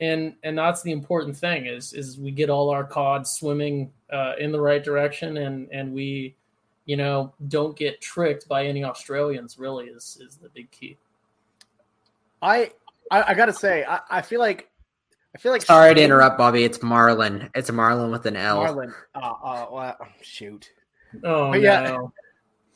and 0.00 0.34
and 0.42 0.58
that's 0.58 0.82
the 0.82 0.90
important 0.90 1.36
thing 1.36 1.66
is 1.66 1.92
is 1.92 2.18
we 2.18 2.32
get 2.32 2.50
all 2.50 2.70
our 2.70 2.82
cod 2.82 3.24
swimming 3.24 3.92
uh, 4.12 4.32
in 4.40 4.50
the 4.50 4.60
right 4.60 4.82
direction, 4.82 5.36
and 5.36 5.68
and 5.70 5.92
we, 5.92 6.34
you 6.86 6.96
know, 6.96 7.32
don't 7.46 7.76
get 7.76 8.00
tricked 8.00 8.48
by 8.48 8.66
any 8.66 8.82
Australians. 8.82 9.60
Really, 9.60 9.84
is 9.86 10.20
is 10.26 10.38
the 10.38 10.48
big 10.48 10.68
key. 10.72 10.96
I 12.42 12.72
I, 13.12 13.22
I 13.28 13.34
gotta 13.34 13.52
say, 13.52 13.84
I, 13.84 14.00
I 14.10 14.22
feel 14.22 14.40
like 14.40 14.68
I 15.34 15.38
feel 15.38 15.52
like. 15.52 15.62
Sorry 15.62 15.94
to 15.94 16.02
interrupt, 16.02 16.38
Bobby. 16.38 16.64
It's 16.64 16.82
Marlin. 16.82 17.50
It's 17.54 17.70
Marlin 17.70 18.10
with 18.10 18.26
an 18.26 18.36
L. 18.36 18.56
Marlin. 18.56 18.94
Uh, 19.14 19.18
uh, 19.18 19.66
well, 19.70 19.96
shoot. 20.22 20.70
Oh 21.22 21.50
but 21.52 21.60
yeah. 21.60 21.82
No. 21.82 22.12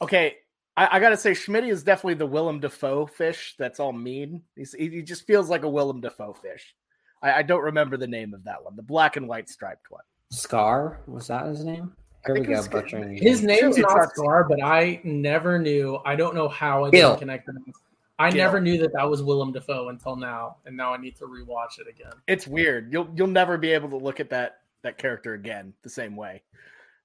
Okay, 0.00 0.36
I, 0.76 0.88
I, 0.92 1.00
gotta 1.00 1.16
say, 1.16 1.34
Schmidt 1.34 1.64
is 1.64 1.82
definitely 1.82 2.14
the 2.14 2.26
Willem 2.26 2.60
Dafoe 2.60 3.04
fish. 3.04 3.56
That's 3.58 3.80
all 3.80 3.92
mean. 3.92 4.42
He's, 4.54 4.74
he 4.74 5.02
just 5.02 5.26
feels 5.26 5.50
like 5.50 5.64
a 5.64 5.68
Willem 5.68 6.00
Dafoe 6.00 6.34
fish. 6.34 6.72
I, 7.20 7.32
I, 7.32 7.42
don't 7.42 7.64
remember 7.64 7.96
the 7.96 8.06
name 8.06 8.32
of 8.32 8.44
that 8.44 8.62
one. 8.62 8.76
The 8.76 8.84
black 8.84 9.16
and 9.16 9.26
white 9.26 9.48
striped 9.48 9.90
one. 9.90 10.04
Scar 10.30 11.00
was 11.08 11.26
that 11.26 11.46
his 11.46 11.64
name? 11.64 11.92
Here 12.24 12.34
we 12.36 12.42
go, 12.42 12.62
butchering. 12.68 13.20
His 13.20 13.42
name's 13.42 13.76
not 13.76 14.10
Scar, 14.14 14.44
but 14.44 14.62
I 14.62 15.00
never 15.02 15.58
knew. 15.58 15.98
I 16.06 16.14
don't 16.14 16.36
know 16.36 16.48
how 16.48 16.84
I 16.84 16.90
didn't 16.90 17.18
connect 17.18 17.46
them. 17.46 17.72
I 18.18 18.30
Gil. 18.30 18.38
never 18.38 18.60
knew 18.60 18.78
that 18.78 18.92
that 18.94 19.08
was 19.08 19.22
Willem 19.22 19.52
Dafoe 19.52 19.88
until 19.88 20.16
now, 20.16 20.56
and 20.66 20.76
now 20.76 20.92
I 20.92 20.96
need 20.96 21.16
to 21.16 21.24
rewatch 21.24 21.78
it 21.78 21.86
again. 21.88 22.12
It's 22.26 22.46
weird. 22.46 22.92
You'll 22.92 23.08
you'll 23.14 23.28
never 23.28 23.58
be 23.58 23.70
able 23.70 23.90
to 23.90 23.96
look 23.96 24.20
at 24.20 24.30
that 24.30 24.60
that 24.82 24.98
character 24.98 25.34
again 25.34 25.74
the 25.82 25.90
same 25.90 26.16
way. 26.16 26.42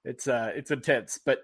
It's 0.04 0.26
uh 0.26 0.52
it's 0.54 0.70
intense, 0.70 1.18
but 1.24 1.42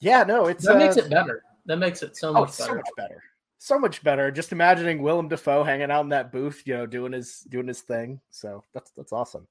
yeah, 0.00 0.24
no, 0.24 0.46
it's 0.46 0.66
that 0.66 0.76
uh, 0.76 0.78
makes 0.78 0.96
it 0.96 1.08
better. 1.08 1.42
That 1.66 1.76
makes 1.76 2.02
it 2.02 2.16
so 2.16 2.30
oh, 2.30 2.40
much 2.40 2.58
better. 2.58 2.68
So 2.68 2.74
much 2.74 2.90
better. 2.96 3.22
So 3.58 3.78
much 3.78 4.02
better. 4.02 4.30
Just 4.32 4.52
imagining 4.52 5.02
Willem 5.02 5.28
Dafoe 5.28 5.62
hanging 5.62 5.90
out 5.90 6.02
in 6.02 6.08
that 6.08 6.32
booth, 6.32 6.62
you 6.66 6.74
know, 6.74 6.86
doing 6.86 7.12
his 7.12 7.40
doing 7.48 7.68
his 7.68 7.80
thing. 7.80 8.20
So 8.30 8.64
that's 8.74 8.90
that's 8.90 9.12
awesome. 9.12 9.46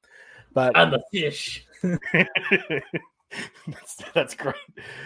But 0.54 0.78
I'm 0.78 0.94
a 0.94 1.00
fish. 1.12 1.66
that's, 1.82 2.04
that's 4.14 4.36
great. 4.36 4.56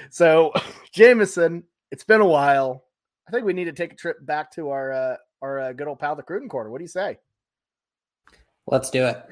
So 0.09 0.51
Jameson, 0.91 1.63
it's 1.91 2.03
been 2.03 2.21
a 2.21 2.25
while 2.25 2.84
I 3.27 3.31
think 3.31 3.45
we 3.45 3.53
need 3.53 3.65
to 3.65 3.73
take 3.73 3.93
a 3.93 3.95
trip 3.95 4.23
back 4.23 4.51
to 4.51 4.69
our 4.69 4.91
uh, 4.91 5.15
our 5.41 5.59
uh, 5.59 5.73
good 5.73 5.87
old 5.87 5.99
pal, 5.99 6.15
the 6.15 6.23
Cruden 6.23 6.47
Quarter. 6.47 6.69
What 6.69 6.77
do 6.77 6.83
you 6.83 6.89
say? 6.89 7.17
Let's 8.67 8.89
do 8.89 9.05
it. 9.05 9.23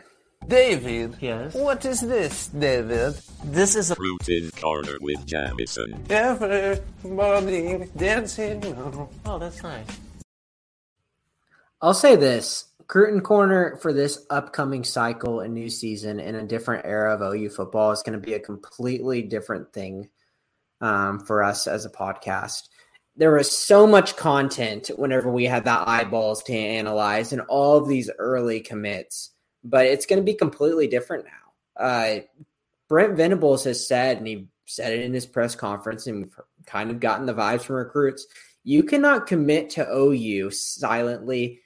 David. 0.48 1.16
Yes. 1.22 1.54
What 1.54 1.86
is 1.86 2.02
this, 2.02 2.48
David? 2.48 3.16
This 3.46 3.76
is 3.76 3.91
a 3.91 3.96
Cruden 3.96 4.52
Corner 4.60 4.98
with 5.00 5.26
Jamison. 5.26 6.04
Everybody 6.10 7.89
dancing. 7.96 9.10
Oh, 9.26 9.39
that's 9.39 9.62
nice. 9.64 9.88
I'll 11.82 11.94
say 11.94 12.16
this. 12.16 12.66
Cruden 12.88 13.22
Corner 13.22 13.78
for 13.78 13.94
this 13.94 14.26
upcoming 14.30 14.84
cycle 14.84 15.39
and 15.39 15.54
new 15.54 15.70
season 15.70 16.20
in 16.20 16.36
a 16.36 16.44
different 16.44 16.86
era 16.86 17.14
of 17.16 17.22
OU 17.22 17.50
football 17.50 17.91
is 17.91 18.04
going 18.04 18.20
to 18.20 18.26
be 18.26 18.34
a 18.34 18.39
completely 18.39 19.22
different 19.22 19.72
thing 19.72 20.10
um, 20.82 21.20
for 21.20 21.44
us 21.44 21.68
as 21.68 21.86
a 21.86 21.89
podcast 21.89 22.68
there 23.16 23.32
was 23.32 23.55
so 23.55 23.86
much 23.86 24.16
content 24.16 24.89
whenever 24.95 25.32
we 25.32 25.45
had 25.45 25.66
the 25.66 25.89
eyeballs 25.89 26.43
to 26.43 26.53
analyze 26.53 27.32
and 27.32 27.41
all 27.41 27.78
of 27.78 27.88
these 27.88 28.09
early 28.18 28.59
commits, 28.59 29.32
but 29.64 29.86
it's 29.86 30.05
going 30.05 30.20
to 30.20 30.26
be 30.26 30.34
completely 30.34 30.88
different 30.88 31.26
now. 31.26 31.84
Uh, 31.84 32.20
Brent 32.89 33.16
Venables 33.16 33.64
has 33.66 33.88
said, 33.88 34.18
and 34.18 34.28
he 34.28 34.47
said 34.66 34.93
it 34.93 35.05
in 35.05 35.14
his 35.14 35.26
press 35.26 35.55
conference, 35.55 36.07
and 36.07 36.24
we've 36.24 36.39
kind 36.66 36.89
of 36.89 36.99
gotten 36.99 37.26
the 37.26 37.34
vibes 37.34 37.61
from 37.61 37.76
recruits. 37.76 38.26
You 38.64 38.84
cannot 38.84 39.28
commit 39.28 39.72
to 39.72 39.88
OU 39.88 40.51
silently 40.51 41.61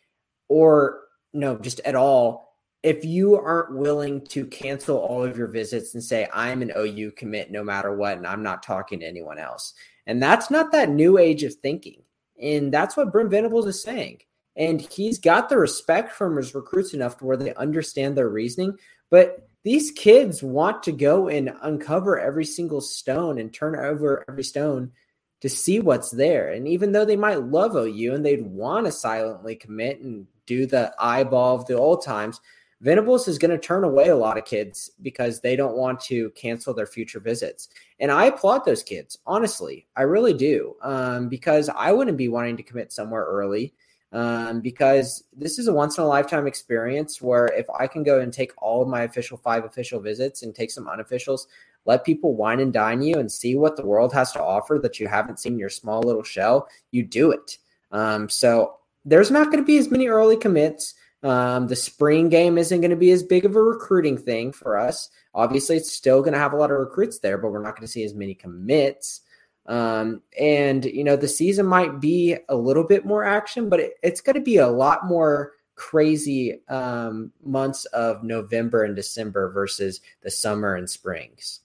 or 0.47 1.01
no, 1.33 1.57
just 1.57 1.79
at 1.81 1.95
all 1.95 2.47
if 2.83 3.03
you 3.03 3.35
aren't 3.35 3.75
willing 3.75 4.21
to 4.27 4.45
cancel 4.45 4.97
all 4.97 5.23
of 5.23 5.37
your 5.37 5.47
visits 5.47 5.93
and 5.93 6.03
say, 6.03 6.27
I'm 6.33 6.61
an 6.61 6.71
OU 6.77 7.11
commit 7.11 7.51
no 7.51 7.63
matter 7.63 7.93
what, 7.93 8.17
and 8.17 8.27
I'm 8.27 8.43
not 8.43 8.63
talking 8.63 8.99
to 8.99 9.05
anyone 9.05 9.39
else. 9.39 9.73
And 10.07 10.23
that's 10.23 10.49
not 10.49 10.71
that 10.71 10.89
new 10.89 11.19
age 11.19 11.43
of 11.43 11.53
thinking. 11.53 12.01
And 12.41 12.73
that's 12.73 12.97
what 12.97 13.11
Brent 13.11 13.29
Venables 13.29 13.67
is 13.67 13.81
saying. 13.81 14.21
And 14.55 14.81
he's 14.81 15.19
got 15.19 15.49
the 15.49 15.57
respect 15.57 16.13
from 16.13 16.37
his 16.37 16.55
recruits 16.55 16.93
enough 16.93 17.17
to 17.17 17.25
where 17.25 17.37
they 17.37 17.53
understand 17.53 18.17
their 18.17 18.29
reasoning. 18.29 18.77
But 19.11 19.47
these 19.63 19.91
kids 19.91 20.41
want 20.41 20.81
to 20.83 20.91
go 20.91 21.27
and 21.27 21.53
uncover 21.61 22.17
every 22.17 22.45
single 22.45 22.81
stone 22.81 23.37
and 23.37 23.53
turn 23.53 23.75
over 23.75 24.23
every 24.27 24.43
stone 24.43 24.93
to 25.41 25.49
see 25.49 25.79
what's 25.79 26.09
there. 26.09 26.51
And 26.51 26.67
even 26.67 26.93
though 26.93 27.05
they 27.05 27.17
might 27.17 27.43
love 27.43 27.75
OU 27.75 28.15
and 28.15 28.25
they'd 28.25 28.45
want 28.45 28.85
to 28.85 28.91
silently 28.91 29.55
commit 29.55 29.99
and 29.99 30.25
do 30.45 30.65
the 30.65 30.93
eyeball 30.97 31.55
of 31.55 31.65
the 31.65 31.75
old 31.75 32.03
times, 32.03 32.39
Venables 32.81 33.27
is 33.27 33.39
going 33.39 33.51
to 33.51 33.57
turn 33.57 33.83
away 33.83 34.09
a 34.09 34.15
lot 34.15 34.37
of 34.37 34.45
kids 34.45 34.91
because 35.01 35.41
they 35.41 35.55
don't 35.55 35.77
want 35.77 35.99
to 36.01 36.29
cancel 36.31 36.73
their 36.73 36.85
future 36.85 37.19
visits. 37.19 37.69
And 37.99 38.11
I 38.11 38.25
applaud 38.25 38.65
those 38.65 38.83
kids, 38.83 39.17
honestly. 39.25 39.87
I 39.95 40.03
really 40.03 40.33
do. 40.33 40.75
Um, 40.81 41.27
because 41.27 41.69
I 41.69 41.91
wouldn't 41.91 42.17
be 42.17 42.29
wanting 42.29 42.57
to 42.57 42.63
commit 42.63 42.91
somewhere 42.91 43.25
early. 43.25 43.73
Um, 44.13 44.61
because 44.61 45.25
this 45.35 45.59
is 45.59 45.67
a 45.67 45.73
once 45.73 45.97
in 45.97 46.03
a 46.03 46.07
lifetime 46.07 46.47
experience 46.47 47.21
where 47.21 47.47
if 47.47 47.69
I 47.77 47.87
can 47.87 48.03
go 48.03 48.21
and 48.21 48.31
take 48.31 48.53
all 48.57 48.81
of 48.81 48.87
my 48.87 49.01
official 49.01 49.37
five 49.37 49.65
official 49.65 49.99
visits 49.99 50.43
and 50.43 50.55
take 50.55 50.71
some 50.71 50.85
unofficials, 50.85 51.47
let 51.85 52.05
people 52.05 52.35
wine 52.35 52.59
and 52.59 52.71
dine 52.71 53.01
you 53.01 53.15
and 53.15 53.31
see 53.31 53.55
what 53.55 53.75
the 53.75 53.85
world 53.85 54.13
has 54.13 54.31
to 54.33 54.41
offer 54.41 54.79
that 54.81 54.99
you 54.99 55.07
haven't 55.07 55.39
seen 55.39 55.59
your 55.59 55.69
small 55.69 56.01
little 56.01 56.23
shell, 56.23 56.69
you 56.91 57.03
do 57.03 57.31
it. 57.31 57.57
Um, 57.91 58.29
so 58.29 58.77
there's 59.03 59.31
not 59.31 59.45
going 59.45 59.59
to 59.59 59.65
be 59.65 59.77
as 59.77 59.89
many 59.89 60.07
early 60.07 60.37
commits. 60.37 60.93
Um, 61.27 61.67
the 61.67 61.75
spring 61.75 62.29
game 62.29 62.57
isn't 62.57 62.79
going 62.79 62.91
to 62.91 62.95
be 62.95 63.11
as 63.11 63.21
big 63.21 63.43
of 63.43 63.57
a 63.57 63.61
recruiting 63.61 64.17
thing 64.17 64.53
for 64.53 64.77
us. 64.77 65.09
Obviously, 65.33 65.75
it's 65.75 65.91
still 65.91 66.21
going 66.21 66.31
to 66.31 66.39
have 66.39 66.53
a 66.53 66.55
lot 66.55 66.71
of 66.71 66.79
recruits 66.79 67.19
there, 67.19 67.37
but 67.37 67.51
we're 67.51 67.61
not 67.61 67.75
going 67.75 67.85
to 67.85 67.91
see 67.91 68.05
as 68.05 68.13
many 68.13 68.33
commits. 68.33 69.19
Um, 69.65 70.21
and 70.39 70.85
you 70.85 71.03
know, 71.03 71.17
the 71.17 71.27
season 71.27 71.65
might 71.65 71.99
be 71.99 72.37
a 72.47 72.55
little 72.55 72.85
bit 72.85 73.05
more 73.05 73.25
action, 73.25 73.67
but 73.67 73.81
it, 73.81 73.95
it's 74.01 74.21
going 74.21 74.35
to 74.35 74.41
be 74.41 74.55
a 74.55 74.69
lot 74.69 75.05
more 75.05 75.51
crazy 75.75 76.61
um, 76.69 77.33
months 77.43 77.83
of 77.85 78.23
November 78.23 78.85
and 78.85 78.95
December 78.95 79.51
versus 79.51 79.99
the 80.21 80.31
summer 80.31 80.75
and 80.75 80.89
springs. 80.89 81.59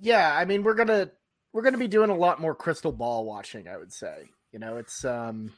Yeah, 0.00 0.34
I 0.34 0.46
mean, 0.46 0.62
we're 0.62 0.74
gonna 0.74 1.10
we're 1.52 1.60
gonna 1.60 1.76
be 1.76 1.88
doing 1.88 2.08
a 2.08 2.16
lot 2.16 2.40
more 2.40 2.54
crystal 2.54 2.90
ball 2.90 3.26
watching. 3.26 3.68
I 3.68 3.76
would 3.76 3.92
say, 3.92 4.30
you 4.50 4.58
know, 4.58 4.78
it's 4.78 5.04
um 5.04 5.52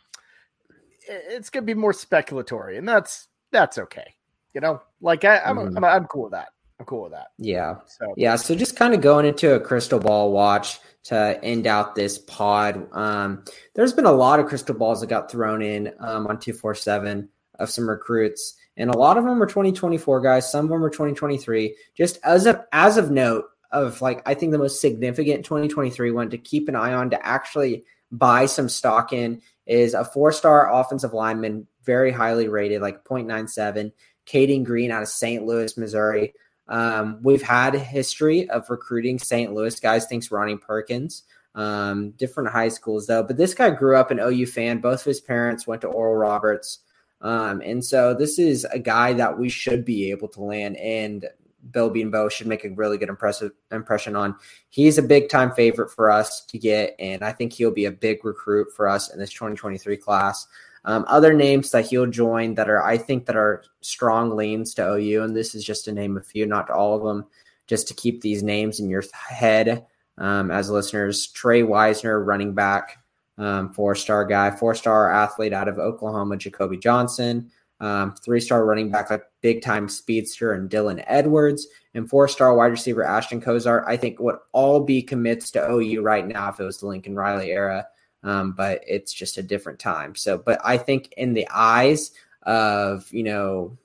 it's 1.08 1.50
gonna 1.50 1.66
be 1.66 1.74
more 1.74 1.92
speculatory, 1.92 2.78
and 2.78 2.88
that's 2.88 3.28
that's 3.50 3.78
okay. 3.78 4.14
You 4.54 4.60
know, 4.60 4.82
like 5.00 5.24
I, 5.24 5.38
am 5.38 5.56
mm-hmm. 5.56 5.76
I'm, 5.76 5.84
I'm 5.84 6.04
cool 6.06 6.24
with 6.24 6.32
that. 6.32 6.48
I'm 6.78 6.86
cool 6.86 7.04
with 7.04 7.12
that. 7.12 7.28
Yeah. 7.38 7.76
So 7.86 8.14
yeah. 8.16 8.36
So 8.36 8.54
just 8.54 8.76
kind 8.76 8.94
of 8.94 9.00
going 9.00 9.26
into 9.26 9.54
a 9.54 9.60
crystal 9.60 9.98
ball 9.98 10.32
watch 10.32 10.80
to 11.04 11.38
end 11.42 11.66
out 11.66 11.94
this 11.94 12.18
pod. 12.18 12.88
Um, 12.92 13.44
there's 13.74 13.92
been 13.92 14.04
a 14.04 14.12
lot 14.12 14.40
of 14.40 14.46
crystal 14.46 14.74
balls 14.74 15.00
that 15.00 15.08
got 15.08 15.30
thrown 15.30 15.62
in 15.62 15.92
um, 16.00 16.26
on 16.26 16.38
two 16.38 16.52
four 16.52 16.74
seven 16.74 17.28
of 17.58 17.70
some 17.70 17.88
recruits, 17.88 18.54
and 18.76 18.90
a 18.90 18.98
lot 18.98 19.16
of 19.16 19.24
them 19.24 19.42
are 19.42 19.46
2024 19.46 20.20
guys. 20.20 20.50
Some 20.50 20.66
of 20.66 20.70
them 20.70 20.84
are 20.84 20.90
2023. 20.90 21.76
Just 21.94 22.18
as 22.24 22.46
of 22.46 22.60
as 22.72 22.96
of 22.96 23.10
note 23.10 23.44
of 23.70 24.02
like 24.02 24.22
I 24.26 24.34
think 24.34 24.52
the 24.52 24.58
most 24.58 24.80
significant 24.80 25.44
2023 25.44 26.10
one 26.10 26.30
to 26.30 26.38
keep 26.38 26.68
an 26.68 26.76
eye 26.76 26.92
on 26.92 27.10
to 27.10 27.26
actually 27.26 27.84
buy 28.10 28.46
some 28.46 28.68
stock 28.68 29.12
in 29.12 29.40
is 29.66 29.94
a 29.94 30.04
four 30.04 30.32
star 30.32 30.72
offensive 30.72 31.12
lineman, 31.12 31.66
very 31.84 32.10
highly 32.10 32.48
rated, 32.48 32.82
like 32.82 33.04
0.97. 33.04 33.92
Cayden 34.24 34.64
Green 34.64 34.90
out 34.90 35.02
of 35.02 35.08
St. 35.08 35.44
Louis, 35.44 35.76
Missouri. 35.76 36.34
Um, 36.68 37.18
we've 37.22 37.42
had 37.42 37.74
a 37.74 37.78
history 37.78 38.48
of 38.48 38.70
recruiting 38.70 39.18
St. 39.18 39.52
Louis 39.52 39.78
guys. 39.80 40.06
Thanks, 40.06 40.30
Ronnie 40.30 40.56
Perkins. 40.56 41.24
Um, 41.54 42.12
different 42.12 42.48
high 42.48 42.68
schools 42.68 43.06
though, 43.06 43.22
but 43.22 43.36
this 43.36 43.52
guy 43.52 43.68
grew 43.70 43.96
up 43.96 44.10
an 44.10 44.20
OU 44.20 44.46
fan. 44.46 44.78
Both 44.78 45.00
of 45.00 45.06
his 45.06 45.20
parents 45.20 45.66
went 45.66 45.82
to 45.82 45.88
Oral 45.88 46.16
Roberts. 46.16 46.78
Um, 47.20 47.60
and 47.60 47.84
so 47.84 48.14
this 48.14 48.38
is 48.38 48.64
a 48.64 48.78
guy 48.78 49.12
that 49.12 49.38
we 49.38 49.48
should 49.48 49.84
be 49.84 50.10
able 50.10 50.28
to 50.28 50.42
land. 50.42 50.76
And 50.78 51.26
Bill 51.70 51.90
Bedenbaugh 51.90 52.30
should 52.30 52.46
make 52.46 52.64
a 52.64 52.70
really 52.70 52.98
good 52.98 53.08
impressive 53.08 53.52
impression 53.70 54.16
on. 54.16 54.34
He's 54.68 54.98
a 54.98 55.02
big 55.02 55.28
time 55.28 55.52
favorite 55.52 55.90
for 55.90 56.10
us 56.10 56.44
to 56.46 56.58
get, 56.58 56.96
and 56.98 57.22
I 57.22 57.32
think 57.32 57.52
he'll 57.52 57.70
be 57.70 57.84
a 57.84 57.92
big 57.92 58.24
recruit 58.24 58.68
for 58.74 58.88
us 58.88 59.12
in 59.12 59.18
this 59.18 59.30
2023 59.32 59.96
class. 59.96 60.46
Um, 60.84 61.04
other 61.06 61.32
names 61.32 61.70
that 61.70 61.86
he'll 61.86 62.06
join 62.06 62.54
that 62.54 62.68
are 62.68 62.82
I 62.82 62.98
think 62.98 63.26
that 63.26 63.36
are 63.36 63.62
strong 63.82 64.36
leans 64.36 64.74
to 64.74 64.94
OU, 64.94 65.22
and 65.22 65.36
this 65.36 65.54
is 65.54 65.64
just 65.64 65.84
to 65.84 65.92
name 65.92 66.16
a 66.16 66.22
few, 66.22 66.46
not 66.46 66.70
all 66.70 66.96
of 66.96 67.04
them, 67.04 67.26
just 67.68 67.86
to 67.88 67.94
keep 67.94 68.20
these 68.20 68.42
names 68.42 68.80
in 68.80 68.88
your 68.88 69.04
head 69.12 69.86
um, 70.18 70.50
as 70.50 70.70
listeners. 70.70 71.28
Trey 71.28 71.62
Wisner, 71.62 72.22
running 72.24 72.54
back, 72.54 72.98
um, 73.38 73.72
four 73.72 73.94
star 73.94 74.24
guy, 74.24 74.50
four 74.50 74.74
star 74.74 75.12
athlete 75.12 75.52
out 75.52 75.68
of 75.68 75.78
Oklahoma, 75.78 76.36
Jacoby 76.36 76.78
Johnson 76.78 77.50
um, 77.82 78.14
three 78.14 78.40
star 78.40 78.64
running 78.64 78.90
back, 78.90 79.10
like 79.10 79.24
big 79.40 79.60
time 79.60 79.88
speedster, 79.88 80.52
and 80.52 80.70
Dylan 80.70 81.02
Edwards, 81.08 81.66
and 81.94 82.08
four 82.08 82.28
star 82.28 82.54
wide 82.54 82.70
receiver 82.70 83.02
Ashton 83.02 83.40
Kozar. 83.40 83.84
I 83.86 83.96
think 83.96 84.20
would 84.20 84.36
all 84.52 84.80
be 84.80 85.02
commits 85.02 85.50
to 85.50 85.68
OU 85.68 86.00
right 86.00 86.26
now 86.26 86.48
if 86.48 86.60
it 86.60 86.64
was 86.64 86.78
the 86.78 86.86
Lincoln 86.86 87.16
Riley 87.16 87.50
era, 87.50 87.86
um, 88.22 88.52
but 88.52 88.82
it's 88.86 89.12
just 89.12 89.36
a 89.36 89.42
different 89.42 89.80
time. 89.80 90.14
So, 90.14 90.38
but 90.38 90.60
I 90.64 90.78
think 90.78 91.12
in 91.16 91.34
the 91.34 91.48
eyes 91.52 92.12
of 92.44 93.12
you 93.12 93.24
know 93.24 93.76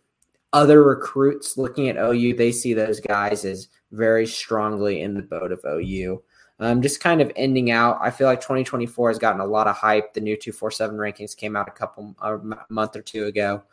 other 0.54 0.84
recruits 0.84 1.58
looking 1.58 1.90
at 1.90 1.98
OU, 1.98 2.36
they 2.36 2.52
see 2.52 2.76
those 2.76 3.00
guys 3.00 3.46
as 3.46 3.68
very 3.92 4.28
strongly 4.28 5.02
in 5.02 5.16
the 5.16 5.24
boat 5.24 5.52
of 5.52 5.66
OU. 5.66 6.22
Um, 6.60 6.82
just 6.82 7.00
kind 7.00 7.22
of 7.22 7.32
ending 7.36 7.70
out, 7.70 8.00
I 8.02 8.10
feel 8.10 8.26
like 8.26 8.42
2024 8.42 9.10
has 9.10 9.20
gotten 9.20 9.42
a 9.42 9.46
lot 9.46 9.68
of 9.68 9.76
hype. 9.76 10.14
The 10.14 10.22
new 10.22 10.36
247 10.36 10.98
rankings 10.98 11.38
came 11.38 11.56
out 11.56 11.68
a 11.68 11.72
couple 11.72 12.16
a 12.20 12.40
month 12.70 12.96
or 12.96 13.02
two 13.02 13.26
ago. 13.26 13.64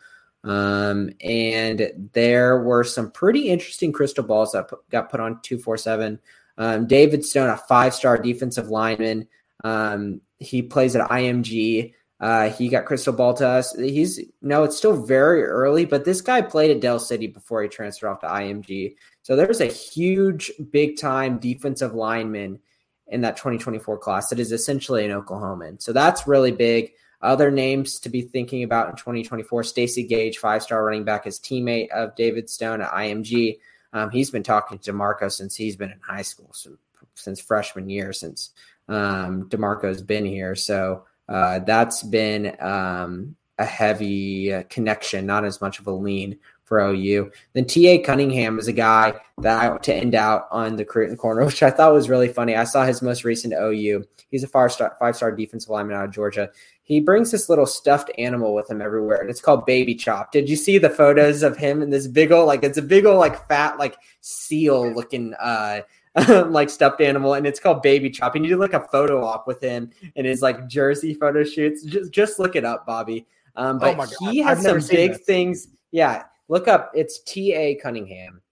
Um, 0.45 1.11
and 1.23 2.11
there 2.13 2.63
were 2.63 2.85
some 2.85 3.11
pretty 3.11 3.49
interesting 3.49 3.93
crystal 3.93 4.25
balls 4.25 4.53
that 4.53 4.69
put, 4.69 4.89
got 4.91 5.11
put 5.11 5.21
on 5.21 5.41
247. 5.43 6.21
Um, 6.59 6.87
David 6.87 7.25
Stone, 7.25 7.49
a 7.49 7.57
five 7.57 7.95
star 7.95 8.19
defensive 8.19 8.69
lineman. 8.69 9.27
Um, 9.65 10.21
he 10.39 10.63
plays 10.63 10.95
at 10.95 11.09
IMG. 11.09 11.95
Uh, 12.21 12.51
he 12.51 12.69
got 12.69 12.85
crystal 12.85 13.13
ball 13.13 13.35
to 13.35 13.47
us. 13.47 13.75
He's 13.75 14.21
no, 14.41 14.65
it's 14.65 14.77
still 14.77 15.03
very 15.05 15.45
early, 15.45 15.85
but 15.85 16.05
this 16.05 16.21
guy 16.21 16.43
played 16.43 16.71
at 16.71 16.81
Del 16.81 16.99
City 16.99 17.27
before 17.27 17.63
he 17.63 17.69
transferred 17.69 18.09
off 18.09 18.21
to 18.21 18.27
IMG. 18.27 18.95
So 19.23 19.37
there's 19.37 19.61
a 19.61 19.67
huge, 19.67 20.53
big 20.71 20.99
time 20.99 21.39
defensive 21.39 21.95
lineman 21.95 22.61
in 23.09 23.23
that 23.23 23.37
2024 23.37 23.99
class 23.99 24.29
that 24.29 24.39
is 24.39 24.53
essentially 24.53 25.05
an 25.05 25.11
Oklahoman. 25.11 25.83
So 25.83 25.93
that's 25.93 26.27
really 26.27 26.53
big. 26.53 26.93
Other 27.25 27.51
names 27.51 27.99
to 28.01 28.11
be 28.11 28.21
thinking 28.21 28.63
about 28.63 28.91
in 28.91 28.97
2024 28.97 29.65
Stacy 29.65 30.05
Gage, 30.05 30.39
five 30.39 30.63
star 30.63 30.85
running 30.85 31.05
back, 31.05 31.25
his 31.25 31.41
teammate 31.41 31.89
of 31.91 32.15
David 32.15 32.51
Stone 32.51 32.83
at 32.83 32.91
IMG. 32.91 33.59
Um, 33.95 34.11
he's 34.11 34.31
been 34.31 34.43
talking 34.43 34.79
to 34.79 34.93
DeMarco 34.93 35.33
since 35.33 35.57
he's 35.57 35.75
been 35.77 35.91
in 35.91 36.01
high 36.01 36.23
school, 36.23 36.51
so, 36.53 36.77
since 37.15 37.41
freshman 37.41 37.89
year, 37.89 38.13
since 38.13 38.51
um, 38.89 39.49
DeMarco's 39.49 40.03
been 40.03 40.27
here. 40.27 40.55
So 40.55 41.05
uh, 41.29 41.61
that's 41.61 42.03
been 42.03 42.57
um, 42.61 43.37
a 43.59 43.65
heavy 43.65 44.53
uh, 44.53 44.65
connection, 44.69 45.27
not 45.27 45.45
as 45.45 45.61
much 45.61 45.79
of 45.79 45.87
a 45.87 45.93
lean 45.93 46.39
for 46.65 46.81
OU. 46.81 47.31
Then 47.53 47.67
TA 47.67 47.99
Cunningham 48.05 48.59
is 48.59 48.69
a 48.69 48.73
guy 48.73 49.15
that 49.39 49.63
I 49.63 49.69
want 49.69 49.83
to 49.85 49.95
end 49.95 50.15
out 50.15 50.49
on 50.51 50.77
the 50.77 50.85
Cruton 50.85 51.17
corner, 51.17 51.45
which 51.47 51.63
I 51.63 51.71
thought 51.71 51.93
was 51.93 52.09
really 52.09 52.29
funny. 52.29 52.57
I 52.57 52.65
saw 52.65 52.85
his 52.85 53.03
most 53.03 53.25
recent 53.25 53.55
OU. 53.55 54.05
He's 54.31 54.45
a 54.45 54.49
five 54.49 54.73
star 54.73 54.97
five 54.99 55.17
star 55.17 55.33
defensive 55.33 55.71
lineman 55.71 55.97
out 55.97 56.07
of 56.07 56.11
Georgia. 56.11 56.51
He 56.85 57.01
brings 57.01 57.31
this 57.31 57.49
little 57.49 57.67
stuffed 57.67 58.11
animal 58.19 58.55
with 58.55 58.71
him 58.71 58.83
everywhere, 58.83 59.21
and 59.21 59.31
it's 59.31 59.41
called 59.41 59.65
Baby 59.65 59.95
Chop. 59.95 60.31
Did 60.33 60.49
you 60.49 60.57
see 60.57 60.77
the 60.77 60.91
photos 60.91 61.43
of 61.43 61.57
him 61.57 61.81
and 61.81 61.93
this 61.93 62.07
big 62.07 62.31
old 62.31 62.47
like 62.47 62.63
it's 62.63 62.79
a 62.79 62.83
big 62.83 63.07
old 63.07 63.19
like 63.19 63.49
fat 63.49 63.79
like 63.79 63.97
seal 64.21 64.93
looking 64.93 65.35
uh 65.41 65.81
like 66.47 66.71
stuffed 66.71 67.01
animal, 67.01 67.35
and 67.35 67.47
it's 67.47 67.59
called 67.59 67.83
Baby 67.83 68.11
Chop. 68.11 68.37
And 68.37 68.45
you 68.45 68.53
do 68.53 68.57
like 68.57 68.75
a 68.75 68.87
photo 68.89 69.25
op 69.25 69.49
with 69.49 69.61
him 69.61 69.91
and 70.15 70.27
his 70.27 70.43
like 70.43 70.69
jersey 70.69 71.15
photo 71.15 71.43
shoots. 71.43 71.83
Just 71.83 72.13
just 72.13 72.39
look 72.39 72.55
it 72.55 72.65
up, 72.65 72.87
Bobby. 72.87 73.27
Um, 73.57 73.79
but 73.79 73.99
oh 73.99 74.31
he 74.31 74.39
has 74.41 74.63
some 74.63 74.79
big 74.89 75.13
this. 75.13 75.23
things. 75.23 75.69
Yeah, 75.91 76.25
look 76.49 76.69
up. 76.69 76.93
It's 76.95 77.21
T 77.21 77.53
A 77.55 77.75
Cunningham. 77.77 78.43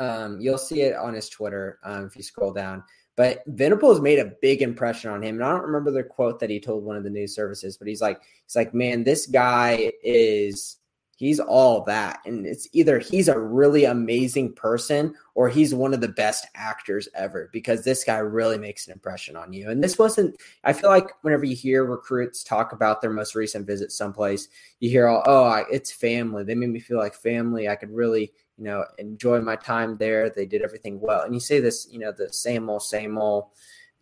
Um, 0.00 0.40
you'll 0.40 0.58
see 0.58 0.80
it 0.80 0.96
on 0.96 1.14
his 1.14 1.28
Twitter 1.28 1.78
um, 1.84 2.06
if 2.06 2.16
you 2.16 2.22
scroll 2.22 2.52
down. 2.52 2.82
But 3.16 3.42
Venables 3.46 4.00
made 4.00 4.18
a 4.18 4.32
big 4.42 4.60
impression 4.60 5.10
on 5.10 5.22
him. 5.22 5.36
And 5.36 5.44
I 5.44 5.52
don't 5.52 5.66
remember 5.66 5.90
the 5.90 6.02
quote 6.02 6.40
that 6.40 6.50
he 6.50 6.58
told 6.58 6.84
one 6.84 6.96
of 6.96 7.04
the 7.04 7.10
news 7.10 7.34
services, 7.34 7.76
but 7.76 7.86
he's 7.86 8.02
like, 8.02 8.20
he's 8.44 8.56
like, 8.56 8.74
man, 8.74 9.04
this 9.04 9.26
guy 9.26 9.92
is 10.02 10.78
he's 11.16 11.40
all 11.40 11.82
that. 11.84 12.20
And 12.24 12.46
it's 12.46 12.68
either 12.72 12.98
he's 12.98 13.28
a 13.28 13.38
really 13.38 13.84
amazing 13.84 14.52
person 14.52 15.14
or 15.34 15.48
he's 15.48 15.74
one 15.74 15.94
of 15.94 16.00
the 16.00 16.08
best 16.08 16.46
actors 16.54 17.08
ever 17.14 17.50
because 17.52 17.84
this 17.84 18.04
guy 18.04 18.18
really 18.18 18.58
makes 18.58 18.86
an 18.86 18.92
impression 18.92 19.36
on 19.36 19.52
you. 19.52 19.70
And 19.70 19.82
this 19.82 19.98
wasn't, 19.98 20.36
I 20.64 20.72
feel 20.72 20.90
like 20.90 21.10
whenever 21.22 21.44
you 21.44 21.56
hear 21.56 21.84
recruits 21.84 22.42
talk 22.42 22.72
about 22.72 23.00
their 23.00 23.12
most 23.12 23.34
recent 23.34 23.66
visit 23.66 23.92
someplace, 23.92 24.48
you 24.80 24.90
hear, 24.90 25.08
all, 25.08 25.22
oh, 25.26 25.44
I, 25.44 25.64
it's 25.70 25.92
family. 25.92 26.44
They 26.44 26.54
made 26.54 26.70
me 26.70 26.80
feel 26.80 26.98
like 26.98 27.14
family. 27.14 27.68
I 27.68 27.76
could 27.76 27.90
really, 27.90 28.32
you 28.58 28.64
know, 28.64 28.84
enjoy 28.98 29.40
my 29.40 29.56
time 29.56 29.96
there. 29.96 30.30
They 30.30 30.46
did 30.46 30.62
everything 30.62 31.00
well. 31.00 31.22
And 31.22 31.34
you 31.34 31.40
say 31.40 31.60
this, 31.60 31.88
you 31.90 31.98
know, 31.98 32.12
the 32.12 32.32
same 32.32 32.70
old, 32.70 32.82
same 32.82 33.18
old. 33.18 33.46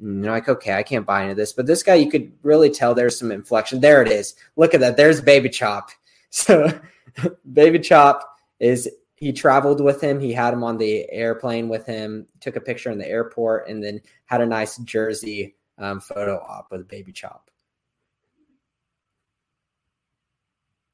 And 0.00 0.24
you're 0.24 0.32
like, 0.32 0.48
okay, 0.48 0.74
I 0.74 0.82
can't 0.82 1.06
buy 1.06 1.22
into 1.22 1.34
this. 1.34 1.52
But 1.52 1.66
this 1.66 1.82
guy, 1.82 1.94
you 1.94 2.10
could 2.10 2.32
really 2.42 2.70
tell 2.70 2.94
there's 2.94 3.18
some 3.18 3.32
inflection. 3.32 3.80
There 3.80 4.02
it 4.02 4.08
is. 4.08 4.34
Look 4.56 4.74
at 4.74 4.80
that. 4.80 4.96
There's 4.96 5.20
Baby 5.20 5.48
Chop. 5.48 5.90
So 6.34 6.72
Baby 7.52 7.78
Chop 7.78 8.38
is 8.58 8.88
he 9.16 9.34
traveled 9.34 9.82
with 9.82 10.02
him. 10.02 10.18
He 10.18 10.32
had 10.32 10.54
him 10.54 10.64
on 10.64 10.78
the 10.78 11.06
airplane 11.12 11.68
with 11.68 11.84
him, 11.84 12.26
took 12.40 12.56
a 12.56 12.60
picture 12.60 12.90
in 12.90 12.96
the 12.96 13.06
airport, 13.06 13.68
and 13.68 13.84
then 13.84 14.00
had 14.24 14.40
a 14.40 14.46
nice 14.46 14.78
jersey 14.78 15.56
um, 15.76 16.00
photo 16.00 16.38
op 16.38 16.68
with 16.70 16.88
Baby 16.88 17.12
Chop. 17.12 17.50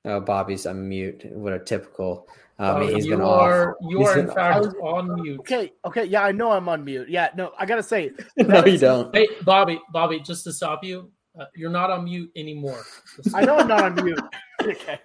Oh, 0.04 0.20
Bobby's 0.20 0.66
on 0.66 0.88
mute. 0.88 1.24
What 1.30 1.52
a 1.52 1.58
typical. 1.58 2.28
Um, 2.60 2.76
Uh, 2.82 2.86
he's 2.88 3.06
you 3.06 3.12
been 3.12 3.20
are 3.20 3.70
off. 3.70 3.76
you 3.88 3.98
He's 3.98 4.08
are 4.08 4.18
in 4.18 4.26
fact 4.30 4.66
off. 4.66 4.74
on 4.82 5.20
mute. 5.22 5.40
Okay, 5.40 5.72
okay, 5.84 6.04
yeah, 6.04 6.22
I 6.24 6.32
know 6.32 6.50
I'm 6.52 6.68
on 6.68 6.84
mute. 6.84 7.08
Yeah, 7.08 7.28
no, 7.36 7.52
I 7.58 7.66
gotta 7.66 7.82
say, 7.82 8.10
no, 8.36 8.64
you 8.64 8.78
don't. 8.78 9.14
Hey, 9.14 9.28
Bobby, 9.44 9.80
Bobby, 9.92 10.18
just 10.20 10.42
to 10.44 10.52
stop 10.52 10.82
you, 10.82 11.10
uh, 11.38 11.44
you're 11.54 11.70
not 11.70 11.90
on 11.90 12.04
mute 12.04 12.30
anymore. 12.34 12.82
I 13.34 13.44
know 13.44 13.58
I'm 13.58 13.68
not 13.68 13.82
on 13.84 14.04
mute. 14.04 14.20
Okay. 14.60 14.98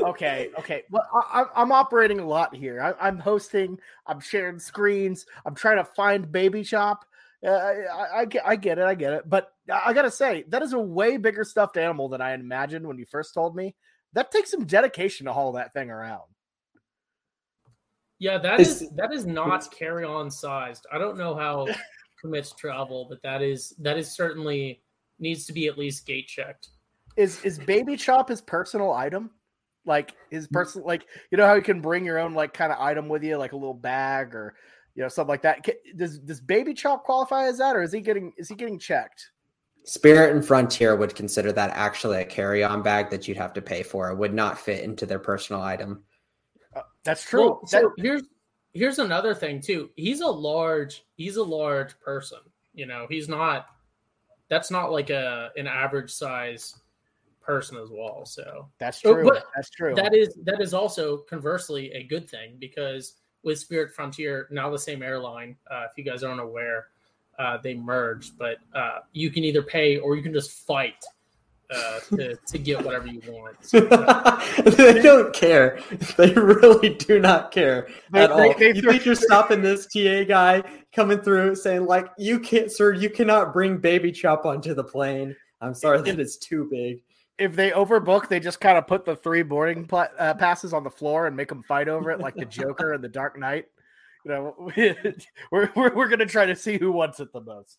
Okay. 0.00 0.50
Okay. 0.58 0.82
Well, 0.90 1.06
I, 1.14 1.42
I- 1.42 1.62
I'm 1.62 1.72
operating 1.72 2.18
a 2.18 2.26
lot 2.26 2.54
here. 2.54 2.82
I, 2.82 3.06
I'm 3.08 3.18
hosting. 3.18 3.78
I'm 4.06 4.20
sharing 4.20 4.58
screens. 4.58 5.24
I'm 5.46 5.54
trying 5.54 5.78
to 5.78 5.84
find 5.84 6.30
Baby 6.30 6.62
Chop. 6.62 7.04
Uh, 7.46 7.50
I, 7.50 8.06
I, 8.20 8.24
get, 8.26 8.46
I 8.46 8.56
get 8.56 8.78
it. 8.78 8.84
I 8.84 8.94
get 8.94 9.12
it. 9.14 9.28
But 9.28 9.52
I 9.72 9.92
gotta 9.94 10.10
say, 10.10 10.44
that 10.48 10.60
is 10.62 10.72
a 10.74 10.78
way 10.78 11.16
bigger 11.16 11.42
stuffed 11.44 11.76
animal 11.78 12.08
than 12.10 12.20
I 12.20 12.34
imagined 12.34 12.86
when 12.86 12.98
you 12.98 13.06
first 13.06 13.32
told 13.32 13.56
me. 13.56 13.74
That 14.12 14.30
takes 14.30 14.50
some 14.50 14.64
dedication 14.66 15.24
to 15.26 15.32
haul 15.32 15.52
that 15.52 15.72
thing 15.72 15.90
around. 15.90 16.22
Yeah, 18.22 18.38
that 18.38 18.60
is, 18.60 18.82
is 18.82 18.90
that 18.90 19.12
is 19.12 19.26
not 19.26 19.68
carry 19.72 20.04
on 20.04 20.30
sized. 20.30 20.86
I 20.92 20.98
don't 20.98 21.18
know 21.18 21.34
how 21.34 21.66
commits 22.20 22.52
travel, 22.52 23.08
but 23.10 23.20
that 23.24 23.42
is 23.42 23.74
that 23.80 23.98
is 23.98 24.14
certainly 24.14 24.80
needs 25.18 25.44
to 25.46 25.52
be 25.52 25.66
at 25.66 25.76
least 25.76 26.06
gate 26.06 26.28
checked. 26.28 26.68
Is 27.16 27.44
is 27.44 27.58
Baby 27.58 27.96
Chop 27.96 28.28
his 28.28 28.40
personal 28.40 28.92
item? 28.92 29.32
Like 29.86 30.14
his 30.30 30.46
mm. 30.46 30.52
personal, 30.52 30.86
like 30.86 31.06
you 31.32 31.36
know 31.36 31.46
how 31.46 31.54
you 31.54 31.62
can 31.62 31.80
bring 31.80 32.04
your 32.04 32.20
own 32.20 32.32
like 32.32 32.54
kind 32.54 32.70
of 32.70 32.78
item 32.78 33.08
with 33.08 33.24
you, 33.24 33.38
like 33.38 33.54
a 33.54 33.56
little 33.56 33.74
bag 33.74 34.36
or 34.36 34.54
you 34.94 35.02
know 35.02 35.08
something 35.08 35.28
like 35.28 35.42
that. 35.42 35.68
Does 35.96 36.20
does 36.20 36.40
Baby 36.40 36.74
Chop 36.74 37.02
qualify 37.02 37.48
as 37.48 37.58
that, 37.58 37.74
or 37.74 37.82
is 37.82 37.90
he 37.90 38.00
getting 38.00 38.32
is 38.38 38.48
he 38.48 38.54
getting 38.54 38.78
checked? 38.78 39.32
Spirit 39.82 40.32
and 40.32 40.46
Frontier 40.46 40.94
would 40.94 41.16
consider 41.16 41.50
that 41.50 41.72
actually 41.74 42.20
a 42.20 42.24
carry-on 42.24 42.82
bag 42.82 43.10
that 43.10 43.26
you'd 43.26 43.36
have 43.36 43.52
to 43.54 43.60
pay 43.60 43.82
for. 43.82 44.10
It 44.10 44.16
would 44.16 44.32
not 44.32 44.60
fit 44.60 44.84
into 44.84 45.06
their 45.06 45.18
personal 45.18 45.60
item. 45.60 46.04
Uh, 46.74 46.82
that's 47.04 47.24
true. 47.24 47.40
Well, 47.40 47.66
so 47.66 47.80
That- 47.96 48.02
here's 48.02 48.22
here's 48.74 48.98
another 48.98 49.34
thing 49.34 49.60
too. 49.60 49.90
He's 49.96 50.20
a 50.20 50.26
large 50.28 51.04
he's 51.16 51.36
a 51.36 51.42
large 51.42 51.98
person. 52.00 52.38
You 52.74 52.86
know, 52.86 53.06
he's 53.08 53.28
not 53.28 53.66
that's 54.48 54.70
not 54.70 54.92
like 54.92 55.10
a 55.10 55.50
an 55.56 55.66
average 55.66 56.10
size 56.10 56.76
person 57.40 57.76
as 57.76 57.90
well. 57.90 58.24
So 58.24 58.68
that's 58.78 59.04
Oh, 59.04 59.14
true. 59.14 59.24
but 59.24 59.46
that's 59.54 59.70
true. 59.70 59.94
that 59.94 60.14
is 60.14 60.34
that 60.44 60.60
is 60.60 60.72
also 60.74 61.18
conversely 61.18 61.92
a 61.92 62.04
good 62.04 62.28
thing 62.28 62.56
because 62.58 63.14
with 63.42 63.58
Spirit 63.58 63.92
Frontier, 63.92 64.46
now 64.50 64.70
the 64.70 64.78
same 64.78 65.02
airline, 65.02 65.56
uh, 65.70 65.86
if 65.90 65.98
you 65.98 66.04
guys 66.04 66.22
aren't 66.22 66.40
aware, 66.40 66.86
uh, 67.40 67.56
they 67.58 67.74
merged, 67.74 68.38
but 68.38 68.58
uh, 68.72 69.00
you 69.12 69.30
can 69.30 69.42
either 69.42 69.62
pay 69.62 69.98
or 69.98 70.14
you 70.14 70.22
can 70.22 70.32
just 70.32 70.52
fight 70.52 71.04
uh, 71.74 72.00
to, 72.16 72.36
to 72.36 72.58
get 72.58 72.84
whatever 72.84 73.06
you 73.08 73.20
want. 73.28 73.56
So, 73.62 73.80
they 73.80 75.00
don't 75.00 75.32
care. 75.32 75.78
They 76.16 76.32
really 76.32 76.90
do 76.94 77.18
not 77.20 77.50
care 77.52 77.88
They- 78.12 78.24
at 78.24 78.28
they- 78.36 78.48
all. 78.48 78.54
they 78.58 78.74
you 78.74 78.82
think 78.82 79.04
you're 79.04 79.14
stopping 79.28 79.62
this 79.62 79.86
TA 79.86 80.24
guy 80.24 80.62
coming 80.94 81.20
through 81.20 81.54
saying 81.56 81.86
like, 81.86 82.06
"You 82.18 82.38
can't, 82.40 82.70
sir. 82.70 82.92
You 82.92 83.08
cannot 83.10 83.52
bring 83.52 83.78
Baby 83.78 84.12
Chop 84.12 84.44
onto 84.46 84.74
the 84.74 84.84
plane." 84.84 85.34
I'm 85.60 85.74
sorry, 85.74 86.02
that 86.02 86.18
is 86.20 86.36
too 86.38 86.68
big. 86.70 87.02
if 87.38 87.54
they 87.56 87.70
overbook, 87.70 88.28
they 88.28 88.40
just 88.40 88.60
kind 88.60 88.76
of 88.76 88.86
put 88.86 89.04
the 89.04 89.14
three 89.16 89.42
boarding 89.42 89.86
pla- 89.86 90.08
uh, 90.18 90.34
passes 90.34 90.72
on 90.72 90.82
the 90.84 90.90
floor 90.90 91.26
and 91.28 91.36
make 91.36 91.48
them 91.48 91.62
fight 91.62 91.88
over 91.88 92.10
it, 92.10 92.18
like 92.20 92.34
the 92.34 92.44
Joker 92.44 92.92
and 92.92 93.02
the 93.02 93.08
Dark 93.08 93.38
Knight. 93.38 93.66
You 94.24 94.30
know, 94.32 94.70
we're 95.52 95.70
we're, 95.76 95.94
we're 95.94 96.08
gonna 96.08 96.26
try 96.26 96.46
to 96.46 96.56
see 96.56 96.78
who 96.78 96.92
wants 96.92 97.20
it 97.20 97.32
the 97.32 97.40
most. 97.40 97.78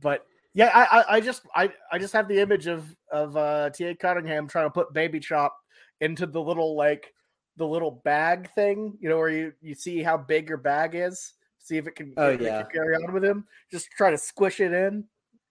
But 0.00 0.24
yeah, 0.54 0.70
I, 0.74 1.00
I, 1.00 1.16
I 1.16 1.20
just 1.20 1.42
I, 1.54 1.72
I 1.92 1.98
just 1.98 2.12
have 2.12 2.28
the 2.28 2.38
image 2.40 2.66
of 2.66 2.84
of 3.10 3.36
uh, 3.36 3.70
Ta 3.70 3.94
Cunningham 4.00 4.48
trying 4.48 4.66
to 4.66 4.70
put 4.70 4.92
Baby 4.92 5.20
Chop 5.20 5.56
into 6.00 6.26
the 6.26 6.40
little 6.40 6.76
like 6.76 7.12
the 7.56 7.66
little 7.66 8.00
bag 8.04 8.50
thing, 8.54 8.96
you 9.00 9.08
know, 9.08 9.16
where 9.18 9.28
you 9.30 9.52
you 9.60 9.74
see 9.74 10.02
how 10.02 10.16
big 10.16 10.48
your 10.48 10.58
bag 10.58 10.94
is, 10.94 11.34
see 11.58 11.76
if 11.76 11.86
it 11.86 11.94
can, 11.94 12.14
Oh, 12.16 12.28
if 12.28 12.34
it 12.34 12.38
can 12.38 12.46
yeah. 12.46 12.62
carry 12.64 12.94
on 12.96 13.12
with 13.12 13.24
him. 13.24 13.44
Just 13.70 13.88
try 13.96 14.10
to 14.10 14.18
squish 14.18 14.60
it 14.60 14.72
in. 14.72 15.04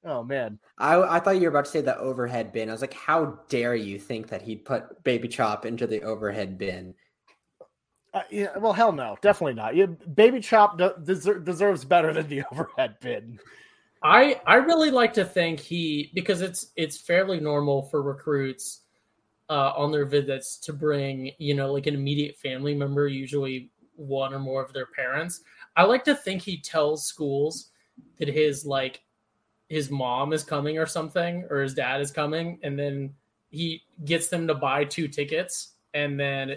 Oh 0.03 0.23
man. 0.23 0.59
I, 0.77 0.99
I 1.01 1.19
thought 1.19 1.35
you 1.35 1.43
were 1.43 1.49
about 1.49 1.65
to 1.65 1.71
say 1.71 1.81
the 1.81 1.97
overhead 1.97 2.53
bin. 2.53 2.69
I 2.69 2.71
was 2.71 2.81
like, 2.81 2.93
"How 2.93 3.39
dare 3.49 3.75
you 3.75 3.99
think 3.99 4.27
that 4.29 4.41
he'd 4.41 4.63
put 4.65 5.03
Baby 5.03 5.27
Chop 5.27 5.65
into 5.65 5.85
the 5.87 6.01
overhead 6.03 6.57
bin?" 6.57 6.95
Uh, 8.13 8.23
yeah, 8.31 8.57
well, 8.57 8.73
hell 8.73 8.91
no, 8.91 9.17
definitely 9.21 9.53
not. 9.53 9.75
You, 9.75 9.87
Baby 10.15 10.39
Chop 10.39 10.77
de- 10.79 10.95
deser- 11.03 11.43
deserves 11.43 11.85
better 11.85 12.11
than 12.11 12.27
the 12.27 12.43
overhead 12.51 12.95
bin. 13.01 13.39
I 14.01 14.39
I 14.45 14.55
really 14.55 14.91
like 14.91 15.13
to 15.13 15.25
think 15.25 15.59
he 15.59 16.11
because 16.13 16.41
it's 16.41 16.71
it's 16.75 16.97
fairly 16.97 17.39
normal 17.39 17.83
for 17.83 18.01
recruits 18.01 18.81
uh, 19.49 19.73
on 19.75 19.91
their 19.91 20.05
visits 20.05 20.57
to 20.59 20.73
bring 20.73 21.31
you 21.37 21.53
know 21.53 21.73
like 21.73 21.87
an 21.87 21.95
immediate 21.95 22.37
family 22.37 22.73
member, 22.73 23.07
usually 23.07 23.71
one 23.95 24.33
or 24.33 24.39
more 24.39 24.63
of 24.63 24.71
their 24.73 24.85
parents. 24.85 25.41
I 25.75 25.83
like 25.83 26.03
to 26.05 26.15
think 26.15 26.41
he 26.41 26.61
tells 26.61 27.05
schools 27.05 27.71
that 28.17 28.29
his 28.29 28.65
like 28.65 29.01
his 29.67 29.91
mom 29.91 30.33
is 30.33 30.43
coming 30.43 30.77
or 30.77 30.85
something 30.85 31.45
or 31.49 31.61
his 31.61 31.73
dad 31.73 31.99
is 31.99 32.11
coming, 32.11 32.59
and 32.63 32.79
then 32.79 33.13
he 33.49 33.83
gets 34.05 34.29
them 34.29 34.47
to 34.47 34.55
buy 34.55 34.85
two 34.85 35.07
tickets 35.07 35.73
and 35.93 36.19
then 36.19 36.55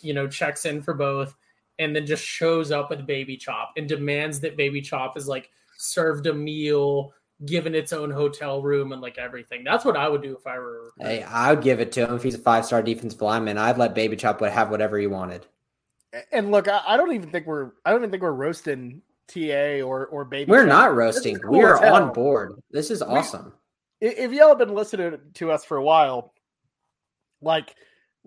you 0.00 0.14
know 0.14 0.26
checks 0.26 0.64
in 0.64 0.82
for 0.82 0.94
both 0.94 1.36
and 1.78 1.94
then 1.94 2.06
just 2.06 2.24
shows 2.24 2.70
up 2.70 2.90
with 2.90 3.06
baby 3.06 3.36
chop 3.36 3.72
and 3.76 3.88
demands 3.88 4.40
that 4.40 4.56
baby 4.56 4.80
chop 4.80 5.16
is 5.16 5.28
like 5.28 5.50
served 5.80 6.26
a 6.26 6.34
meal, 6.34 7.12
given 7.46 7.74
its 7.74 7.92
own 7.92 8.10
hotel 8.10 8.62
room, 8.62 8.92
and 8.92 9.00
like 9.00 9.18
everything. 9.18 9.64
That's 9.64 9.84
what 9.84 9.96
I 9.96 10.08
would 10.08 10.22
do 10.22 10.36
if 10.36 10.46
I 10.46 10.58
were. 10.58 10.90
Hey, 10.98 11.22
I 11.22 11.52
would 11.54 11.62
give 11.62 11.80
it 11.80 11.90
to 11.92 12.06
him 12.06 12.16
if 12.16 12.22
he's 12.22 12.34
a 12.34 12.38
five 12.38 12.64
star 12.66 12.82
defensive 12.82 13.20
lineman. 13.20 13.58
I'd 13.58 13.78
let 13.78 13.94
Baby 13.94 14.16
Chop 14.16 14.40
would 14.40 14.50
have 14.52 14.70
whatever 14.70 14.98
he 14.98 15.06
wanted. 15.06 15.46
And 16.32 16.50
look, 16.50 16.68
I, 16.68 16.82
I 16.86 16.96
don't 16.96 17.12
even 17.12 17.30
think 17.30 17.46
we're 17.46 17.70
I 17.84 17.90
don't 17.90 18.00
even 18.00 18.10
think 18.10 18.22
we're 18.22 18.32
roasting 18.32 19.00
TA 19.28 19.80
or 19.82 20.06
or 20.06 20.24
Baby. 20.24 20.50
We're 20.50 20.60
Chop. 20.66 20.68
not 20.68 20.94
roasting. 20.96 21.36
cool 21.38 21.52
we 21.58 21.62
are 21.64 21.76
hell. 21.78 21.94
on 21.94 22.12
board. 22.12 22.60
This 22.70 22.90
is 22.90 23.00
awesome. 23.00 23.52
I- 24.02 24.06
If 24.06 24.32
y'all 24.32 24.48
have 24.48 24.58
been 24.58 24.74
listening 24.74 25.18
to 25.34 25.50
us 25.52 25.64
for 25.64 25.76
a 25.76 25.82
while, 25.84 26.34
like 27.42 27.74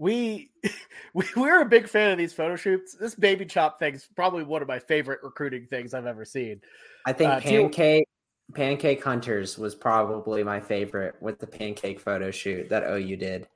we 0.04 0.52
we 1.14 1.26
we're 1.38 1.62
a 1.62 1.66
big 1.66 1.88
fan 1.88 2.12
of 2.12 2.18
these 2.18 2.34
photo 2.34 2.56
shoots. 2.58 2.94
This 2.94 3.16
Baby 3.16 3.46
Chop 3.46 3.80
thing's 3.80 4.08
probably 4.16 4.44
one 4.44 4.62
of 4.62 4.68
my 4.68 4.80
favorite 4.80 5.22
recruiting 5.24 5.66
things 5.70 5.94
I've 5.94 6.06
ever 6.06 6.26
seen. 6.26 6.60
I 7.06 7.14
think 7.14 7.32
Uh, 7.32 7.40
T- 7.40 7.50
Pancake 7.50 8.08
Pancake 8.54 9.02
Hunters 9.04 9.58
was 9.58 9.74
probably 9.74 10.44
my 10.44 10.60
favorite 10.60 11.16
with 11.22 11.40
the 11.40 11.48
pancake 11.48 12.00
photo 12.02 12.30
shoot 12.30 12.68
that 12.70 12.84
OU 12.84 13.16
did. 13.16 13.48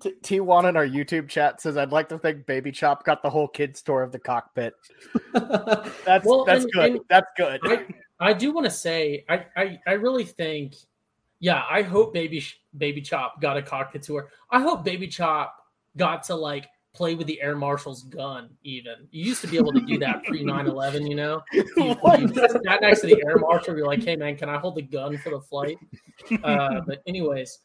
T- 0.00 0.14
T1 0.22 0.68
in 0.68 0.76
our 0.76 0.86
YouTube 0.86 1.28
chat 1.28 1.60
says, 1.60 1.76
"I'd 1.76 1.92
like 1.92 2.08
to 2.08 2.18
think 2.18 2.44
Baby 2.44 2.72
Chop 2.72 3.04
got 3.04 3.22
the 3.22 3.30
whole 3.30 3.46
kids 3.48 3.80
tour 3.80 4.02
of 4.02 4.10
the 4.10 4.18
cockpit." 4.18 4.74
That's 5.32 6.26
Well, 6.26 6.44
that's 6.44 6.64
and- 6.64 6.72
good. 6.72 6.90
and- 6.90 7.00
that's 7.08 7.30
good. 7.36 7.60
I, 7.64 7.86
I 8.20 8.32
do 8.32 8.52
want 8.52 8.64
to 8.64 8.70
say, 8.70 9.24
I, 9.28 9.46
I, 9.56 9.78
I 9.86 9.92
really 9.92 10.24
think, 10.24 10.74
yeah, 11.40 11.62
I 11.70 11.82
hope 11.82 12.12
Baby 12.12 12.44
Baby 12.76 13.00
Chop 13.02 13.40
got 13.40 13.56
a 13.56 13.62
cockpit 13.62 14.02
tour. 14.02 14.30
I 14.50 14.60
hope 14.60 14.84
Baby 14.84 15.06
Chop 15.08 15.63
got 15.96 16.22
to 16.24 16.34
like 16.34 16.66
play 16.94 17.14
with 17.16 17.26
the 17.26 17.40
air 17.42 17.56
marshal's 17.56 18.04
gun. 18.04 18.50
Even 18.62 18.94
you 19.10 19.24
used 19.24 19.40
to 19.40 19.48
be 19.48 19.56
able 19.56 19.72
to 19.72 19.80
do 19.80 19.98
that 19.98 20.22
pre 20.24 20.44
9-11, 20.44 21.08
You 21.08 21.16
know, 21.16 21.42
you, 21.52 21.64
What? 22.00 22.20
you 22.20 22.28
sat 22.28 22.80
next 22.80 23.00
to 23.00 23.08
the 23.08 23.20
air 23.26 23.36
marshal. 23.38 23.76
You're 23.76 23.86
like, 23.86 24.04
hey 24.04 24.14
man, 24.16 24.36
can 24.36 24.48
I 24.48 24.58
hold 24.58 24.76
the 24.76 24.82
gun 24.82 25.16
for 25.18 25.30
the 25.30 25.40
flight? 25.40 25.78
Uh, 26.44 26.80
but 26.86 27.02
anyways, 27.08 27.58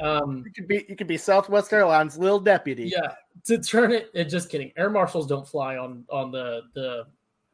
um, 0.00 0.44
You 0.46 0.52
could 0.52 0.68
be 0.68 0.84
you 0.88 0.94
could 0.94 1.06
be 1.06 1.16
Southwest 1.16 1.72
Airlines 1.72 2.18
little 2.18 2.38
deputy. 2.38 2.92
yeah, 2.94 3.14
to 3.46 3.58
turn 3.58 3.92
it. 3.92 4.12
Just 4.28 4.50
kidding. 4.50 4.70
Air 4.76 4.90
marshals 4.90 5.26
don't 5.26 5.48
fly 5.48 5.78
on 5.78 6.04
on 6.10 6.30
the 6.30 6.60
the 6.74 7.06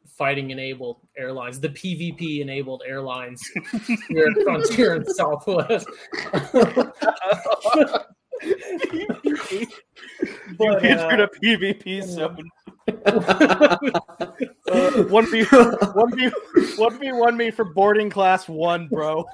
fighting 0.06 0.50
enabled 0.50 1.00
airlines, 1.16 1.60
the 1.60 1.68
PvP 1.70 2.40
enabled 2.40 2.82
airlines 2.86 3.42
here 4.08 4.26
at 4.26 4.42
Frontier 4.42 4.94
and 4.96 5.06
Southwest. 5.08 5.86
you 10.61 10.66
But, 10.66 10.84
entered 10.84 11.20
uh, 11.20 11.26
a 11.26 11.28
PvP 11.28 12.02
zone. 12.02 12.50
One 15.11 15.30
v 15.30 15.44
one 15.44 16.16
v 16.16 16.30
one 16.76 16.98
v 16.98 17.12
one 17.12 17.36
me 17.36 17.50
for 17.50 17.64
boarding 17.64 18.11
class 18.11 18.48
one, 18.48 18.88
bro. 18.88 19.24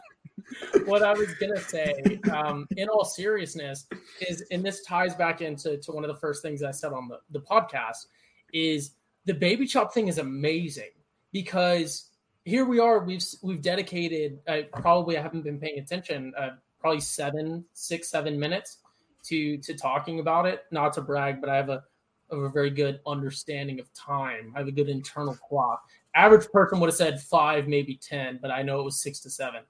what 0.85 1.03
I 1.03 1.13
was 1.13 1.35
gonna 1.35 1.61
say, 1.61 2.21
um, 2.33 2.67
in 2.77 2.89
all 2.89 3.05
seriousness, 3.05 3.87
is 4.21 4.45
and 4.51 4.65
this 4.65 4.83
ties 4.85 5.15
back 5.15 5.41
into 5.41 5.79
to 5.79 5.93
one 5.93 6.05
of 6.05 6.09
the 6.09 6.17
first 6.17 6.43
things 6.43 6.63
I 6.63 6.71
said 6.71 6.93
on 6.93 7.09
the, 7.09 7.19
the 7.31 7.41
podcast 7.41 8.07
is 8.53 8.93
the 9.25 9.35
baby 9.35 9.67
chop 9.67 9.93
thing 9.93 10.09
is 10.09 10.19
amazing 10.19 10.91
because 11.33 12.11
here 12.45 12.65
we 12.65 12.79
are 12.79 13.01
we've 13.01 13.25
we've 13.43 13.63
dedicated 13.63 14.41
uh, 14.49 14.63
probably 14.73 15.19
I 15.19 15.23
haven't 15.23 15.43
been 15.43 15.59
paying 15.59 15.79
attention 15.79 16.33
uh, 16.39 16.51
probably 16.81 17.01
seven 17.01 17.65
six 17.73 18.09
seven 18.09 18.39
minutes 18.39 18.79
to 19.25 19.59
to 19.59 19.75
talking 19.75 20.21
about 20.21 20.47
it 20.47 20.65
not 20.71 20.93
to 20.95 21.01
brag 21.01 21.41
but 21.41 21.51
I 21.51 21.57
have 21.57 21.69
a 21.69 21.83
of 22.31 22.43
a 22.43 22.49
very 22.49 22.71
good 22.71 23.01
understanding 23.07 23.81
of 23.81 23.93
time 23.93 24.53
I 24.55 24.59
have 24.61 24.69
a 24.69 24.73
good 24.73 24.89
internal 24.89 25.35
clock 25.35 25.83
average 26.15 26.49
person 26.51 26.81
would 26.81 26.89
have 26.89 26.97
said 26.97 27.21
five 27.21 27.69
maybe 27.69 27.99
ten 28.01 28.39
but 28.41 28.51
I 28.51 28.63
know 28.63 28.81
it 28.81 28.85
was 28.85 29.01
six 29.01 29.21
to 29.21 29.31
seven 29.31 29.63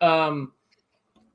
um, 0.00 0.52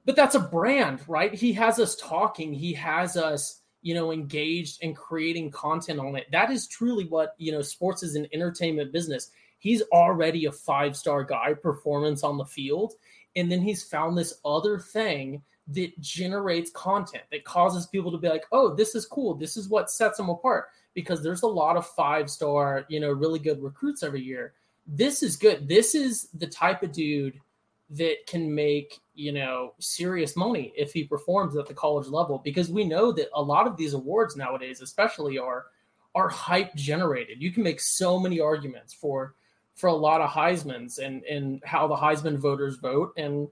but 0.05 0.15
that's 0.15 0.35
a 0.35 0.39
brand, 0.39 1.01
right? 1.07 1.33
He 1.33 1.53
has 1.53 1.79
us 1.79 1.95
talking. 1.95 2.53
He 2.53 2.73
has 2.73 3.15
us, 3.15 3.61
you 3.81 3.93
know, 3.93 4.11
engaged 4.11 4.83
and 4.83 4.95
creating 4.95 5.51
content 5.51 5.99
on 5.99 6.15
it. 6.15 6.27
That 6.31 6.51
is 6.51 6.67
truly 6.67 7.05
what 7.05 7.35
you 7.37 7.51
know. 7.51 7.61
Sports 7.61 8.03
is 8.03 8.15
an 8.15 8.27
entertainment 8.33 8.91
business. 8.91 9.31
He's 9.59 9.81
already 9.93 10.45
a 10.45 10.51
five 10.51 10.97
star 10.97 11.23
guy, 11.23 11.53
performance 11.53 12.23
on 12.23 12.37
the 12.37 12.45
field, 12.45 12.93
and 13.35 13.51
then 13.51 13.61
he's 13.61 13.83
found 13.83 14.17
this 14.17 14.39
other 14.43 14.79
thing 14.79 15.41
that 15.67 15.99
generates 15.99 16.71
content 16.71 17.23
that 17.31 17.45
causes 17.45 17.87
people 17.87 18.11
to 18.11 18.17
be 18.17 18.29
like, 18.29 18.45
"Oh, 18.51 18.73
this 18.73 18.95
is 18.95 19.05
cool. 19.05 19.35
This 19.35 19.57
is 19.57 19.69
what 19.69 19.89
sets 19.89 20.17
them 20.17 20.29
apart." 20.29 20.67
Because 20.93 21.23
there's 21.23 21.43
a 21.43 21.47
lot 21.47 21.77
of 21.77 21.87
five 21.87 22.29
star, 22.29 22.85
you 22.89 22.99
know, 22.99 23.11
really 23.11 23.39
good 23.39 23.61
recruits 23.61 24.03
every 24.03 24.21
year. 24.21 24.53
This 24.85 25.23
is 25.23 25.37
good. 25.37 25.67
This 25.67 25.95
is 25.95 26.27
the 26.33 26.47
type 26.47 26.83
of 26.83 26.91
dude 26.91 27.39
that 27.93 28.25
can 28.27 28.53
make 28.53 28.99
you 29.13 29.31
know 29.31 29.73
serious 29.79 30.35
money 30.35 30.73
if 30.75 30.93
he 30.93 31.03
performs 31.03 31.55
at 31.55 31.67
the 31.67 31.73
college 31.73 32.07
level 32.07 32.39
because 32.39 32.69
we 32.69 32.83
know 32.83 33.11
that 33.11 33.29
a 33.33 33.41
lot 33.41 33.67
of 33.67 33.77
these 33.77 33.93
awards 33.93 34.35
nowadays 34.35 34.81
especially 34.81 35.37
are 35.37 35.65
are 36.15 36.29
hype 36.29 36.73
generated 36.75 37.41
you 37.41 37.51
can 37.51 37.61
make 37.61 37.79
so 37.79 38.19
many 38.19 38.39
arguments 38.39 38.93
for 38.93 39.35
for 39.75 39.87
a 39.87 39.93
lot 39.93 40.21
of 40.21 40.29
heismans 40.29 40.97
and 40.97 41.23
and 41.25 41.61
how 41.65 41.87
the 41.87 41.95
heisman 41.95 42.37
voters 42.37 42.77
vote 42.77 43.13
and 43.17 43.47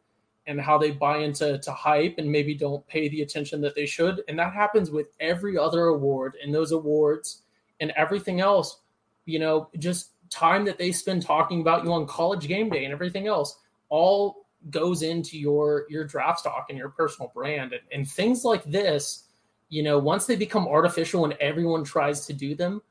and 0.47 0.59
how 0.59 0.77
they 0.77 0.91
buy 0.91 1.19
into 1.19 1.57
to 1.59 1.71
hype 1.71 2.15
and 2.17 2.31
maybe 2.31 2.53
don't 2.55 2.85
pay 2.87 3.07
the 3.09 3.21
attention 3.21 3.61
that 3.61 3.75
they 3.75 3.85
should. 3.85 4.23
And 4.27 4.37
that 4.39 4.53
happens 4.53 4.89
with 4.89 5.07
every 5.19 5.57
other 5.57 5.85
award 5.85 6.35
and 6.43 6.53
those 6.53 6.71
awards 6.71 7.43
and 7.79 7.91
everything 7.95 8.41
else 8.41 8.81
you 9.25 9.39
know 9.39 9.69
just 9.77 10.11
time 10.29 10.65
that 10.65 10.77
they 10.77 10.91
spend 10.91 11.21
talking 11.21 11.61
about 11.61 11.83
you 11.83 11.91
on 11.91 12.07
college 12.07 12.47
game 12.47 12.69
day 12.69 12.85
and 12.85 12.93
everything 12.93 13.27
else 13.27 13.59
all 13.89 14.45
goes 14.69 15.01
into 15.01 15.37
your 15.37 15.85
your 15.89 16.03
draft 16.03 16.39
stock 16.39 16.67
and 16.69 16.77
your 16.77 16.89
personal 16.89 17.31
brand. 17.33 17.73
And, 17.73 17.81
and 17.91 18.09
things 18.09 18.43
like 18.43 18.63
this 18.63 19.25
you 19.69 19.83
know 19.83 19.99
once 19.99 20.25
they 20.25 20.35
become 20.35 20.67
artificial 20.67 21.25
and 21.25 21.33
everyone 21.39 21.83
tries 21.83 22.25
to 22.27 22.33
do 22.33 22.55
them 22.55 22.81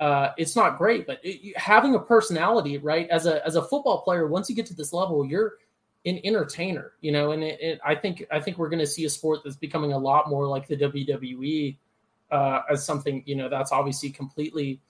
uh, 0.00 0.32
it's 0.36 0.56
not 0.56 0.78
great 0.78 1.06
but 1.06 1.20
it, 1.22 1.56
having 1.56 1.94
a 1.94 1.98
personality 1.98 2.78
right? 2.78 3.08
As 3.08 3.26
a 3.26 3.44
as 3.46 3.56
a 3.56 3.62
football 3.62 4.02
player 4.02 4.26
once 4.26 4.48
you 4.48 4.56
get 4.56 4.66
to 4.66 4.74
this 4.74 4.92
level 4.92 5.24
you're 5.24 5.54
an 6.06 6.18
entertainer 6.24 6.92
you 7.00 7.12
know 7.12 7.30
and 7.32 7.42
it, 7.44 7.60
it, 7.60 7.80
i 7.84 7.94
think 7.94 8.24
i 8.32 8.40
think 8.40 8.58
we're 8.58 8.68
going 8.68 8.78
to 8.78 8.86
see 8.86 9.04
a 9.04 9.10
sport 9.10 9.40
that's 9.44 9.56
becoming 9.56 9.92
a 9.92 9.98
lot 9.98 10.28
more 10.28 10.46
like 10.46 10.66
the 10.66 10.76
wwe 10.76 11.76
uh, 12.30 12.62
as 12.70 12.84
something 12.84 13.22
you 13.26 13.36
know 13.36 13.48
that's 13.48 13.72
obviously 13.72 14.08
completely 14.10 14.80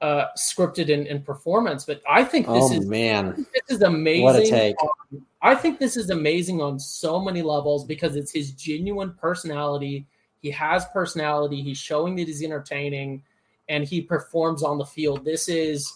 uh, 0.00 0.26
scripted 0.36 0.88
in, 0.90 1.06
in 1.06 1.22
performance 1.22 1.84
but 1.86 2.02
i 2.08 2.22
think 2.22 2.46
this 2.46 2.64
Oh 2.64 2.72
is 2.74 2.86
man, 2.86 3.46
this 3.54 3.76
is 3.76 3.82
amazing. 3.82 4.24
what 4.24 4.36
a 4.36 4.44
take! 4.46 4.76
on- 4.82 5.24
I 5.40 5.54
think 5.54 5.78
this 5.78 5.96
is 5.96 6.10
amazing 6.10 6.60
on 6.62 6.78
so 6.78 7.20
many 7.20 7.42
levels 7.42 7.84
because 7.84 8.16
it's 8.16 8.32
his 8.32 8.52
genuine 8.52 9.12
personality. 9.14 10.06
He 10.40 10.50
has 10.50 10.84
personality. 10.86 11.62
He's 11.62 11.76
showing 11.78 12.16
that 12.16 12.26
he's 12.26 12.42
entertaining, 12.42 13.22
and 13.68 13.84
he 13.84 14.00
performs 14.00 14.62
on 14.62 14.78
the 14.78 14.84
field. 14.86 15.24
This 15.24 15.48
is, 15.48 15.90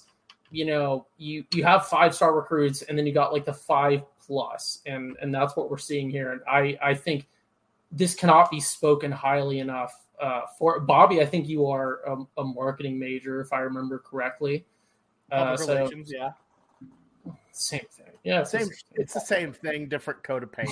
you 0.51 0.65
know, 0.67 1.07
you 1.17 1.45
you 1.55 1.65
have 1.65 1.87
five 1.87 2.15
star 2.15 2.35
recruits, 2.35 2.83
and 2.83 2.97
then 2.97 3.07
you 3.07 3.13
got 3.13 3.33
like 3.33 3.45
the 3.47 3.53
five 3.55 4.03
plus, 4.29 4.81
and 4.87 5.17
and 5.21 5.35
that's 5.35 5.57
what 5.57 5.71
we're 5.71 5.79
seeing 5.79 6.09
here. 6.09 6.31
And 6.33 6.43
I 6.49 6.79
I 6.81 6.95
think 6.95 7.27
this 7.91 8.15
cannot 8.15 8.51
be 8.51 8.61
spoken 8.61 9.11
highly 9.11 9.59
enough. 9.59 9.93
Uh, 10.21 10.43
for 10.59 10.81
Bobby, 10.81 11.21
I 11.21 11.27
think 11.27 11.49
you 11.49 11.67
are 11.67 12.01
a, 12.07 12.41
a 12.41 12.45
marketing 12.45 12.99
major, 12.99 13.41
if 13.41 13.53
I 13.53 13.61
remember 13.61 13.99
correctly. 13.99 14.65
Uh, 15.33 15.57
Public 15.57 15.61
so 15.61 15.75
relations, 15.75 16.13
yeah. 16.15 16.31
same 17.53 17.87
thing. 17.91 18.07
Yeah, 18.25 18.41
it's 18.41 18.51
Same. 18.51 18.69
It's 18.95 19.15
the 19.15 19.21
same 19.21 19.53
thing, 19.53 19.89
different 19.89 20.23
coat 20.23 20.43
of 20.43 20.53
paint. 20.53 20.71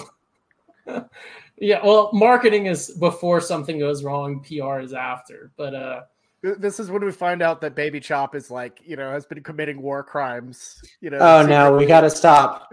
Yeah, 1.59 1.81
well, 1.83 2.11
marketing 2.13 2.67
is 2.67 2.91
before 2.91 3.41
something 3.41 3.79
goes 3.79 4.05
wrong, 4.05 4.41
PR 4.41 4.81
is 4.81 4.93
after. 4.93 5.51
But 5.57 5.75
uh 5.75 6.03
This 6.43 6.79
is 6.79 6.91
when 6.91 7.05
we 7.05 7.11
find 7.13 7.43
out 7.43 7.61
that 7.63 7.75
Baby 7.75 7.99
Chop 7.99 8.35
is 8.37 8.51
like, 8.51 8.81
you 8.85 8.95
know, 8.97 9.11
has 9.11 9.27
been 9.27 9.43
committing 9.43 9.83
war 9.83 10.03
crimes. 10.05 10.81
You 11.01 11.11
know. 11.11 11.19
Oh 11.19 11.45
no, 11.47 11.77
we 11.77 11.87
got 11.87 12.03
to 12.03 12.11
stop. 12.11 12.69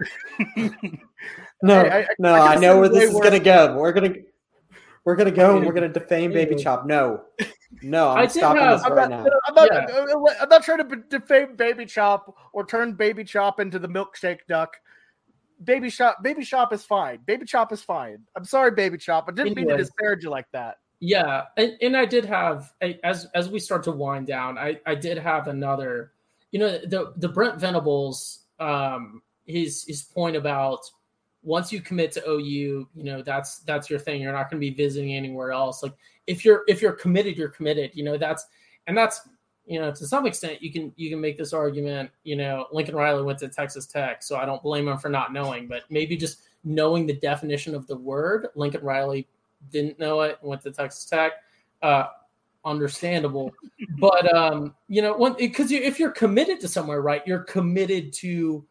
No, 1.62 1.80
I- 1.80 2.00
I- 2.00 2.06
no, 2.18 2.34
I 2.34 2.52
I, 2.52 2.56
know 2.56 2.78
where 2.78 2.88
this 2.90 3.04
is 3.10 3.18
gonna 3.18 3.40
go. 3.40 3.74
We're 3.78 3.92
gonna, 3.92 4.12
we're 5.06 5.16
gonna 5.16 5.30
go. 5.30 5.52
and 5.52 5.60
mean, 5.60 5.66
We're 5.66 5.72
gonna 5.72 5.88
defame 5.88 6.30
Baby. 6.32 6.56
Chop. 6.56 6.84
No, 6.84 7.22
no, 7.80 8.08
I 8.08 8.22
I'm 8.24 8.28
stopping 8.28 8.60
have- 8.60 8.80
this 8.80 8.86
I'm 8.86 8.92
right 8.92 9.08
not, 9.08 9.24
now. 9.24 9.30
I'm 9.48 9.54
not, 9.54 9.68
Yeah. 9.72 9.94
Uh, 9.94 10.18
uh, 10.18 10.34
I'm 10.42 10.48
not 10.50 10.62
trying 10.62 10.86
to 10.86 10.96
defame 11.08 11.56
Baby 11.56 11.86
Chop 11.86 12.34
or 12.52 12.66
turn 12.66 12.92
Baby 12.92 13.24
Chop 13.24 13.60
into 13.60 13.78
the 13.78 13.88
milkshake 13.88 14.40
duck. 14.46 14.76
Baby 15.62 15.90
Chop, 15.90 16.22
Baby 16.22 16.44
Chop 16.44 16.74
is 16.74 16.84
fine. 16.84 17.20
Baby 17.24 17.46
Chop 17.46 17.72
is 17.72 17.80
fine. 17.80 18.18
I'm 18.36 18.44
sorry, 18.44 18.72
Baby 18.72 18.98
Chop. 18.98 19.24
I 19.28 19.32
didn't 19.32 19.56
mean 19.56 19.68
to 19.68 19.72
Anyway. 19.72 19.78
disparage 19.78 20.22
you 20.22 20.28
like 20.28 20.46
that. 20.52 20.76
Yeah, 21.00 21.44
and, 21.56 21.76
and 21.82 21.96
I 21.96 22.04
did 22.04 22.24
have 22.24 22.72
as 23.02 23.26
as 23.34 23.48
we 23.48 23.58
start 23.58 23.82
to 23.84 23.92
wind 23.92 24.26
down, 24.26 24.58
I 24.58 24.80
I 24.86 24.94
did 24.94 25.18
have 25.18 25.48
another 25.48 26.12
you 26.50 26.60
know 26.60 26.78
the 26.78 27.12
the 27.16 27.28
Brent 27.28 27.58
Venables 27.58 28.44
um 28.60 29.22
his 29.46 29.84
his 29.84 30.02
point 30.02 30.36
about 30.36 30.80
once 31.42 31.70
you 31.72 31.80
commit 31.80 32.10
to 32.12 32.26
OU, 32.28 32.40
you 32.40 32.88
know 32.94 33.22
that's 33.22 33.58
that's 33.60 33.90
your 33.90 33.98
thing. 33.98 34.22
You're 34.22 34.32
not 34.32 34.50
going 34.50 34.60
to 34.60 34.70
be 34.70 34.74
visiting 34.74 35.14
anywhere 35.14 35.52
else. 35.52 35.82
Like 35.82 35.92
if 36.26 36.44
you're 36.44 36.62
if 36.68 36.80
you're 36.80 36.92
committed, 36.92 37.36
you're 37.36 37.48
committed. 37.48 37.90
You 37.94 38.04
know 38.04 38.16
that's 38.16 38.46
and 38.86 38.96
that's 38.96 39.28
you 39.66 39.80
know 39.80 39.90
to 39.90 40.06
some 40.06 40.26
extent 40.26 40.62
you 40.62 40.72
can 40.72 40.92
you 40.96 41.10
can 41.10 41.20
make 41.20 41.36
this 41.36 41.52
argument. 41.52 42.10
You 42.22 42.36
know 42.36 42.66
Lincoln 42.72 42.94
Riley 42.94 43.22
went 43.22 43.38
to 43.40 43.48
Texas 43.48 43.86
Tech, 43.86 44.22
so 44.22 44.36
I 44.36 44.46
don't 44.46 44.62
blame 44.62 44.88
him 44.88 44.98
for 44.98 45.10
not 45.10 45.32
knowing. 45.32 45.68
But 45.68 45.82
maybe 45.90 46.16
just 46.16 46.40
knowing 46.64 47.06
the 47.06 47.14
definition 47.14 47.74
of 47.74 47.86
the 47.86 47.96
word, 47.96 48.48
Lincoln 48.54 48.82
Riley 48.82 49.28
didn't 49.70 49.98
know 49.98 50.20
it, 50.22 50.38
went 50.42 50.62
to 50.62 50.70
Texas 50.70 51.04
Tech. 51.04 51.32
Uh, 51.82 52.06
understandable, 52.64 53.52
but 53.98 54.34
um, 54.34 54.74
you 54.88 55.02
know, 55.02 55.34
because 55.38 55.70
you, 55.70 55.80
if 55.80 55.98
you're 55.98 56.10
committed 56.10 56.60
to 56.60 56.68
somewhere, 56.68 57.02
right, 57.02 57.22
you're 57.26 57.44
committed 57.44 58.12
to 58.14 58.64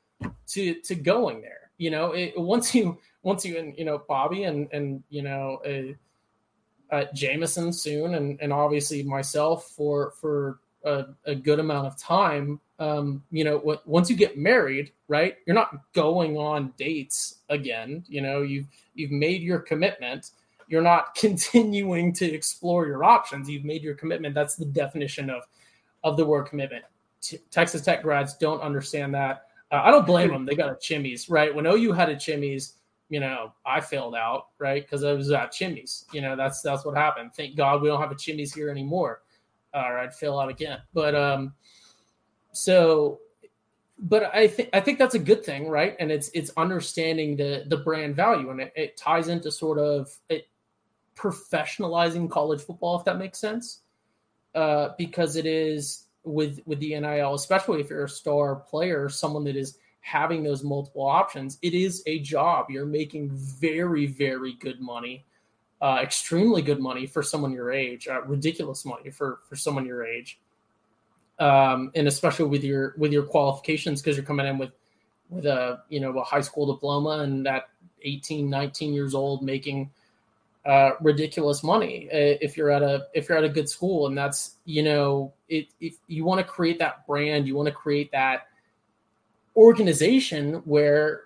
to 0.48 0.76
to 0.82 0.96
going 0.96 1.42
there. 1.42 1.72
You 1.78 1.92
know, 1.92 2.12
it, 2.12 2.34
once 2.38 2.74
you 2.74 2.98
once 3.24 3.46
you 3.46 3.58
and 3.58 3.78
you 3.78 3.86
know 3.86 4.02
Bobby 4.08 4.44
and 4.44 4.68
and 4.72 5.04
you 5.10 5.22
know 5.22 5.62
uh, 5.66 6.96
uh, 6.96 7.06
Jameson 7.14 7.74
soon, 7.74 8.16
and 8.16 8.40
and 8.42 8.54
obviously 8.54 9.04
myself 9.04 9.70
for 9.76 10.12
for 10.20 10.60
a, 10.84 11.06
a 11.26 11.36
good 11.36 11.60
amount 11.60 11.88
of 11.88 11.98
time. 11.98 12.60
Um, 12.80 13.24
you 13.32 13.44
know, 13.44 13.60
w- 13.60 13.80
once 13.86 14.10
you 14.10 14.16
get 14.16 14.38
married, 14.38 14.92
right, 15.08 15.38
you're 15.46 15.56
not 15.56 15.94
going 15.94 16.38
on 16.38 16.74
dates 16.78 17.38
again. 17.50 18.04
You 18.08 18.22
know, 18.22 18.42
you've 18.42 18.68
you've 18.94 19.12
made 19.12 19.42
your 19.42 19.60
commitment. 19.60 20.32
You're 20.68 20.82
not 20.82 21.16
continuing 21.16 22.14
to 22.14 22.26
explore 22.26 22.88
your 22.88 23.04
options. 23.04 23.50
You've 23.50 23.66
made 23.66 23.84
your 23.84 23.96
commitment. 23.96 24.36
That's 24.36 24.56
the 24.56 24.66
definition 24.66 25.30
of 25.30 25.44
of 26.04 26.18
the 26.18 26.26
word 26.26 26.44
commitment. 26.44 26.84
T- 27.22 27.40
Texas 27.50 27.82
Tech 27.82 28.04
grads 28.04 28.36
don't 28.36 28.62
understand 28.62 29.14
that. 29.14 29.48
Uh, 29.72 29.82
I 29.84 29.92
don't 29.92 30.06
blame 30.06 30.30
them. 30.30 30.46
They 30.46 30.56
got 30.56 30.72
a 30.72 30.78
chimneys, 30.80 31.30
right? 31.30 31.54
When 31.54 31.66
OU 31.66 31.94
had 31.94 32.10
a 32.10 32.18
chimneys, 32.18 32.74
you 33.10 33.20
know, 33.20 33.54
I 33.66 33.80
failed 33.80 34.16
out, 34.16 34.48
right? 34.60 34.84
Because 34.84 35.04
I 35.04 35.14
was 35.14 35.32
at 35.32 35.52
chimneys. 35.52 36.06
You 36.12 36.22
know, 36.22 36.36
that's 36.36 36.62
that's 36.62 36.86
what 36.86 36.96
happened. 36.96 37.32
Thank 37.36 37.56
God 37.56 37.82
we 37.82 37.88
don't 37.88 38.02
have 38.02 38.12
a 38.12 38.16
chimneys 38.16 38.54
here 38.54 38.70
anymore, 38.70 39.22
or 39.74 40.00
I'd 40.00 40.14
fail 40.14 40.40
out 40.40 40.50
again. 40.50 40.80
But 40.94 41.16
um, 41.16 41.54
so, 42.52 43.20
but 44.00 44.34
I 44.34 44.48
think 44.48 44.70
I 44.74 44.80
think 44.80 45.00
that's 45.00 45.16
a 45.16 45.20
good 45.20 45.46
thing, 45.46 45.70
right? 45.70 45.96
And 46.00 46.12
it's 46.12 46.30
it's 46.34 46.52
understanding 46.58 47.36
the 47.36 47.66
the 47.68 47.78
brand 47.78 48.16
value, 48.16 48.50
and 48.50 48.62
it, 48.62 48.74
it 48.76 48.98
ties 48.98 49.28
into 49.28 49.52
sort 49.52 49.80
of 49.80 50.10
it 50.30 50.48
professionalizing 51.16 52.30
college 52.30 52.62
football, 52.62 52.98
if 53.00 53.06
that 53.06 53.18
makes 53.18 53.40
sense, 53.40 53.82
uh, 54.56 54.90
because 54.98 55.36
it 55.36 55.46
is 55.46 56.08
with 56.24 56.60
with 56.66 56.80
the 56.80 57.00
NIL, 57.00 57.34
especially 57.34 57.82
if 57.82 57.90
you're 57.90 58.06
a 58.06 58.10
star 58.10 58.56
player, 58.56 59.10
someone 59.10 59.44
that 59.46 59.56
is 59.56 59.78
having 60.02 60.44
those 60.44 60.64
multiple 60.64 61.06
options, 61.06 61.58
it 61.62 61.74
is 61.74 62.04
a 62.08 62.20
job. 62.20 62.68
You're 62.70 62.86
making 62.86 63.32
very, 63.32 64.06
very 64.06 64.54
good 64.54 64.82
money, 64.82 65.26
uh, 65.82 66.00
extremely 66.02 66.62
good 66.62 66.80
money 66.80 67.06
for 67.06 67.24
someone 67.24 67.54
your 67.54 67.72
age, 67.72 68.08
uh, 68.08 68.22
ridiculous 68.24 68.86
money 68.86 69.10
for 69.10 69.40
for 69.48 69.56
someone 69.56 69.86
your 69.86 70.06
age, 70.06 70.40
um, 71.40 71.92
and 71.96 72.08
especially 72.08 72.46
with 72.46 72.64
your 72.64 72.96
with 72.98 73.12
your 73.12 73.24
qualifications 73.24 74.02
because 74.02 74.18
you're 74.18 74.26
coming 74.26 74.46
in 74.46 74.58
with 74.58 74.72
with 75.30 75.46
a 75.46 75.82
you 75.90 76.00
know 76.00 76.18
a 76.18 76.24
high 76.24 76.42
school 76.42 76.72
diploma 76.72 77.24
and 77.24 77.48
at 77.48 77.70
18, 78.04 78.50
19 78.50 78.94
years 78.94 79.16
old 79.16 79.42
making 79.42 79.90
uh, 80.66 80.92
ridiculous 81.02 81.64
money 81.64 82.08
uh, 82.14 82.38
if 82.42 82.56
you're 82.56 82.72
at 82.72 82.82
a 82.82 83.08
if 83.14 83.28
you're 83.28 83.38
at 83.38 83.44
a 83.44 83.50
good 83.50 83.68
school 83.68 84.08
and 84.08 84.18
that's 84.18 84.56
you 84.66 84.82
know 84.82 85.34
it 85.50 85.68
if 85.82 85.96
you 86.08 86.24
want 86.24 86.40
to 86.40 86.44
create 86.44 86.80
that 86.80 87.06
brand 87.06 87.46
you 87.46 87.56
want 87.56 87.68
to 87.68 87.74
create 87.74 88.12
that 88.12 88.48
organization 89.58 90.56
where 90.66 91.24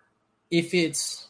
if 0.49 0.73
it's 0.73 1.27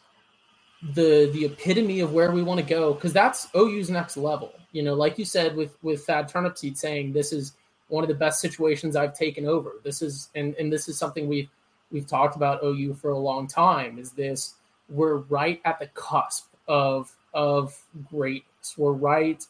the 0.94 1.30
the 1.34 1.46
epitome 1.46 2.00
of 2.02 2.14
where 2.14 2.32
we 2.32 2.44
want 2.44 2.60
to 2.60 2.66
go 2.66 2.94
because 2.94 3.14
that's 3.14 3.48
OU's 3.56 3.90
next 3.90 4.18
level. 4.18 4.54
You 4.72 4.84
know, 4.84 4.94
like 4.94 5.18
you 5.18 5.26
said 5.26 5.56
with 5.56 5.76
with 5.82 6.06
Thad 6.06 6.30
Turnipseed 6.30 6.78
saying 6.78 7.14
this 7.14 7.34
is 7.34 7.54
one 7.88 8.04
of 8.04 8.08
the 8.08 8.16
best 8.16 8.42
situations 8.42 8.96
I've 8.96 9.14
taken 9.14 9.46
over. 9.46 9.74
This 9.84 10.02
is 10.02 10.30
and 10.36 10.56
and 10.56 10.72
this 10.72 10.88
is 10.88 10.98
something 10.98 11.28
we've 11.28 11.50
we've 11.92 12.08
talked 12.08 12.36
about 12.36 12.64
OU 12.64 12.96
for 12.96 13.10
a 13.10 13.18
long 13.18 13.48
time. 13.48 13.98
Is 13.98 14.12
this 14.12 14.56
we're 14.90 15.18
right 15.18 15.60
at 15.66 15.80
the 15.80 15.88
cusp 15.88 16.54
of 16.68 17.14
of 17.38 17.82
greatness. 18.10 18.76
We're 18.78 18.92
right 18.92 19.42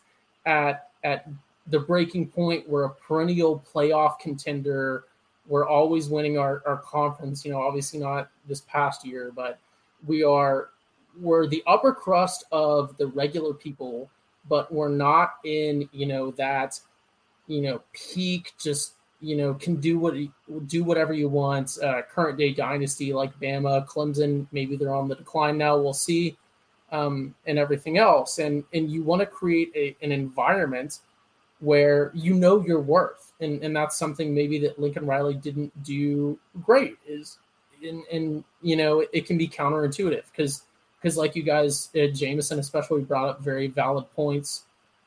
at 0.46 0.90
at 1.04 1.28
the 1.66 1.80
breaking 1.80 2.28
point. 2.28 2.70
We're 2.70 2.86
a 2.86 2.92
perennial 2.92 3.64
playoff 3.74 4.20
contender 4.20 5.06
we're 5.48 5.68
always 5.68 6.10
winning 6.10 6.38
our, 6.38 6.62
our 6.66 6.78
conference, 6.78 7.46
you 7.46 7.52
know, 7.52 7.62
obviously 7.62 8.00
not 8.00 8.30
this 8.48 8.62
past 8.62 9.06
year, 9.06 9.32
but 9.36 9.60
we 10.06 10.24
are 10.24 10.70
we're 11.20 11.48
the 11.48 11.64
upper 11.66 11.94
crust 11.94 12.44
of 12.52 12.96
the 12.98 13.08
regular 13.08 13.54
people, 13.54 14.10
but 14.48 14.72
we're 14.72 14.90
not 14.90 15.36
in, 15.46 15.90
you 15.92 16.06
know, 16.06 16.32
that, 16.32 16.80
you 17.48 17.62
know, 17.62 17.82
peak 17.94 18.54
just 18.60 18.94
you 19.20 19.36
know 19.36 19.56
can 19.56 19.78
do 19.78 19.98
what 19.98 20.14
do 20.68 20.84
whatever 20.84 21.14
you 21.14 21.28
want. 21.28 21.78
Uh, 21.82 22.02
current 22.04 22.38
day 22.38 22.54
dynasty 22.54 23.14
like 23.14 23.38
Bama, 23.40 23.88
Clemson, 23.88 24.46
maybe 24.52 24.76
they're 24.76 24.94
on 24.94 25.08
the 25.08 25.16
decline 25.16 25.58
now. 25.58 25.78
We'll 25.78 25.94
see, 25.94 26.38
um, 26.92 27.36
and 27.46 27.58
everything 27.60 27.98
else. 27.98 28.40
And 28.40 28.64
and 28.74 28.90
you 28.90 29.04
want 29.04 29.22
to 29.22 29.26
create 29.26 29.72
a, 29.76 29.96
an 30.04 30.12
environment 30.12 31.00
where 31.60 32.12
you 32.14 32.34
know 32.34 32.64
your 32.64 32.80
worth 32.80 33.34
and 33.40 33.64
and 33.64 33.76
that's 33.76 33.98
something 33.98 34.34
maybe 34.34 34.60
that 34.60 34.78
lincoln 34.80 35.06
riley 35.06 35.34
didn't 35.34 35.72
do 35.84 36.38
great 36.62 36.98
is 37.08 37.40
and 37.84 38.04
and 38.12 38.44
you 38.62 38.76
know 38.76 39.04
it, 39.12 39.26
can 39.26 39.38
be 39.38 39.48
counterintuitive 39.48 40.24
because 40.32 40.64
because 41.02 41.18
like 41.18 41.36
you 41.36 41.42
guys 41.42 41.90
uh, 41.96 42.08
jameson 42.08 42.60
especially 42.60 43.02
brought 43.02 43.28
up 43.28 43.42
very 43.42 43.68
valid 43.68 44.06
points 44.16 44.66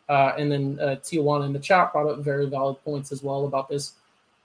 uh, 0.09 0.33
and 0.37 0.51
then 0.51 0.79
uh, 0.81 0.97
tijuana 0.97 1.47
in 1.47 1.53
the 1.53 1.59
chat 1.59 1.93
brought 1.93 2.09
up 2.09 2.19
very 2.19 2.47
valid 2.47 2.77
points 2.85 3.13
as 3.13 3.23
well 3.23 3.47
about 3.47 3.69
this 3.69 3.93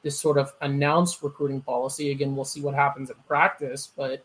this 0.03 0.19
sort 0.19 0.37
of 0.37 0.53
announced 0.61 1.23
recruiting 1.23 1.61
policy 1.61 2.11
again 2.11 2.35
we'll 2.35 2.45
see 2.45 2.61
what 2.61 2.75
happens 2.75 3.09
in 3.09 3.15
practice 3.27 3.91
but 3.97 4.23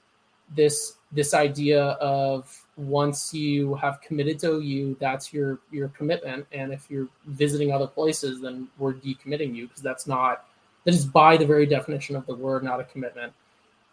this 0.54 0.94
this 1.12 1.34
idea 1.34 1.82
of 1.82 2.64
once 2.76 3.34
you 3.34 3.74
have 3.74 4.00
committed 4.00 4.38
to 4.40 4.52
OU, 4.52 4.96
that's 5.00 5.32
your 5.32 5.60
your 5.70 5.88
commitment. 5.88 6.46
And 6.52 6.72
if 6.72 6.90
you're 6.90 7.08
visiting 7.26 7.72
other 7.72 7.86
places, 7.86 8.40
then 8.40 8.68
we're 8.78 8.94
decommitting 8.94 9.54
you 9.54 9.68
because 9.68 9.82
that's 9.82 10.06
not 10.06 10.44
that 10.84 10.94
is 10.94 11.04
by 11.04 11.36
the 11.36 11.46
very 11.46 11.66
definition 11.66 12.16
of 12.16 12.26
the 12.26 12.34
word 12.34 12.64
not 12.64 12.80
a 12.80 12.84
commitment. 12.84 13.32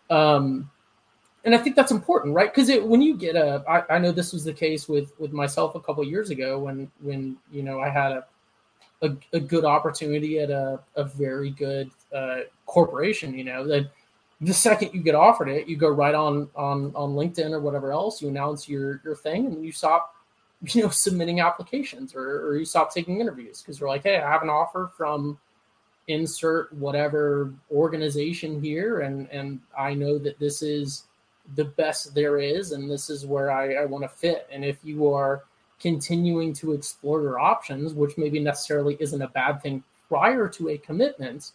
Um, 0.10 0.70
and 1.44 1.56
I 1.56 1.58
think 1.58 1.76
that's 1.76 1.92
important, 1.92 2.34
right? 2.34 2.54
Because 2.54 2.70
when 2.84 3.02
you 3.02 3.16
get 3.16 3.36
a, 3.36 3.64
I, 3.68 3.96
I 3.96 4.00
know 4.00 4.12
this 4.12 4.34
was 4.34 4.44
the 4.44 4.54
case 4.54 4.88
with 4.88 5.12
with 5.20 5.32
myself 5.32 5.76
a 5.76 5.80
couple 5.80 6.04
years 6.04 6.30
ago 6.30 6.60
when 6.60 6.92
when 7.02 7.38
you 7.52 7.64
know 7.64 7.80
I 7.80 7.90
had 7.90 8.12
a 8.12 8.26
a, 9.02 9.16
a 9.34 9.40
good 9.40 9.64
opportunity 9.64 10.40
at 10.40 10.50
a, 10.50 10.80
a 10.96 11.04
very 11.04 11.52
good 11.52 11.92
uh, 12.14 12.40
corporation, 12.66 13.38
you 13.38 13.44
know 13.44 13.68
that 13.68 13.90
the 14.42 14.54
second 14.54 14.92
you 14.94 15.02
get 15.02 15.16
offered 15.16 15.50
it, 15.50 15.68
you 15.68 15.76
go 15.76 15.90
right 15.90 16.14
on 16.14 16.50
on 16.56 16.92
on 16.96 17.16
LinkedIn 17.16 17.52
or 17.52 17.60
whatever 17.60 17.92
else. 17.92 18.22
You 18.22 18.30
announce 18.30 18.70
your 18.70 19.02
your 19.04 19.16
thing, 19.16 19.48
and 19.48 19.66
you 19.66 19.72
stop, 19.72 20.16
you 20.62 20.84
know, 20.84 20.90
submitting 20.90 21.40
applications 21.40 22.16
or 22.16 22.48
or 22.48 22.58
you 22.58 22.66
stop 22.66 22.94
taking 22.94 23.20
interviews 23.20 23.62
because 23.62 23.80
you're 23.80 23.90
like, 23.90 24.04
hey, 24.04 24.18
I 24.18 24.30
have 24.30 24.44
an 24.44 24.50
offer 24.50 24.92
from 24.96 25.40
insert 26.08 26.72
whatever 26.74 27.54
organization 27.72 28.62
here, 28.62 29.02
and 29.02 29.28
and 29.32 29.60
I 29.78 29.94
know 29.94 30.18
that 30.20 30.40
this 30.40 30.62
is 30.62 31.04
the 31.56 31.66
best 31.66 32.14
there 32.14 32.40
is, 32.40 32.74
and 32.74 32.90
this 32.90 33.10
is 33.10 33.26
where 33.26 33.50
I, 33.52 33.76
I 33.76 33.86
want 33.86 34.04
to 34.04 34.10
fit. 34.10 34.48
And 34.52 34.66
if 34.66 34.78
you 34.84 35.12
are 35.12 35.44
continuing 35.80 36.54
to 36.54 36.74
explore 36.74 37.22
your 37.22 37.40
options, 37.40 37.94
which 37.94 38.18
maybe 38.18 38.40
necessarily 38.40 38.98
isn't 39.00 39.22
a 39.22 39.30
bad 39.30 39.62
thing 39.62 39.84
prior 40.10 40.48
to 40.50 40.70
a 40.70 40.78
commitment 40.78 41.52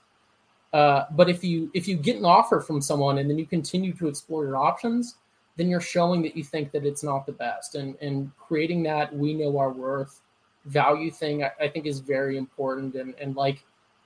uh, 0.72 1.06
but 1.12 1.28
if 1.30 1.44
you 1.44 1.70
if 1.74 1.88
you 1.88 1.96
get 1.96 2.16
an 2.16 2.24
offer 2.24 2.60
from 2.60 2.80
someone 2.80 3.18
and 3.18 3.30
then 3.30 3.38
you 3.38 3.46
continue 3.46 3.92
to 3.94 4.08
explore 4.08 4.46
your 4.46 4.56
options, 4.56 5.16
then 5.56 5.68
you're 5.68 5.80
showing 5.80 6.22
that 6.22 6.36
you 6.36 6.44
think 6.44 6.72
that 6.72 6.86
it's 6.86 7.02
not 7.02 7.26
the 7.26 7.32
best. 7.32 7.74
And 7.74 7.96
and 8.00 8.30
creating 8.38 8.82
that 8.84 9.14
we 9.14 9.34
know 9.34 9.58
our 9.58 9.70
worth 9.72 10.20
value 10.66 11.10
thing, 11.10 11.44
I, 11.44 11.52
I 11.60 11.68
think 11.68 11.86
is 11.86 12.00
very 12.00 12.38
important. 12.38 12.94
And 12.94 13.14
and 13.20 13.36
like, 13.36 13.64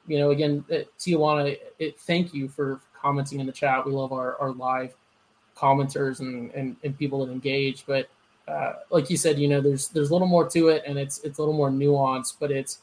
you 0.08 0.18
know, 0.18 0.30
again, 0.30 0.64
uh, 0.72 0.78
Tijuana, 0.98 1.58
it, 1.78 1.98
thank 2.00 2.34
you 2.34 2.48
for 2.48 2.80
commenting 3.00 3.40
in 3.40 3.46
the 3.46 3.52
chat. 3.52 3.86
We 3.86 3.92
love 3.92 4.12
our, 4.12 4.36
our 4.40 4.52
live 4.52 4.94
commenters 5.56 6.20
and, 6.20 6.52
and, 6.52 6.76
and 6.84 6.98
people 6.98 7.24
that 7.26 7.32
engage. 7.32 7.86
But 7.86 8.08
uh, 8.48 8.74
like 8.90 9.10
you 9.10 9.16
said, 9.16 9.38
you 9.38 9.48
know, 9.48 9.60
there's 9.60 9.88
there's 9.88 10.10
a 10.10 10.12
little 10.12 10.28
more 10.28 10.48
to 10.50 10.68
it, 10.68 10.82
and 10.86 10.98
it's 10.98 11.20
it's 11.20 11.38
a 11.38 11.42
little 11.42 11.54
more 11.56 11.70
nuanced, 11.70 12.36
but 12.40 12.50
it's 12.50 12.80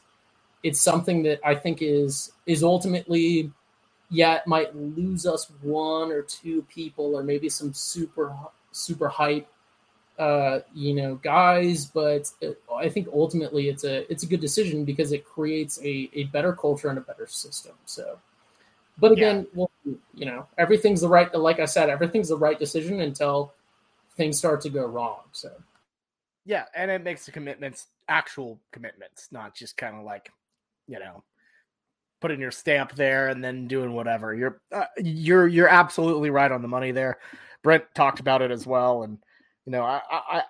it's 0.62 0.80
something 0.80 1.22
that 1.24 1.40
I 1.44 1.54
think 1.54 1.82
is 1.82 2.32
is 2.46 2.62
ultimately 2.64 3.52
yeah, 4.14 4.36
it 4.36 4.46
might 4.46 4.74
lose 4.76 5.26
us 5.26 5.50
one 5.60 6.12
or 6.12 6.22
two 6.22 6.62
people, 6.62 7.16
or 7.16 7.22
maybe 7.22 7.48
some 7.48 7.72
super 7.74 8.34
super 8.70 9.08
hype, 9.08 9.48
uh, 10.18 10.60
you 10.72 10.94
know, 10.94 11.16
guys. 11.16 11.86
But 11.86 12.30
it, 12.40 12.62
I 12.72 12.88
think 12.88 13.08
ultimately 13.12 13.68
it's 13.68 13.82
a 13.82 14.10
it's 14.10 14.22
a 14.22 14.26
good 14.26 14.40
decision 14.40 14.84
because 14.84 15.10
it 15.10 15.24
creates 15.24 15.80
a 15.82 16.08
a 16.14 16.24
better 16.24 16.52
culture 16.52 16.88
and 16.88 16.98
a 16.98 17.00
better 17.00 17.26
system. 17.26 17.72
So, 17.86 18.18
but 18.98 19.10
again, 19.10 19.48
yeah. 19.52 19.66
well, 19.84 19.98
you 20.14 20.26
know, 20.26 20.46
everything's 20.58 21.00
the 21.00 21.08
right. 21.08 21.34
Like 21.34 21.58
I 21.58 21.66
said, 21.66 21.90
everything's 21.90 22.28
the 22.28 22.38
right 22.38 22.58
decision 22.58 23.00
until 23.00 23.52
things 24.16 24.38
start 24.38 24.60
to 24.60 24.70
go 24.70 24.86
wrong. 24.86 25.22
So, 25.32 25.50
yeah, 26.46 26.66
and 26.74 26.88
it 26.88 27.02
makes 27.02 27.26
the 27.26 27.32
commitments 27.32 27.88
actual 28.08 28.60
commitments, 28.70 29.28
not 29.32 29.56
just 29.56 29.76
kind 29.76 29.96
of 29.96 30.04
like, 30.04 30.30
you 30.86 31.00
know, 31.00 31.24
putting 32.24 32.40
your 32.40 32.50
stamp 32.50 32.94
there 32.94 33.28
and 33.28 33.44
then 33.44 33.68
doing 33.68 33.92
whatever. 33.92 34.32
You're 34.32 34.58
uh, 34.72 34.86
you're 34.96 35.46
you're 35.46 35.68
absolutely 35.68 36.30
right 36.30 36.50
on 36.50 36.62
the 36.62 36.68
money 36.68 36.90
there. 36.90 37.18
Brent 37.62 37.84
talked 37.94 38.18
about 38.18 38.40
it 38.40 38.50
as 38.50 38.66
well, 38.66 39.02
and 39.02 39.18
you 39.66 39.72
know, 39.72 39.82
I, 39.82 40.00
I, 40.10 40.22
I 40.30 40.42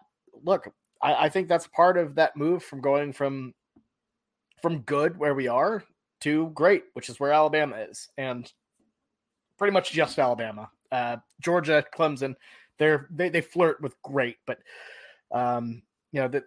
look, 0.45 0.68
I, 1.03 1.25
I 1.25 1.29
think 1.29 1.49
that's 1.49 1.66
part 1.66 1.99
of 1.99 2.14
that 2.14 2.37
move 2.37 2.62
from 2.62 2.81
going 2.81 3.12
from 3.12 3.55
from 4.62 4.83
good 4.83 5.18
where 5.18 5.35
we 5.35 5.49
are 5.49 5.83
to 6.20 6.51
great, 6.55 6.85
which 6.93 7.09
is 7.09 7.18
where 7.18 7.33
Alabama 7.33 7.75
is, 7.79 8.09
and 8.16 8.53
pretty 9.59 9.72
much 9.72 9.91
just 9.91 10.20
Alabama. 10.20 10.70
Uh, 10.93 11.16
Georgia, 11.43 11.85
Clemson, 11.93 12.37
they're 12.79 13.09
they, 13.11 13.31
they 13.31 13.41
flirt 13.41 13.81
with 13.81 14.01
great, 14.03 14.37
but 14.47 14.59
um, 15.33 15.83
you 16.12 16.20
know 16.20 16.29
that 16.29 16.45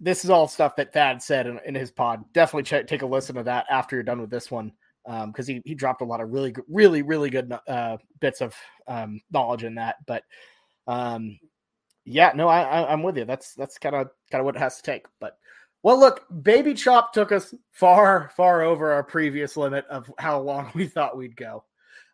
this 0.00 0.24
is 0.24 0.30
all 0.30 0.48
stuff 0.48 0.76
that 0.76 0.92
Thad 0.92 1.22
said 1.22 1.46
in, 1.46 1.60
in 1.66 1.74
his 1.74 1.90
pod. 1.90 2.24
Definitely 2.32 2.64
check, 2.64 2.86
take 2.86 3.02
a 3.02 3.06
listen 3.06 3.36
to 3.36 3.42
that 3.44 3.66
after 3.70 3.96
you're 3.96 4.02
done 4.02 4.20
with 4.20 4.30
this 4.30 4.50
one, 4.50 4.72
because 5.04 5.48
um, 5.48 5.54
he 5.54 5.62
he 5.64 5.74
dropped 5.74 6.02
a 6.02 6.04
lot 6.04 6.20
of 6.20 6.30
really 6.30 6.54
really 6.68 7.02
really 7.02 7.30
good 7.30 7.56
uh, 7.68 7.96
bits 8.20 8.40
of 8.40 8.54
um, 8.88 9.20
knowledge 9.30 9.64
in 9.64 9.74
that. 9.76 9.96
But 10.06 10.22
um, 10.86 11.38
yeah, 12.04 12.32
no, 12.34 12.48
I, 12.48 12.62
I 12.62 12.92
am 12.92 13.02
with 13.02 13.16
you. 13.16 13.24
That's 13.24 13.54
that's 13.54 13.78
kind 13.78 13.94
of 13.94 14.08
kind 14.30 14.40
of 14.40 14.44
what 14.44 14.56
it 14.56 14.60
has 14.60 14.76
to 14.76 14.82
take. 14.82 15.06
But 15.20 15.36
well, 15.82 15.98
look, 15.98 16.24
Baby 16.42 16.74
Chop 16.74 17.12
took 17.12 17.32
us 17.32 17.54
far 17.72 18.30
far 18.36 18.62
over 18.62 18.92
our 18.92 19.04
previous 19.04 19.56
limit 19.56 19.84
of 19.88 20.10
how 20.18 20.40
long 20.40 20.70
we 20.74 20.86
thought 20.86 21.16
we'd 21.16 21.36
go. 21.36 21.64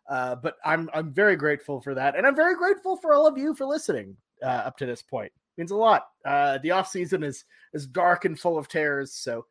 Uh, 0.09 0.35
but 0.35 0.55
I'm 0.65 0.89
I'm 0.93 1.13
very 1.13 1.35
grateful 1.35 1.81
for 1.81 1.95
that, 1.95 2.15
and 2.15 2.27
I'm 2.27 2.35
very 2.35 2.55
grateful 2.55 2.97
for 2.97 3.13
all 3.13 3.25
of 3.25 3.37
you 3.37 3.53
for 3.55 3.65
listening 3.65 4.17
uh, 4.43 4.47
up 4.47 4.77
to 4.77 4.85
this 4.85 5.01
point 5.01 5.31
means 5.57 5.71
a 5.71 5.75
lot. 5.75 6.07
Uh, 6.25 6.57
the 6.59 6.71
off 6.71 6.87
season 6.87 7.23
is 7.23 7.45
is 7.73 7.87
dark 7.87 8.25
and 8.25 8.39
full 8.39 8.57
of 8.57 8.67
tears, 8.67 9.13
so 9.13 9.45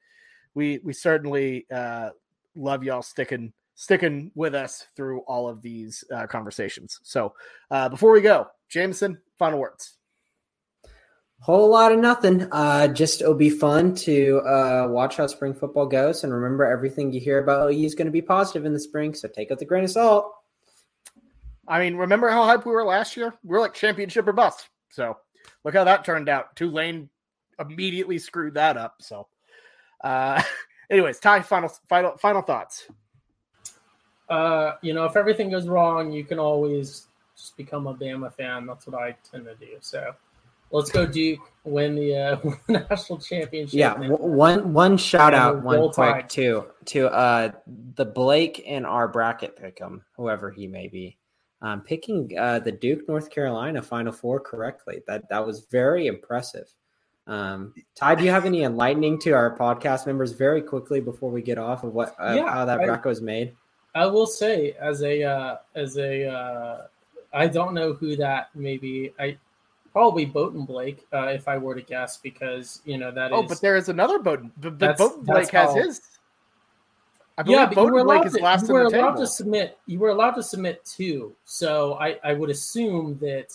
we 0.54 0.80
we 0.84 0.92
certainly 0.92 1.66
uh, 1.72 2.10
love 2.54 2.84
y'all 2.84 3.02
sticking 3.02 3.52
sticking 3.74 4.30
with 4.34 4.54
us 4.54 4.86
through 4.94 5.20
all 5.20 5.48
of 5.48 5.62
these 5.62 6.04
uh, 6.14 6.26
conversations. 6.26 7.00
So 7.02 7.34
uh, 7.70 7.88
before 7.88 8.12
we 8.12 8.20
go, 8.20 8.48
Jameson, 8.68 9.18
final 9.38 9.58
words. 9.58 9.96
Whole 11.40 11.68
lot 11.70 11.90
of 11.90 11.98
nothing. 11.98 12.46
Uh, 12.52 12.86
just 12.86 13.20
it'll 13.20 13.34
be 13.34 13.50
fun 13.50 13.96
to 13.96 14.40
uh, 14.46 14.86
watch 14.88 15.16
how 15.16 15.26
spring 15.26 15.54
football 15.54 15.86
goes, 15.86 16.22
and 16.22 16.32
remember 16.32 16.64
everything 16.64 17.12
you 17.12 17.20
hear 17.20 17.42
about 17.42 17.72
OU 17.72 17.84
is 17.84 17.96
going 17.96 18.06
to 18.06 18.12
be 18.12 18.22
positive 18.22 18.64
in 18.64 18.72
the 18.72 18.78
spring. 18.78 19.12
So 19.12 19.26
take 19.26 19.50
it 19.50 19.54
with 19.54 19.62
a 19.62 19.64
grain 19.64 19.82
of 19.82 19.90
salt. 19.90 20.32
I 21.66 21.80
mean, 21.80 21.96
remember 21.96 22.28
how 22.28 22.44
hype 22.44 22.64
we 22.64 22.70
were 22.70 22.84
last 22.84 23.16
year? 23.16 23.34
We 23.42 23.50
were 23.50 23.60
like 23.60 23.74
championship 23.74 24.28
or 24.28 24.32
bust. 24.32 24.68
So 24.90 25.16
look 25.64 25.74
how 25.74 25.84
that 25.84 26.04
turned 26.04 26.28
out. 26.28 26.54
Tulane 26.56 27.08
immediately 27.58 28.18
screwed 28.18 28.54
that 28.54 28.76
up. 28.76 28.96
So, 29.00 29.26
uh, 30.02 30.42
anyways, 30.90 31.18
Ty, 31.20 31.42
final 31.42 31.68
final 31.88 32.16
final 32.18 32.42
thoughts. 32.42 32.86
Uh, 34.28 34.74
you 34.82 34.94
know, 34.94 35.04
if 35.04 35.16
everything 35.16 35.50
goes 35.50 35.68
wrong, 35.68 36.10
you 36.12 36.24
can 36.24 36.38
always 36.38 37.06
just 37.36 37.56
become 37.56 37.86
a 37.86 37.94
Bama 37.94 38.32
fan. 38.32 38.66
That's 38.66 38.86
what 38.86 39.00
I 39.00 39.14
tend 39.30 39.44
to 39.44 39.54
do. 39.56 39.76
So 39.80 40.14
let's 40.70 40.90
go 40.90 41.04
Duke 41.04 41.40
win 41.64 41.94
the 41.94 42.16
uh, 42.16 42.50
national 42.68 43.18
championship. 43.18 43.74
Yeah, 43.78 43.94
And- 44.00 44.10
one 44.18 44.72
one 44.72 44.96
shout 44.96 45.34
out, 45.34 45.56
And 45.56 45.64
one 45.64 45.80
quick 45.90 45.94
tide. 45.94 46.30
too 46.30 46.64
to 46.86 47.08
uh 47.12 47.50
the 47.94 48.04
Blake 48.06 48.58
in 48.60 48.84
our 48.86 49.06
bracket 49.06 49.56
pick 49.56 49.78
him, 49.78 50.02
whoever 50.16 50.50
he 50.50 50.66
may 50.66 50.88
be, 50.88 51.18
um, 51.62 51.80
picking 51.80 52.36
uh 52.38 52.58
the 52.58 52.72
Duke 52.72 53.08
North 53.08 53.30
Carolina 53.30 53.80
Final 53.80 54.12
Four 54.12 54.40
correctly. 54.40 55.02
That 55.06 55.28
that 55.30 55.46
was 55.46 55.60
very 55.70 56.06
impressive. 56.08 56.68
Um, 57.28 57.72
Ty, 57.94 58.16
do 58.16 58.24
you 58.24 58.30
have 58.30 58.44
any 58.44 58.64
enlightening 58.64 59.18
to 59.20 59.30
our 59.30 59.56
podcast 59.56 60.06
members 60.06 60.32
very 60.32 60.60
quickly 60.60 61.00
before 61.00 61.30
we 61.30 61.40
get 61.40 61.56
off 61.56 61.84
of 61.84 61.94
what 61.94 62.14
uh, 62.18 62.34
Yeah, 62.36 62.50
how 62.52 62.64
that 62.64 62.80
I- 62.80 62.84
bracket 62.86 63.06
was 63.06 63.20
made? 63.22 63.54
I 63.94 64.06
will 64.06 64.26
say, 64.26 64.72
as 64.80 65.02
a 65.02 65.22
uh, 65.22 65.56
as 65.74 65.98
a 65.98 66.26
uh, 66.26 66.86
I 67.32 67.46
don't 67.46 67.74
know 67.74 67.92
who 67.92 68.16
that 68.16 68.48
may 68.54 68.76
be. 68.78 69.12
I 69.20 69.36
probably 69.92 70.24
Bowden 70.24 70.64
Blake, 70.64 71.06
uh, 71.12 71.26
if 71.26 71.46
I 71.46 71.58
were 71.58 71.74
to 71.74 71.82
guess, 71.82 72.16
because 72.16 72.80
you 72.86 72.96
know 72.96 73.10
that 73.10 73.32
Oh, 73.32 73.42
but 73.42 73.60
there 73.60 73.76
is 73.76 73.90
another 73.90 74.18
Bowden. 74.18 74.50
The, 74.62 74.70
the 74.70 74.94
Bowden 74.96 75.24
Blake 75.24 75.50
has 75.50 75.68
how- 75.70 75.74
his. 75.74 76.00
I 77.38 77.42
believe 77.42 77.58
yeah, 77.58 77.66
but 77.66 77.84
you 77.84 77.92
were 77.92 78.00
allowed 78.00 78.22
to, 78.30 78.42
last 78.42 78.68
you 78.68 78.74
were 78.74 78.82
allowed 78.82 79.16
to 79.16 79.26
submit. 79.26 79.78
You 79.86 79.98
were 79.98 80.10
allowed 80.10 80.32
to 80.32 80.42
submit 80.42 80.84
two, 80.84 81.34
so 81.44 81.94
I, 81.94 82.18
I 82.22 82.34
would 82.34 82.50
assume 82.50 83.18
that 83.20 83.52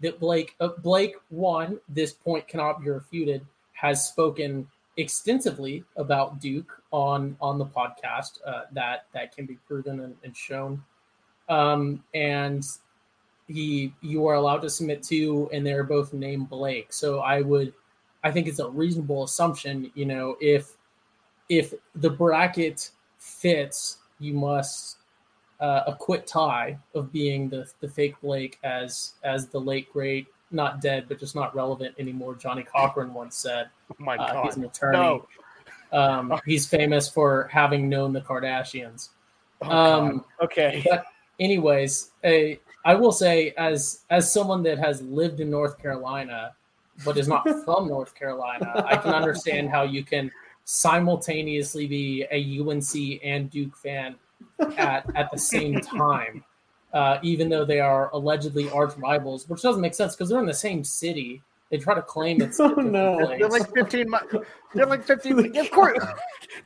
that 0.00 0.20
Blake 0.20 0.54
uh, 0.60 0.68
Blake 0.82 1.16
one 1.30 1.80
this 1.88 2.12
point 2.12 2.46
cannot 2.46 2.82
be 2.82 2.90
refuted 2.90 3.46
has 3.72 4.06
spoken 4.06 4.68
extensively 4.98 5.84
about 5.96 6.40
Duke 6.40 6.82
on 6.90 7.36
on 7.40 7.58
the 7.58 7.64
podcast 7.64 8.40
uh, 8.44 8.62
that 8.72 9.06
that 9.14 9.34
can 9.34 9.46
be 9.46 9.54
proven 9.66 10.00
and, 10.00 10.16
and 10.22 10.36
shown, 10.36 10.82
um, 11.48 12.02
and 12.14 12.66
he 13.48 13.94
you 14.02 14.26
are 14.26 14.34
allowed 14.34 14.60
to 14.60 14.70
submit 14.70 15.02
two, 15.02 15.48
and 15.52 15.66
they're 15.66 15.84
both 15.84 16.12
named 16.12 16.50
Blake. 16.50 16.92
So 16.92 17.20
I 17.20 17.40
would, 17.40 17.72
I 18.24 18.30
think 18.30 18.46
it's 18.46 18.58
a 18.58 18.68
reasonable 18.68 19.24
assumption, 19.24 19.90
you 19.94 20.04
know, 20.04 20.36
if 20.40 20.72
if 21.48 21.72
the 21.94 22.10
bracket 22.10 22.90
fits, 23.26 23.98
you 24.18 24.32
must 24.32 24.98
uh, 25.60 25.82
acquit 25.86 26.26
Ty 26.26 26.78
of 26.94 27.12
being 27.12 27.48
the 27.48 27.70
the 27.80 27.88
fake 27.88 28.14
Blake, 28.22 28.58
as 28.62 29.14
as 29.24 29.48
the 29.48 29.60
late 29.60 29.92
great, 29.92 30.26
not 30.50 30.80
dead 30.80 31.06
but 31.08 31.18
just 31.18 31.34
not 31.34 31.54
relevant 31.54 31.94
anymore. 31.98 32.34
Johnnie 32.34 32.62
Cochran 32.62 33.12
once 33.12 33.36
said. 33.36 33.68
oh 33.90 33.96
my 33.98 34.16
Uh, 34.16 34.44
he's 34.44 34.56
an 34.56 34.64
attorney. 34.64 34.98
No. 34.98 35.26
Um, 35.92 36.40
he's 36.44 36.66
famous 36.66 37.08
for 37.08 37.48
having 37.52 37.88
known 37.88 38.12
the 38.12 38.20
Kardashians. 38.20 39.10
Oh, 39.62 39.70
um, 39.70 40.24
okay. 40.42 40.84
But 40.88 41.06
anyways, 41.40 42.10
a 42.24 42.60
I 42.84 42.94
will 42.94 43.12
say 43.12 43.54
as 43.56 44.04
as 44.10 44.32
someone 44.32 44.62
that 44.64 44.78
has 44.78 45.02
lived 45.02 45.40
in 45.40 45.50
North 45.50 45.78
Carolina 45.80 46.54
but 47.04 47.16
is 47.16 47.28
not 47.28 47.44
from 47.64 47.88
North 47.88 48.14
Carolina, 48.14 48.84
I 48.86 48.96
can 48.96 49.14
understand 49.14 49.70
how 49.70 49.82
you 49.82 50.04
can 50.04 50.30
simultaneously 50.66 51.86
be 51.86 52.26
a 52.30 52.60
UNC 52.60 53.20
and 53.24 53.48
Duke 53.50 53.76
fan 53.76 54.16
at 54.76 55.06
at 55.16 55.30
the 55.30 55.38
same 55.38 55.80
time, 55.80 56.44
uh, 56.92 57.18
even 57.22 57.48
though 57.48 57.64
they 57.64 57.80
are 57.80 58.10
allegedly 58.12 58.68
arch 58.70 58.94
rivals, 58.98 59.48
which 59.48 59.62
doesn't 59.62 59.80
make 59.80 59.94
sense 59.94 60.14
because 60.14 60.28
they're 60.28 60.40
in 60.40 60.46
the 60.46 60.52
same 60.54 60.84
city. 60.84 61.42
They 61.70 61.78
try 61.78 61.94
to 61.94 62.02
claim 62.02 62.40
it's 62.42 62.60
Oh, 62.60 62.68
no. 62.68 63.16
places. 63.18 63.38
They're 63.40 63.48
like 63.48 63.74
15 63.74 64.10
mi- 64.10 64.40
They're 64.74 64.86
like 64.86 65.02
15 65.04 65.56
Of 65.58 65.70
course. 65.72 65.98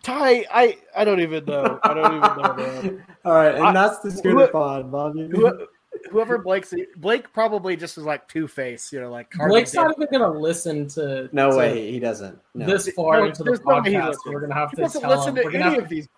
Ty, 0.02 0.44
I 0.52 0.76
I 0.96 1.04
don't 1.04 1.20
even 1.20 1.44
know. 1.46 1.78
I 1.82 1.94
don't 1.94 2.16
even 2.16 2.20
know, 2.20 2.54
man. 2.56 3.04
All 3.24 3.32
right, 3.32 3.54
and 3.54 3.64
I- 3.64 3.72
that's 3.72 3.98
the 4.00 4.10
Schooner 4.10 4.48
Pod, 4.48 4.90
Bobby. 4.92 5.30
Who- 5.92 6.10
Whoever 6.10 6.38
Blake's 6.38 6.72
Blake 6.96 7.32
probably 7.32 7.76
just 7.76 7.98
is 7.98 8.04
like 8.04 8.26
two 8.28 8.46
face, 8.48 8.92
you 8.92 9.00
know, 9.00 9.10
like 9.10 9.30
Carmen 9.30 9.52
Blake's 9.54 9.74
not 9.74 9.92
even 9.96 10.08
going 10.10 10.32
to 10.32 10.38
listen 10.38 10.86
to 10.88 11.28
No 11.32 11.50
to 11.50 11.56
way, 11.56 11.90
he 11.92 11.98
doesn't. 12.00 12.38
No. 12.54 12.66
this 12.66 12.88
far 12.90 13.18
No, 13.20 13.26
into 13.26 13.42
the 13.44 13.50
no 13.52 13.58
podcast. 13.58 14.16
We're 14.26 14.40
going 14.40 14.50
to 14.50 14.56
have 14.56 14.70
He 14.70 14.76
to 14.76 14.82
doesn't 14.82 15.00
tell 15.00 15.10
listen 15.10 15.28
him. 15.30 15.34
to 15.36 15.42
We're 15.44 15.50
gonna 15.52 15.64
any 15.66 15.74
have 15.74 15.84
of 15.84 15.88
these. 15.90 16.08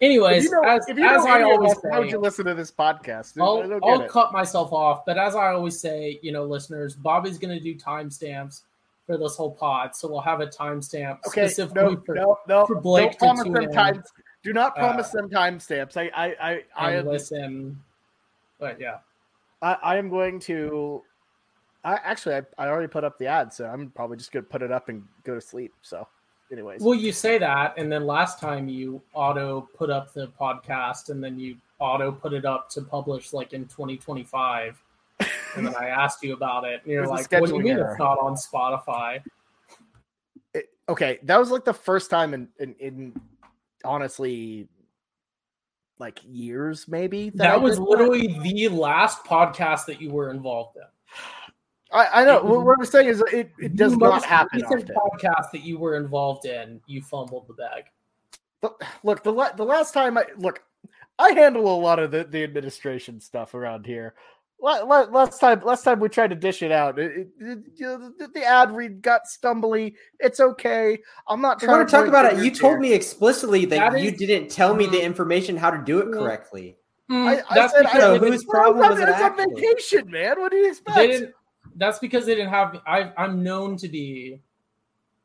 anyways, 0.00 0.44
If 0.46 0.50
you 0.50 0.62
know, 0.62 0.68
as, 0.68 0.88
if 0.88 0.96
you 0.98 1.04
as 1.06 1.24
I 1.26 1.42
always 1.42 1.72
us, 1.72 1.78
how 1.90 2.00
would 2.00 2.10
you 2.10 2.18
listen 2.20 2.44
to 2.46 2.54
this 2.54 2.70
podcast? 2.70 3.40
I 3.40 3.44
I'll, 3.44 3.68
don't 3.68 3.84
I'll 3.84 4.02
it. 4.02 4.08
cut 4.10 4.32
myself 4.32 4.72
off. 4.72 5.04
But 5.04 5.18
as 5.18 5.34
I 5.34 5.52
always 5.52 5.78
say, 5.80 6.18
you 6.22 6.32
know, 6.32 6.44
listeners, 6.44 6.94
Bobby's 6.94 7.38
going 7.38 7.56
to 7.56 7.62
do 7.62 7.74
timestamps 7.76 8.62
for 9.06 9.18
this 9.18 9.34
whole 9.36 9.50
pod, 9.52 9.94
so 9.96 10.08
we'll 10.08 10.20
have 10.20 10.40
a 10.40 10.46
timestamp 10.46 11.18
Okay, 11.26 11.48
specifically 11.48 11.96
no, 11.96 12.02
for 12.06 12.14
no, 12.14 12.38
no. 12.48 12.66
for 12.66 12.80
Blake 12.80 13.02
don't 13.04 13.12
to 13.12 13.18
promise 13.18 13.42
tune 13.44 13.52
them 13.54 13.62
in. 13.64 13.72
times. 13.72 14.04
Do 14.44 14.52
not 14.52 14.76
promise 14.76 15.08
Uh, 15.14 15.18
them 15.22 15.30
timestamps. 15.30 15.96
I, 15.96 16.10
I, 16.14 16.26
I, 16.50 16.62
I, 16.76 16.90
and 16.92 17.00
am, 17.00 17.12
listen. 17.12 17.80
But 18.60 18.80
yeah, 18.80 18.98
I, 19.62 19.76
I 19.82 19.96
am 19.96 20.08
going 20.08 20.38
to. 20.40 21.02
I 21.82 21.94
actually, 21.94 22.34
I, 22.34 22.42
I 22.58 22.68
already 22.68 22.88
put 22.88 23.04
up 23.04 23.18
the 23.18 23.26
ad, 23.26 23.52
so 23.52 23.64
I'm 23.64 23.90
probably 23.90 24.18
just 24.18 24.32
going 24.32 24.44
to 24.44 24.50
put 24.50 24.60
it 24.60 24.70
up 24.70 24.90
and 24.90 25.02
go 25.24 25.34
to 25.34 25.40
sleep. 25.40 25.72
So, 25.80 26.06
anyways, 26.52 26.82
well, 26.82 26.94
you 26.94 27.10
say 27.10 27.38
that, 27.38 27.74
and 27.78 27.90
then 27.90 28.06
last 28.06 28.38
time 28.38 28.68
you 28.68 29.00
auto 29.14 29.62
put 29.76 29.88
up 29.88 30.12
the 30.12 30.30
podcast, 30.38 31.08
and 31.08 31.24
then 31.24 31.38
you 31.38 31.56
auto 31.78 32.12
put 32.12 32.34
it 32.34 32.44
up 32.44 32.68
to 32.70 32.82
publish 32.82 33.32
like 33.32 33.54
in 33.54 33.64
2025. 33.64 34.80
And 35.56 35.66
then 35.66 35.74
I 35.74 35.88
asked 35.88 36.22
you 36.22 36.34
about 36.34 36.64
it, 36.64 36.82
and 36.84 36.92
you're 36.92 37.06
like, 37.06 37.32
"What 37.32 37.48
do 37.48 37.56
you 37.56 37.62
mean 37.62 37.78
error. 37.78 37.92
it's 37.92 37.98
not 37.98 38.18
on 38.18 38.34
Spotify?" 38.34 39.22
it- 40.54 40.68
okay, 40.88 41.18
that 41.22 41.38
was 41.38 41.50
like 41.50 41.64
the 41.64 41.72
first 41.74 42.10
time 42.10 42.34
in, 42.34 42.48
in, 42.58 42.74
in 42.78 43.20
honestly, 43.84 44.68
like 46.00 46.18
years 46.28 46.88
maybe. 46.88 47.30
That 47.30 47.52
I 47.52 47.56
was 47.56 47.78
literally 47.78 48.26
the 48.42 48.68
last 48.68 49.24
podcast 49.24 49.84
that 49.86 50.00
you 50.00 50.10
were 50.10 50.30
involved 50.30 50.76
in. 50.76 50.82
I, 51.92 52.22
I 52.22 52.24
know. 52.24 52.42
was- 52.42 52.64
What 52.64 52.76
I'm 52.80 52.84
saying 52.86 53.08
is, 53.08 53.22
it, 53.32 53.50
it 53.60 53.76
does 53.76 53.96
not 53.96 54.24
happen 54.24 54.64
often. 54.64 54.88
podcast 54.88 55.50
that 55.52 55.62
you 55.62 55.78
were 55.78 55.96
involved 55.96 56.46
in, 56.46 56.80
you 56.86 57.02
fumbled 57.02 57.46
the 57.46 57.54
bag. 57.54 57.84
The- 58.62 58.74
look 59.04 59.22
the 59.22 59.52
the 59.56 59.64
last 59.64 59.92
time 59.92 60.16
I 60.18 60.24
look, 60.36 60.62
I 61.18 61.32
handle 61.32 61.66
a 61.72 61.78
lot 61.80 61.98
of 61.98 62.10
the, 62.10 62.24
the 62.24 62.42
administration 62.42 63.20
stuff 63.20 63.54
around 63.54 63.86
here. 63.86 64.14
La- 64.62 64.82
la- 64.82 65.04
Last 65.10 65.40
time, 65.40 65.60
last 65.64 65.84
time 65.84 66.00
we 66.00 66.08
tried 66.08 66.30
to 66.30 66.36
dish 66.36 66.62
it 66.62 66.70
out. 66.70 66.98
It, 66.98 67.12
it, 67.16 67.28
it- 67.40 67.68
the, 67.78 68.28
the 68.34 68.44
ad 68.44 68.72
read 68.72 69.00
got 69.00 69.22
stumbly. 69.26 69.94
It's 70.18 70.38
okay. 70.40 70.98
I'm 71.28 71.40
not 71.40 71.62
I 71.62 71.66
trying 71.66 71.78
want 71.78 71.88
to 71.88 71.96
talk 71.96 72.06
about 72.06 72.26
it. 72.26 72.30
fingers 72.32 72.44
You 72.46 72.50
told 72.54 72.78
me 72.80 72.92
explicitly 72.92 73.64
that, 73.66 73.92
That 73.92 74.02
you 74.02 74.10
is- 74.10 74.18
didn't 74.18 74.50
tell 74.50 74.74
me 74.74 74.86
the 74.86 74.98
Mm. 74.98 75.04
information 75.04 75.56
how 75.56 75.70
to 75.70 75.78
do 75.82 75.98
it 76.00 76.12
correctly. 76.12 76.76
I, 77.12 77.42
I 77.50 77.54
that's 77.54 77.72
said 77.72 77.82
because 77.86 78.02
I, 78.02 78.18
whose 78.18 78.44
problem 78.44 78.78
was 78.88 79.00
it 79.00 79.08
was 79.08 79.20
on 79.20 79.36
vacation, 79.36 80.10
man. 80.10 80.38
What 80.38 80.52
do 80.52 80.58
you 80.58 80.68
expect? 80.68 80.96
they 80.96 81.06
didn't. 81.08 81.34
That's 81.76 81.98
because 81.98 82.24
they 82.26 82.34
didn't 82.36 82.50
have. 82.50 82.80
I, 82.86 83.12
I'm 83.16 83.42
known 83.42 83.76
to 83.78 83.88
be 83.88 84.40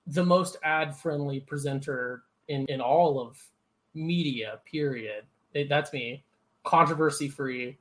the 0.07 0.23
most 0.25 0.57
ad-friendly 0.63 1.41
presenter 1.41 2.23
in 2.47 2.65
in 2.69 2.79
all 2.81 3.19
of 3.19 3.37
media. 3.93 4.59
Period. 4.65 5.25
It- 5.53 5.69
that's 5.69 5.91
me. 5.93 6.23
Controversy-free. 6.63 7.77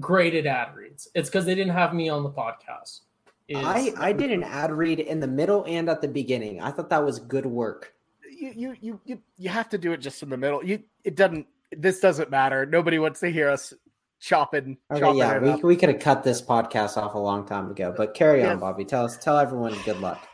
Graded 0.00 0.46
ad 0.46 0.74
reads. 0.74 1.08
It's 1.14 1.28
because 1.28 1.44
they 1.44 1.54
didn't 1.54 1.72
have 1.72 1.94
me 1.94 2.08
on 2.08 2.22
the 2.22 2.30
podcast. 2.30 3.00
Is- 3.48 3.56
I, 3.64 3.92
I 3.98 4.12
did 4.12 4.30
an 4.32 4.42
ad 4.42 4.72
read 4.72 5.00
in 5.00 5.20
the 5.20 5.26
middle 5.26 5.64
and 5.68 5.88
at 5.88 6.00
the 6.00 6.08
beginning. 6.08 6.60
I 6.60 6.70
thought 6.70 6.90
that 6.90 7.04
was 7.04 7.18
good 7.18 7.46
work. 7.46 7.92
you, 8.30 8.52
you 8.56 8.74
you 8.80 9.00
you 9.04 9.18
you 9.36 9.48
have 9.50 9.68
to 9.70 9.78
do 9.78 9.92
it 9.92 9.98
just 9.98 10.22
in 10.22 10.30
the 10.30 10.36
middle. 10.36 10.64
You 10.64 10.82
it 11.04 11.14
doesn't. 11.16 11.46
This 11.76 12.00
doesn't 12.00 12.30
matter. 12.30 12.64
Nobody 12.66 12.98
wants 12.98 13.20
to 13.20 13.28
hear 13.30 13.48
us 13.50 13.72
chopping. 14.20 14.78
Okay, 14.90 15.00
chopping 15.00 15.18
yeah, 15.18 15.36
it 15.36 15.42
we, 15.42 15.50
up. 15.50 15.62
we 15.62 15.76
could 15.76 15.88
have 15.90 16.00
cut 16.00 16.22
this 16.24 16.40
podcast 16.40 16.96
off 16.96 17.14
a 17.14 17.18
long 17.18 17.46
time 17.46 17.70
ago. 17.70 17.92
But 17.96 18.14
carry 18.14 18.40
Yeah. 18.40 18.52
on, 18.52 18.60
Bobby. 18.60 18.84
Tell 18.84 19.04
us, 19.04 19.16
tell 19.18 19.36
everyone 19.38 19.74
good 19.84 20.00
luck. 20.00 20.26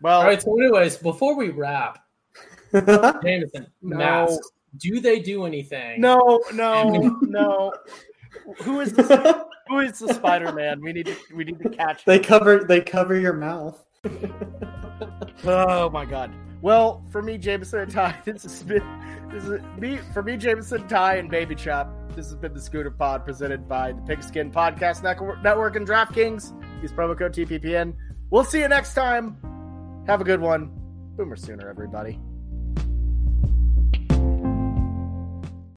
Well, 0.00 0.20
All 0.20 0.26
right. 0.26 0.40
So, 0.40 0.56
anyways, 0.60 0.98
before 0.98 1.34
we 1.36 1.48
wrap, 1.50 1.98
Jameson, 2.72 3.66
No. 3.82 3.96
masks. 3.96 4.50
Do 4.76 5.00
they 5.00 5.20
do 5.20 5.44
anything? 5.46 6.00
no, 6.00 6.40
no, 6.52 6.90
no. 7.22 7.72
Who 8.62 8.80
is 8.80 8.92
this? 8.92 9.08
Who 9.68 9.78
is 9.80 9.98
the 9.98 10.12
Spider 10.14 10.52
Man? 10.52 10.80
We 10.82 10.92
need 10.92 11.06
to 11.06 11.16
we 11.34 11.44
need 11.44 11.58
to 11.60 11.68
catch. 11.70 12.04
they 12.04 12.16
him. 12.18 12.24
cover 12.24 12.64
they 12.64 12.80
cover 12.80 13.18
your 13.18 13.32
mouth. 13.34 13.84
Oh 15.44 15.90
my 15.90 16.04
god. 16.04 16.32
Well, 16.62 17.04
for 17.10 17.20
me, 17.20 17.36
Jameson 17.36 17.80
and 17.80 17.90
Ty, 17.92 18.16
this 18.24 18.44
has 18.44 18.62
been 18.62 18.82
this 19.30 19.44
is 19.44 19.60
me 19.78 19.98
for 20.12 20.22
me, 20.22 20.36
Jameson, 20.36 20.86
Ty, 20.88 21.16
and 21.16 21.30
Baby 21.30 21.54
Chop. 21.54 21.92
This 22.14 22.26
has 22.26 22.36
been 22.36 22.54
the 22.54 22.60
Schooner 22.60 22.90
Pod 22.90 23.24
presented 23.24 23.68
by 23.68 23.92
the 23.92 24.00
Pigskin 24.02 24.50
Podcast 24.52 25.02
Network, 25.02 25.42
Network 25.42 25.76
and 25.76 25.86
DraftKings. 25.86 26.52
Use 26.80 26.92
promo 26.92 27.18
code 27.18 27.34
TPPN. 27.34 27.94
We'll 28.30 28.44
see 28.44 28.60
you 28.60 28.68
next 28.68 28.94
time. 28.94 29.36
Have 30.06 30.20
a 30.20 30.24
good 30.24 30.40
one. 30.40 30.70
Boomer 31.16 31.36
sooner, 31.36 31.68
everybody. 31.68 32.18